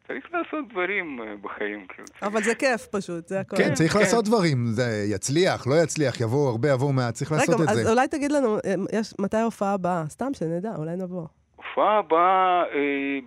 צריך 0.07 0.25
לעשות 0.33 0.69
דברים 0.69 1.19
בחיים. 1.41 1.85
כאילו. 1.87 2.07
אבל 2.21 2.43
זה 2.43 2.55
כיף 2.55 2.87
פשוט, 2.91 3.27
זה 3.27 3.39
הכול. 3.39 3.59
כן, 3.59 3.73
צריך 3.73 3.93
כן. 3.93 3.99
לעשות 3.99 4.25
דברים. 4.25 4.65
זה 4.67 5.05
יצליח, 5.15 5.67
לא 5.67 5.75
יצליח, 5.83 6.21
יבואו 6.21 6.49
הרבה, 6.49 6.69
יבואו 6.69 6.93
מעט, 6.93 7.13
צריך 7.13 7.31
לעשות 7.31 7.55
את 7.55 7.57
זה. 7.59 7.63
רגע, 7.63 7.81
אז 7.81 7.89
אולי 7.89 8.07
תגיד 8.07 8.31
לנו, 8.31 8.57
יש, 8.93 9.13
מתי 9.19 9.37
ההופעה 9.37 9.73
הבאה? 9.73 10.03
סתם 10.09 10.33
שנדע, 10.33 10.71
אולי 10.77 10.95
נבוא. 10.95 11.27
ההופעה 11.77 11.97
הבאה, 11.97 12.63
אה. 12.73 13.19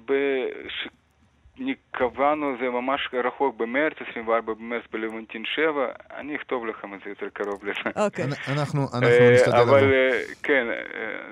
קבענו 1.90 2.56
זה 2.60 2.70
ממש 2.70 3.08
רחוק 3.24 3.56
במרץ, 3.56 3.92
24 4.10 4.54
במרץ 4.54 4.82
בלוונטין 4.92 5.44
7, 5.54 5.86
אני 6.16 6.36
אכתוב 6.36 6.66
לכם 6.66 6.94
את 6.94 6.98
זה 7.04 7.10
יותר 7.10 7.28
קרוב 7.32 7.64
לזה. 7.64 8.04
אוקיי. 8.04 8.24
אנחנו 8.24 8.82
אנחנו 8.94 9.08
אה, 9.08 9.62
אבל. 9.62 9.92
אה, 9.92 10.20
כן, 10.42 10.66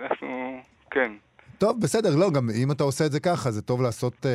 אנחנו, 0.02 0.60
כן. 0.90 1.12
טוב, 1.58 1.80
בסדר, 1.80 2.16
לא, 2.16 2.30
גם 2.30 2.48
אם 2.62 2.70
אתה 2.72 2.84
עושה 2.84 3.06
את 3.06 3.12
זה 3.12 3.20
ככה, 3.20 3.50
זה 3.50 3.62
טוב 3.62 3.82
לעשות, 3.82 4.26
אה, 4.26 4.30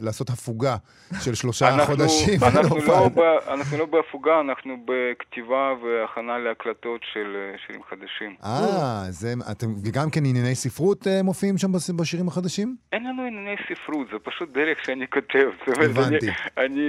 לעשות 0.00 0.30
הפוגה 0.30 0.76
של 1.20 1.34
שלושה 1.34 1.68
אנחנו- 1.74 1.84
חודשים. 1.96 2.38
אנחנו 2.42 2.76
לא. 2.78 3.08
ב- 3.08 3.20
אנחנו 3.48 3.78
לא 3.78 3.86
בהפוגה, 3.86 4.40
אנחנו 4.40 4.76
בכתיבה 4.84 5.72
והכנה 5.82 6.38
להקלטות 6.38 7.00
של 7.12 7.36
אה, 7.36 7.58
שירים 7.66 7.82
חדשים. 7.90 8.34
אה, 8.44 9.04
זה, 9.10 9.34
אתם, 9.50 9.66
וגם 9.84 10.10
כן 10.10 10.24
ענייני 10.24 10.54
ספרות 10.54 11.06
אה, 11.06 11.22
מופיעים 11.22 11.58
שם 11.58 11.72
בשירים 11.96 12.28
החדשים? 12.28 12.76
אין 12.92 13.04
לנו 13.06 13.22
ענייני 13.22 13.56
ספרות, 13.68 14.06
זה 14.12 14.18
פשוט 14.24 14.48
דרך 14.52 14.78
שאני 14.84 15.06
כותב. 15.12 15.48
הבנתי. 15.84 16.26
אני, 16.26 16.66
אני, 16.66 16.80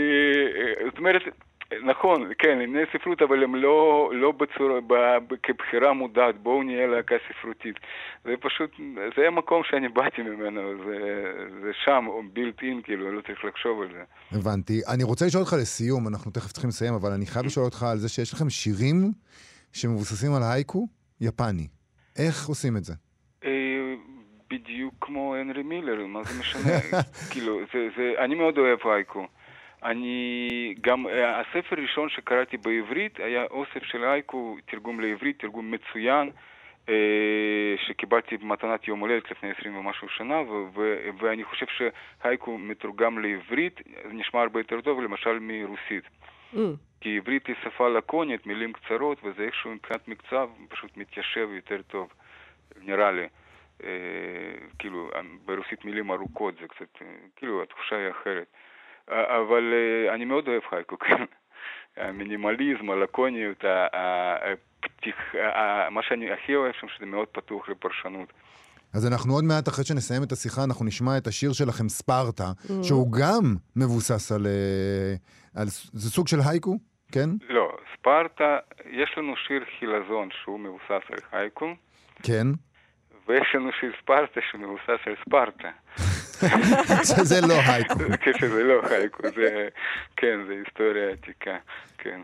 אה, 0.82 0.86
זאת 0.90 0.98
אומרת, 0.98 1.22
נכון, 1.84 2.32
כן, 2.40 2.50
ענייני 2.50 2.86
ספרות, 2.94 3.22
אבל 3.22 3.44
הם 3.44 3.56
לא, 3.56 4.12
לא 4.14 4.32
בצורה, 4.32 4.82
ב, 4.82 4.94
ב, 5.28 5.36
כבחירה 5.44 5.94
מודעת, 5.94 6.36
בואו 6.44 6.64
נהיה 6.64 6.88
להקה 6.88 7.16
ספרותית. 7.30 7.76
זה 8.24 8.34
פשוט, 8.42 8.72
זה 9.18 9.28
המקום 9.28 9.62
שאני 9.64 9.88
באתי 9.88 10.22
ממנו, 10.22 10.62
זה, 10.86 10.98
זה 11.62 11.72
שם, 11.86 12.06
או 12.08 12.22
built 12.36 12.62
in, 12.62 12.84
כאילו, 12.84 13.12
לא 13.12 13.22
צריך 13.22 13.46
לחשוב 13.46 13.82
על 13.82 13.88
זה. 13.94 14.04
הבנתי. 14.32 14.82
אני 14.94 15.04
רוצה 15.04 15.26
לשאול 15.26 15.44
אותך 15.44 15.54
לסיום, 15.62 16.08
אנחנו 16.08 16.32
תכף 16.32 16.52
צריכים 16.52 16.70
לסיים, 16.70 16.94
אבל 16.94 17.12
אני 17.12 17.26
חייב 17.26 17.46
לשאול 17.46 17.66
אותך 17.66 17.84
על 17.84 17.98
זה 17.98 18.10
שיש 18.10 18.34
לכם 18.34 18.50
שירים 18.50 19.12
שמבוססים 19.74 20.34
על 20.34 20.42
הייקו 20.44 20.88
יפני. 21.22 21.68
איך 22.18 22.48
עושים 22.48 22.78
את 22.78 22.84
זה? 22.84 22.94
אה, 23.46 23.94
בדיוק 24.50 24.94
כמו 25.02 25.36
הנרי 25.36 25.64
מילר, 25.64 26.06
מה 26.06 26.24
זה 26.24 26.40
משנה? 26.40 27.02
כאילו, 27.32 27.60
זה, 27.74 27.88
זה, 27.98 28.12
אני 28.20 28.36
מאוד 28.36 28.58
אוהב 28.58 28.80
אייקו. 28.86 29.28
אני 29.84 30.74
גם, 30.82 31.08
אה, 31.08 31.40
הספר 31.40 31.76
הראשון 31.78 32.10
שקראתי 32.10 32.58
בעברית 32.58 33.20
היה 33.20 33.44
אוסף 33.44 33.84
של 33.84 34.04
אייקו, 34.04 34.58
תרגום 34.66 35.00
לעברית, 35.00 35.40
תרגום 35.40 35.72
מצוין, 35.72 36.32
אה, 36.90 37.76
שקיבלתי 37.88 38.38
במתנת 38.38 38.88
יום 38.88 39.00
הולדת 39.00 39.32
לפני 39.32 39.52
20 39.60 39.76
ומשהו 39.76 40.10
שנה, 40.10 40.42
ו- 40.42 40.66
ו- 40.76 41.10
ואני 41.20 41.44
חושב 41.44 41.66
שהייקו 41.66 42.58
מתורגם 42.58 43.20
לעברית, 43.20 43.82
נשמע 44.12 44.42
הרבה 44.42 44.60
יותר 44.60 44.82
טוב, 44.82 45.02
למשל 45.02 45.40
מרוסית. 45.40 46.04
Mm. 46.54 46.58
כי 47.02 47.18
עברית 47.18 47.48
היא 47.48 47.56
שפה 47.64 47.90
לקונית, 47.90 48.46
מילים 48.46 48.74
קצרות, 48.74 49.18
וזה 49.24 49.44
איכשהו 49.44 49.72
מבחינת 49.72 50.08
מקצב 50.08 50.50
פשוט 50.70 50.98
מתיישב 50.98 51.50
יותר 51.52 51.82
טוב, 51.82 52.14
נראה 52.82 53.12
לי. 53.12 53.28
אה, 53.84 53.90
כאילו, 54.80 55.10
ברוסית 55.46 55.86
מילים 55.86 56.12
ארוכות 56.12 56.54
זה 56.62 56.68
קצת, 56.68 57.02
אה, 57.02 57.08
כאילו, 57.36 57.64
התחושה 57.64 57.96
היא 57.96 58.12
אחרת. 58.12 58.48
אה, 59.12 59.38
אבל 59.38 59.74
אה, 59.74 60.14
אני 60.16 60.26
מאוד 60.26 60.48
אוהב 60.48 60.62
חייקו, 60.70 61.00
כן. 61.00 61.24
המינימליזם, 62.04 62.90
הלקוניות, 62.90 63.64
הפתיח, 63.64 65.16
מה 65.92 66.02
שאני 66.04 66.32
הכי 66.32 66.56
אוהב 66.56 66.74
שם, 66.80 66.88
שזה 66.88 67.06
מאוד 67.06 67.28
פתוח 67.28 67.70
לפרשנות. 67.70 68.34
אז 68.94 69.08
אנחנו 69.08 69.34
עוד 69.34 69.44
מעט, 69.44 69.68
אחרי 69.68 69.86
שנסיים 69.86 70.24
את 70.24 70.32
השיחה, 70.32 70.64
אנחנו 70.64 70.86
נשמע 70.86 71.18
את 71.18 71.28
השיר 71.28 71.54
שלכם, 71.54 71.90
ספרטה, 71.90 72.52
שהוא 72.84 73.12
גם 73.12 73.56
מבוסס 73.76 74.32
על... 74.32 74.46
אה, 74.46 75.16
על... 75.62 75.68
זה 75.94 76.10
סוג 76.10 76.28
של 76.28 76.38
הייקו, 76.50 76.78
כן? 77.12 77.30
לא, 77.50 77.78
ספרטה, 77.94 78.58
יש 78.92 79.10
לנו 79.18 79.34
שיר 79.48 79.64
חילזון 79.80 80.30
שהוא 80.44 80.60
מבוסס 80.60 81.06
על 81.12 81.20
חייקו, 81.30 81.74
כן. 82.24 82.48
ויש 83.28 83.48
לנו 83.56 83.70
שיר 83.80 83.92
ספרטה 84.02 84.40
שמבוסס 84.52 85.02
על 85.06 85.16
ספרטה. 85.26 85.70
שזה 87.10 87.48
לא 87.48 87.54
הייקו. 87.68 87.96
כשזה 88.22 88.64
לא 88.64 88.82
חייקו, 88.88 89.24
זה, 89.36 89.68
כן, 90.16 90.40
זה 90.48 90.54
היסטוריה 90.54 91.10
עתיקה, 91.10 91.58
כן. 91.98 92.22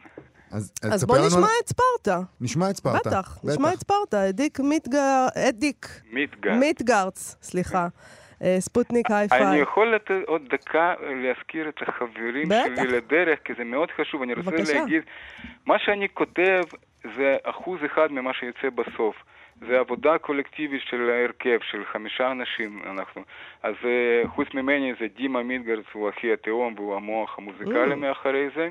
אז, 0.51 0.73
אז 0.83 0.93
תספר 0.93 1.05
בוא 1.07 1.17
לנו 1.17 1.27
נשמע 1.27 1.47
את 1.63 1.67
ספרטה. 1.67 2.19
נשמע 2.41 2.69
את 2.69 2.75
ספרטה. 2.75 3.09
בטח, 3.09 3.37
נשמע 3.43 3.73
את 3.73 3.79
ספרטה. 3.79 4.29
אדיק 4.29 4.59
מיטגר... 4.59 5.27
אדיק 5.49 5.87
מיטגר. 6.11 6.53
מיטגרץ, 6.53 7.35
סליחה. 7.41 7.87
אה, 8.43 8.55
ספוטניק 8.59 9.11
אני 9.11 9.19
היי-פיי. 9.19 9.57
יכול 9.57 9.95
לתת 9.95 10.13
עוד 10.27 10.41
דקה 10.49 10.93
להזכיר 11.23 11.69
את 11.69 11.81
החברים 11.81 12.49
בטח. 12.49 12.81
שלי 12.81 12.87
לדרך, 12.87 13.39
כי 13.45 13.53
זה 13.57 13.63
מאוד 13.63 13.89
חשוב. 14.01 14.21
אני 14.21 14.33
רוצה 14.33 14.51
בבקשה. 14.51 14.73
להגיד, 14.73 15.01
מה 15.65 15.75
שאני 15.79 16.07
כותב 16.13 16.61
זה 17.17 17.35
אחוז 17.43 17.79
אחד 17.85 18.11
ממה 18.11 18.31
שיוצא 18.33 18.69
בסוף. 18.75 19.15
זה 19.59 19.79
עבודה 19.79 20.17
קולקטיבית 20.17 20.81
של 20.81 21.09
ההרכב, 21.09 21.59
של 21.71 21.85
חמישה 21.85 22.31
אנשים 22.31 22.79
אנחנו. 22.85 23.21
אז 23.63 23.75
אה, 23.85 24.29
חוץ 24.29 24.47
ממני 24.53 24.93
זה 24.99 25.07
דימה 25.15 25.43
מיטגרץ, 25.43 25.85
הוא 25.93 26.09
אחי 26.09 26.33
התאום 26.33 26.73
והוא 26.77 26.95
המוח 26.95 27.37
המוזיקלי 27.37 27.93
Mm. 27.93 27.95
מאחורי 27.95 28.49
זה. 28.55 28.69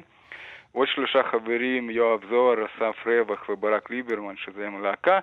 עוד 0.72 0.89
שלושה 0.89 1.22
חברים, 1.22 1.91
יואב 1.91 2.20
זוהר, 2.28 2.66
אסף 2.66 3.07
רווח 3.07 3.49
וברק 3.49 3.91
ליברמן, 3.91 4.37
שזה 4.37 4.66
עם 4.66 4.83
להקה, 4.83 5.18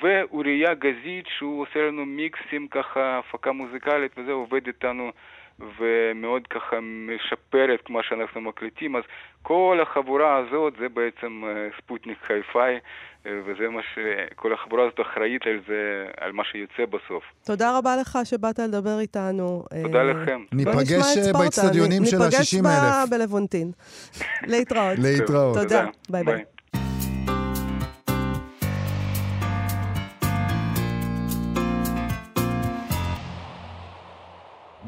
ואוריה 0.00 0.74
גזית, 0.74 1.26
שהוא 1.38 1.62
עושה 1.62 1.82
לנו 1.86 2.06
מיקסים, 2.06 2.68
ככה, 2.68 3.18
הפקה 3.18 3.52
מוזיקלית, 3.52 4.12
וזה 4.18 4.32
עובד 4.32 4.66
איתנו 4.66 5.10
ומאוד 5.60 6.46
ככה 6.46 6.76
משפר 6.80 7.74
את 7.74 7.90
מה 7.90 8.00
שאנחנו 8.02 8.40
מקליטים. 8.40 8.96
אז 8.96 9.02
כל 9.42 9.78
החבורה 9.82 10.36
הזאת 10.36 10.72
זה 10.80 10.88
בעצם 10.88 11.42
אה, 11.46 11.68
ספוטניק 11.78 12.18
חיי-פיי, 12.26 12.78
אה, 13.26 13.32
וזה 13.46 13.68
מה 13.68 13.82
ש... 13.82 13.98
כל 14.36 14.52
החבורה 14.52 14.82
הזאת 14.86 15.00
אחראית 15.00 15.42
על 15.46 15.60
זה, 15.68 16.06
על 16.20 16.32
מה 16.32 16.42
שיוצא 16.44 16.84
בסוף. 16.86 17.24
תודה 17.44 17.78
רבה 17.78 17.96
לך 17.96 18.18
שבאת 18.24 18.58
לדבר 18.58 18.98
איתנו. 19.00 19.64
תודה 19.82 19.98
אה, 19.98 20.04
לכם. 20.04 20.44
בוא 20.52 20.72
ניפגש. 20.72 21.18
באצטדיונים 21.32 22.04
של 22.04 22.18
ניפגש 22.18 22.54
ה-60 22.54 22.62
ב- 22.62 22.66
אלף. 22.66 23.10
בלוונטין. 23.10 23.72
להתראות. 24.52 24.98
להתראות. 24.98 25.58
תודה. 25.58 25.86
ביי 26.10 26.24
ביי. 26.24 26.44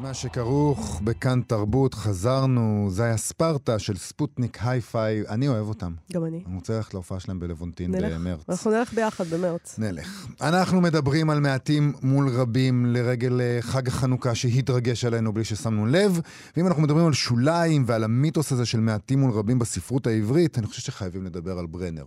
מה 0.07 0.13
שכרוך 0.13 1.01
בכאן 1.03 1.41
תרבות, 1.47 1.93
חזרנו, 1.93 2.87
זה 2.91 3.03
היה 3.03 3.17
ספרטה 3.17 3.79
של 3.79 3.97
ספוטניק 3.97 4.57
היי-פיי, 4.61 5.23
אני 5.29 5.47
אוהב 5.47 5.67
אותם. 5.67 5.93
גם 6.13 6.25
אני. 6.25 6.43
אני 6.47 6.55
רוצה 6.55 6.73
ללכת 6.73 6.93
להופעה 6.93 7.19
שלהם 7.19 7.39
בלבונטין 7.39 7.91
נלך. 7.91 8.13
במרץ. 8.13 8.39
אנחנו 8.49 8.71
נלך 8.71 8.93
ביחד 8.93 9.27
במרץ. 9.27 9.75
נלך. 9.77 10.27
אנחנו 10.41 10.81
מדברים 10.81 11.29
על 11.29 11.39
מעטים 11.39 11.93
מול 12.01 12.29
רבים 12.29 12.85
לרגל 12.85 13.41
אה, 13.41 13.57
חג 13.61 13.87
החנוכה 13.87 14.35
שהתרגש 14.35 15.05
עלינו 15.05 15.33
בלי 15.33 15.43
ששמנו 15.43 15.85
לב, 15.85 16.19
ואם 16.57 16.67
אנחנו 16.67 16.81
מדברים 16.81 17.05
על 17.05 17.13
שוליים 17.13 17.83
ועל 17.87 18.03
המיתוס 18.03 18.51
הזה 18.51 18.65
של 18.65 18.79
מעטים 18.79 19.19
מול 19.19 19.31
רבים 19.31 19.59
בספרות 19.59 20.07
העברית, 20.07 20.57
אני 20.57 20.67
חושב 20.67 20.81
שחייבים 20.81 21.25
לדבר 21.25 21.59
על 21.59 21.65
ברנר. 21.65 22.05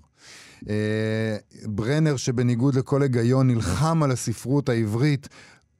אה, 0.68 1.36
ברנר 1.64 2.16
שבניגוד 2.16 2.74
לכל 2.74 3.02
היגיון 3.02 3.46
נלחם 3.46 4.02
על 4.02 4.10
הספרות 4.10 4.68
העברית, 4.68 5.28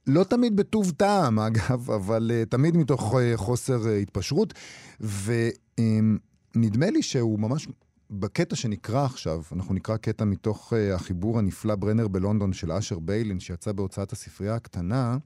לא 0.07 0.25
תמיד 0.25 0.57
בטוב 0.57 0.91
טעם, 0.91 1.39
אגב, 1.39 1.91
אבל 1.91 2.31
uh, 2.31 2.49
תמיד 2.49 2.77
מתוך 2.77 3.15
uh, 3.15 3.37
חוסר 3.37 3.83
uh, 3.83 3.89
התפשרות. 3.89 4.55
ונדמה 5.01 6.91
לי 6.91 7.03
שהוא 7.03 7.39
ממש, 7.39 7.69
בקטע 8.11 8.57
שנקרא 8.57 9.05
עכשיו, 9.05 9.43
אנחנו 9.53 9.75
נקרא 9.75 9.97
קטע 9.97 10.25
מתוך 10.25 10.73
uh, 10.73 10.95
החיבור 10.95 11.39
הנפלא 11.39 11.75
ברנר 11.75 12.09
בלונדון 12.09 12.53
של 12.53 12.73
אשר 12.73 12.99
ביילין, 12.99 13.41
שיצא 13.41 13.73
בהוצאת 13.73 14.13
הספרייה 14.13 14.55
הקטנה, 14.55 15.17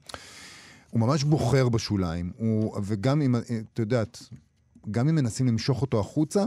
הוא 0.89 1.01
ממש 1.01 1.23
בוחר 1.23 1.69
בשוליים. 1.69 2.31
הוא, 2.37 2.79
וגם 2.83 3.21
אם, 3.21 3.35
את 3.35 3.79
יודעת, 3.79 4.29
גם 4.91 5.09
אם 5.09 5.15
מנסים 5.15 5.47
למשוך 5.47 5.81
אותו 5.81 5.99
החוצה, 5.99 6.43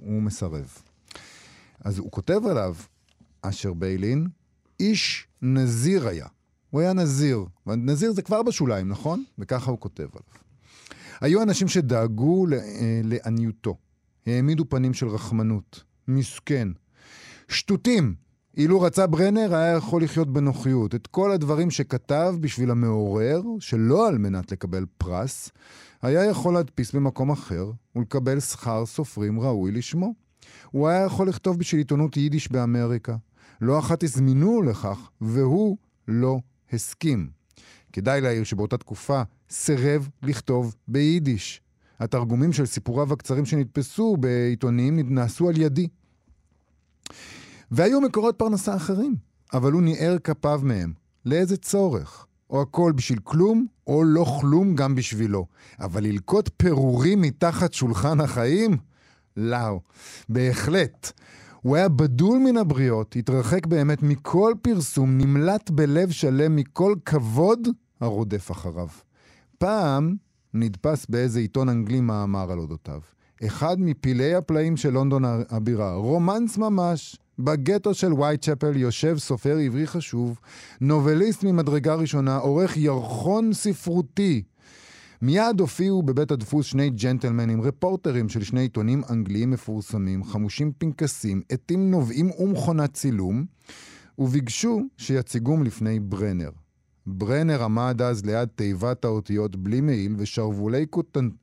הוא 0.00 0.22
מסרב. 0.22 0.74
אז 1.80 1.98
הוא 1.98 2.10
כותב 2.10 2.40
עליו, 2.50 2.76
אשר 3.42 3.72
ביילין, 3.72 4.26
איש 4.80 5.26
נזיר 5.42 6.08
היה. 6.08 6.26
הוא 6.70 6.80
היה 6.80 6.92
נזיר. 6.92 7.44
נזיר 7.66 8.12
זה 8.12 8.22
כבר 8.22 8.42
בשוליים, 8.42 8.88
נכון? 8.88 9.24
וככה 9.38 9.70
הוא 9.70 9.80
כותב 9.80 10.06
עליו. 10.12 10.48
היו 11.20 11.42
אנשים 11.42 11.68
שדאגו 11.68 12.46
אה, 12.52 13.00
לעניותו. 13.04 13.76
העמידו 14.26 14.68
פנים 14.68 14.94
של 14.94 15.08
רחמנות. 15.08 15.84
מסכן. 16.08 16.68
שטותים. 17.48 18.14
אילו 18.56 18.80
רצה 18.80 19.06
ברנר, 19.06 19.54
היה 19.54 19.76
יכול 19.76 20.02
לחיות 20.02 20.32
בנוחיות. 20.32 20.94
את 20.94 21.06
כל 21.06 21.32
הדברים 21.32 21.70
שכתב 21.70 22.34
בשביל 22.40 22.70
המעורר, 22.70 23.42
שלא 23.60 24.08
על 24.08 24.18
מנת 24.18 24.52
לקבל 24.52 24.84
פרס, 24.98 25.50
היה 26.02 26.24
יכול 26.24 26.54
להדפיס 26.54 26.92
במקום 26.92 27.30
אחר 27.30 27.70
ולקבל 27.96 28.40
שכר 28.40 28.86
סופרים 28.86 29.40
ראוי 29.40 29.72
לשמו. 29.72 30.14
הוא 30.70 30.88
היה 30.88 31.04
יכול 31.04 31.28
לכתוב 31.28 31.58
בשביל 31.58 31.78
עיתונות 31.78 32.16
יידיש 32.16 32.52
באמריקה. 32.52 33.16
לא 33.60 33.78
אחת 33.78 34.02
הזמינו 34.02 34.62
לכך, 34.62 35.10
והוא 35.20 35.76
לא 36.08 36.38
הסכים. 36.72 37.30
כדאי 37.92 38.20
להעיר 38.20 38.44
שבאותה 38.44 38.76
תקופה 38.76 39.22
סירב 39.50 40.08
לכתוב 40.22 40.74
ביידיש. 40.88 41.60
התרגומים 42.00 42.52
של 42.52 42.66
סיפוריו 42.66 43.12
הקצרים 43.12 43.46
שנתפסו 43.46 44.16
בעיתונים 44.16 45.14
נעשו 45.14 45.48
על 45.48 45.60
ידי. 45.60 45.88
והיו 47.70 48.00
מקורות 48.00 48.38
פרנסה 48.38 48.76
אחרים, 48.76 49.16
אבל 49.52 49.72
הוא 49.72 49.82
ניער 49.82 50.18
כפיו 50.18 50.60
מהם. 50.64 50.92
לאיזה 51.24 51.56
צורך? 51.56 52.26
או 52.50 52.62
הכל 52.62 52.92
בשביל 52.96 53.18
כלום, 53.24 53.66
או 53.86 54.04
לא 54.04 54.38
כלום 54.40 54.74
גם 54.74 54.94
בשבילו. 54.94 55.46
אבל 55.80 56.04
ללקוט 56.04 56.50
פירורים 56.56 57.20
מתחת 57.20 57.72
שולחן 57.72 58.20
החיים? 58.20 58.76
לאו. 59.36 59.80
בהחלט. 60.28 61.12
הוא 61.62 61.76
היה 61.76 61.88
בדול 61.88 62.38
מן 62.38 62.56
הבריות, 62.56 63.16
התרחק 63.16 63.66
באמת 63.66 64.02
מכל 64.02 64.52
פרסום, 64.62 65.18
נמלט 65.18 65.70
בלב 65.70 66.10
שלם 66.10 66.56
מכל 66.56 66.94
כבוד 67.04 67.68
הרודף 68.00 68.50
אחריו. 68.50 68.88
פעם 69.58 70.14
נדפס 70.54 71.06
באיזה 71.08 71.40
עיתון 71.40 71.68
אנגלי 71.68 72.00
מאמר 72.00 72.52
על 72.52 72.58
אודותיו. 72.58 73.00
אחד 73.46 73.80
מפלאי 73.80 74.34
הפלאים 74.34 74.76
של 74.76 74.90
לונדון 74.90 75.22
הבירה, 75.50 75.94
רומנס 75.94 76.58
ממש. 76.58 77.16
בגטו 77.38 77.94
של 77.94 78.12
וייטשפל 78.12 78.76
יושב 78.76 79.18
סופר 79.18 79.56
עברי 79.56 79.86
חשוב, 79.86 80.38
נובליסט 80.80 81.44
ממדרגה 81.44 81.94
ראשונה, 81.94 82.36
עורך 82.36 82.76
ירחון 82.76 83.52
ספרותי. 83.52 84.42
מיד 85.22 85.60
הופיעו 85.60 86.02
בבית 86.02 86.30
הדפוס 86.30 86.66
שני 86.66 86.90
ג'נטלמנים, 86.90 87.62
רפורטרים 87.62 88.28
של 88.28 88.42
שני 88.44 88.60
עיתונים 88.60 89.02
אנגליים 89.10 89.50
מפורסמים, 89.50 90.24
חמושים 90.24 90.72
פנקסים, 90.78 91.42
עטים 91.52 91.90
נובעים 91.90 92.30
ומכונת 92.38 92.94
צילום, 92.94 93.44
וביקשו 94.18 94.82
שיציגום 94.96 95.64
לפני 95.64 96.00
ברנר. 96.00 96.50
ברנר 97.06 97.62
עמד 97.62 98.02
אז 98.02 98.24
ליד 98.24 98.48
תיבת 98.48 99.04
האותיות 99.04 99.56
בלי 99.56 99.80
מעיל 99.80 100.14
ושרוולי 100.18 100.86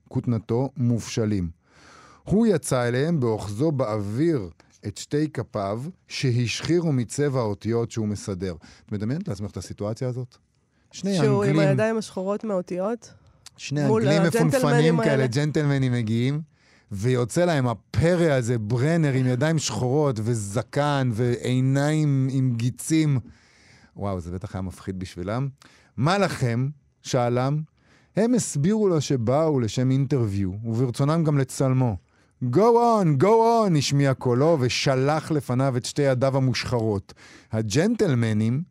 כותנתו 0.08 0.70
מופשלים. 0.78 1.50
הוא 2.24 2.48
יצא 2.48 2.88
אליהם 2.88 3.20
באוחזו 3.20 3.72
באוויר 3.72 4.50
את 4.88 4.98
שתי 4.98 5.30
כפיו 5.30 5.82
שהשחירו 6.08 6.92
מצבע 6.92 7.40
האותיות 7.40 7.92
שהוא 7.92 8.08
מסדר. 8.08 8.56
את 8.86 8.92
מדמיינת 8.92 9.28
לעצמך 9.28 9.52
את 9.52 9.58
הסיטואציה 9.58 10.08
הזאת? 10.08 10.38
שני 10.92 11.16
שהוא 11.16 11.26
אנגלים... 11.26 11.54
שהוא 11.56 11.64
עם 11.64 11.70
הידיים 11.70 11.98
השחורות 11.98 12.44
מהאותיות? 12.44 13.14
שני 13.58 13.86
אנגלים 13.86 14.24
מפונפנים 14.24 15.04
כאלה, 15.04 15.28
ג'נטלמנים 15.28 15.92
מגיעים, 15.92 16.42
ויוצא 16.92 17.46
להם 17.46 17.68
הפרא 17.68 18.32
הזה, 18.32 18.58
ברנר 18.58 19.14
עם 19.14 19.28
ידיים 19.28 19.60
שחורות 19.60 20.20
וזקן 20.24 21.10
ועיניים 21.14 22.28
עם 22.32 22.54
גיצים. 22.56 23.20
וואו, 23.96 24.20
זה 24.20 24.32
בטח 24.32 24.56
היה 24.56 24.62
מפחיד 24.62 25.00
בשבילם. 25.00 25.48
מה 25.98 26.18
לכם? 26.18 26.68
שאלם. 27.02 27.62
הם 28.16 28.34
הסבירו 28.34 28.88
לו 28.88 29.02
שבאו 29.02 29.60
לשם 29.60 29.92
אינטרוויו, 29.92 30.52
וברצונם 30.64 31.24
גם 31.24 31.38
לצלמו. 31.38 31.98
Go 32.44 32.58
on, 32.58 33.24
go 33.24 33.26
on, 33.26 33.78
השמיע 33.78 34.14
קולו, 34.14 34.58
ושלח 34.60 35.32
לפניו 35.32 35.78
את 35.78 35.86
שתי 35.86 36.02
ידיו 36.02 36.38
המושחרות. 36.38 37.14
הג'נטלמנים 37.52 38.64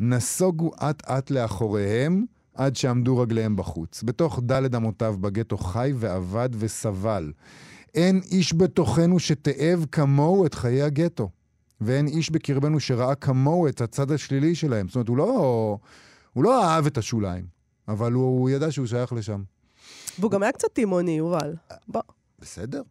נסוגו 0.00 0.70
אט-אט 0.90 1.30
לאחוריהם, 1.30 2.24
עד 2.56 2.76
שעמדו 2.76 3.18
רגליהם 3.18 3.56
בחוץ. 3.56 4.02
בתוך 4.02 4.40
דלת 4.42 4.74
אמותיו 4.74 5.16
בגטו 5.20 5.58
חי 5.58 5.92
ועבד 5.94 6.48
וסבל. 6.52 7.32
אין 7.94 8.20
איש 8.30 8.54
בתוכנו 8.54 9.18
שתאב 9.18 9.86
כמוהו 9.92 10.46
את 10.46 10.54
חיי 10.54 10.82
הגטו. 10.82 11.30
ואין 11.80 12.06
איש 12.06 12.30
בקרבנו 12.30 12.80
שראה 12.80 13.14
כמוהו 13.14 13.68
את 13.68 13.80
הצד 13.80 14.10
השלילי 14.10 14.54
שלהם. 14.54 14.88
זאת 14.88 14.94
אומרת, 14.94 15.08
הוא 15.08 15.16
לא, 15.16 15.78
הוא 16.32 16.44
לא 16.44 16.64
אהב 16.64 16.86
את 16.86 16.98
השוליים, 16.98 17.44
אבל 17.88 18.12
הוא, 18.12 18.40
הוא 18.40 18.50
ידע 18.50 18.72
שהוא 18.72 18.86
שייך 18.86 19.12
לשם. 19.12 19.42
והוא 20.18 20.30
גם 20.30 20.42
היה 20.42 20.52
קצת 20.52 20.68
תימוני, 20.72 21.16
יובל. 21.16 21.54
בוא. 21.88 22.02
בסדר. 22.38 22.82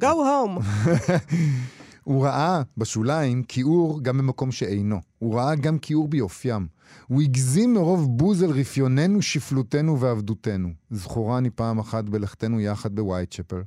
go 0.00 0.04
home. 0.04 0.60
הוא 2.06 2.24
ראה 2.24 2.62
בשוליים 2.76 3.42
כיעור 3.42 4.02
גם 4.02 4.18
במקום 4.18 4.52
שאינו. 4.52 5.00
הוא 5.18 5.34
ראה 5.34 5.54
גם 5.54 5.78
כיעור 5.78 6.08
ביופיים. 6.08 6.66
הוא 7.06 7.22
הגזים 7.22 7.74
מרוב 7.74 8.18
בוז 8.18 8.42
על 8.42 8.50
רפיוננו, 8.50 9.22
שפלותנו 9.22 10.00
ועבדותנו. 10.00 10.68
זכורני 10.90 11.50
פעם 11.50 11.78
אחת 11.78 12.04
בלכתנו 12.04 12.60
יחד 12.60 12.94
בווייטשפל. 12.94 13.62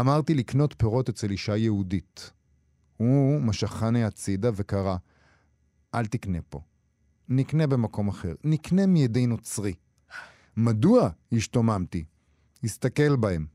אמרתי 0.00 0.34
לקנות 0.34 0.74
פירות 0.78 1.08
אצל 1.08 1.30
אישה 1.30 1.56
יהודית. 1.56 2.30
הוא 2.96 3.40
משכני 3.40 4.04
הצידה 4.04 4.50
וקרא, 4.54 4.96
אל 5.94 6.06
תקנה 6.06 6.38
פה. 6.48 6.60
נקנה 7.28 7.66
במקום 7.66 8.08
אחר. 8.08 8.34
נקנה 8.44 8.86
מידי 8.86 9.26
נוצרי. 9.26 9.74
מדוע? 10.56 11.08
השתוממתי. 11.32 12.04
הסתכל 12.64 13.16
בהם. 13.16 13.46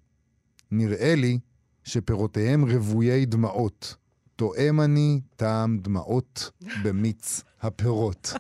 נראה 0.72 1.16
לי 1.16 1.40
שפירותיהם 1.84 2.66
רוויי 2.66 3.26
דמעות. 3.26 3.99
תואם 4.40 4.82
אני 4.82 5.22
טעם 5.36 5.78
דמעות 5.78 6.52
במיץ 6.84 7.44
הפירות. 7.62 8.34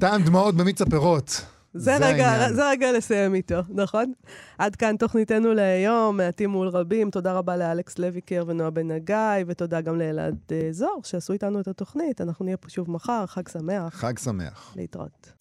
טעם 0.00 0.22
דמעות 0.22 0.54
במיץ 0.54 0.82
הפירות. 0.82 1.28
זה, 1.74 1.98
זה, 1.98 2.06
רגע, 2.06 2.52
זה 2.52 2.68
רגע 2.68 2.92
לסיים 2.92 3.34
איתו, 3.34 3.60
נכון? 3.68 4.12
עד 4.58 4.76
כאן 4.76 4.96
תוכניתנו 4.96 5.54
להיום, 5.54 6.16
מעטים 6.16 6.50
מול 6.50 6.68
רבים. 6.68 7.10
תודה 7.10 7.32
רבה 7.32 7.56
לאלכס 7.56 7.98
לויקר 7.98 8.44
ונועה 8.46 8.70
בן 8.70 8.90
הגיא, 8.90 9.44
ותודה 9.46 9.80
גם 9.80 9.98
לאלעד 9.98 10.36
uh, 10.48 10.72
זוהר 10.72 11.02
שעשו 11.04 11.32
איתנו 11.32 11.60
את 11.60 11.68
התוכנית. 11.68 12.20
אנחנו 12.20 12.44
נהיה 12.44 12.56
פה 12.56 12.70
שוב 12.70 12.90
מחר, 12.90 13.26
חג 13.26 13.48
שמח. 13.48 13.94
חג 13.94 14.18
שמח. 14.18 14.72
להתראות. 14.76 15.32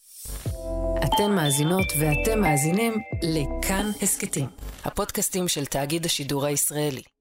אתן 1.04 1.32
מאזינות 1.36 1.88
ואתם 2.00 2.42
מאזינים 2.42 2.94
לכאן 3.24 3.92
הסכתים, 4.02 4.48
הפודקאסטים 4.84 5.48
של 5.48 5.66
תאגיד 5.66 6.06
השידור 6.06 6.46
הישראלי. 6.46 7.15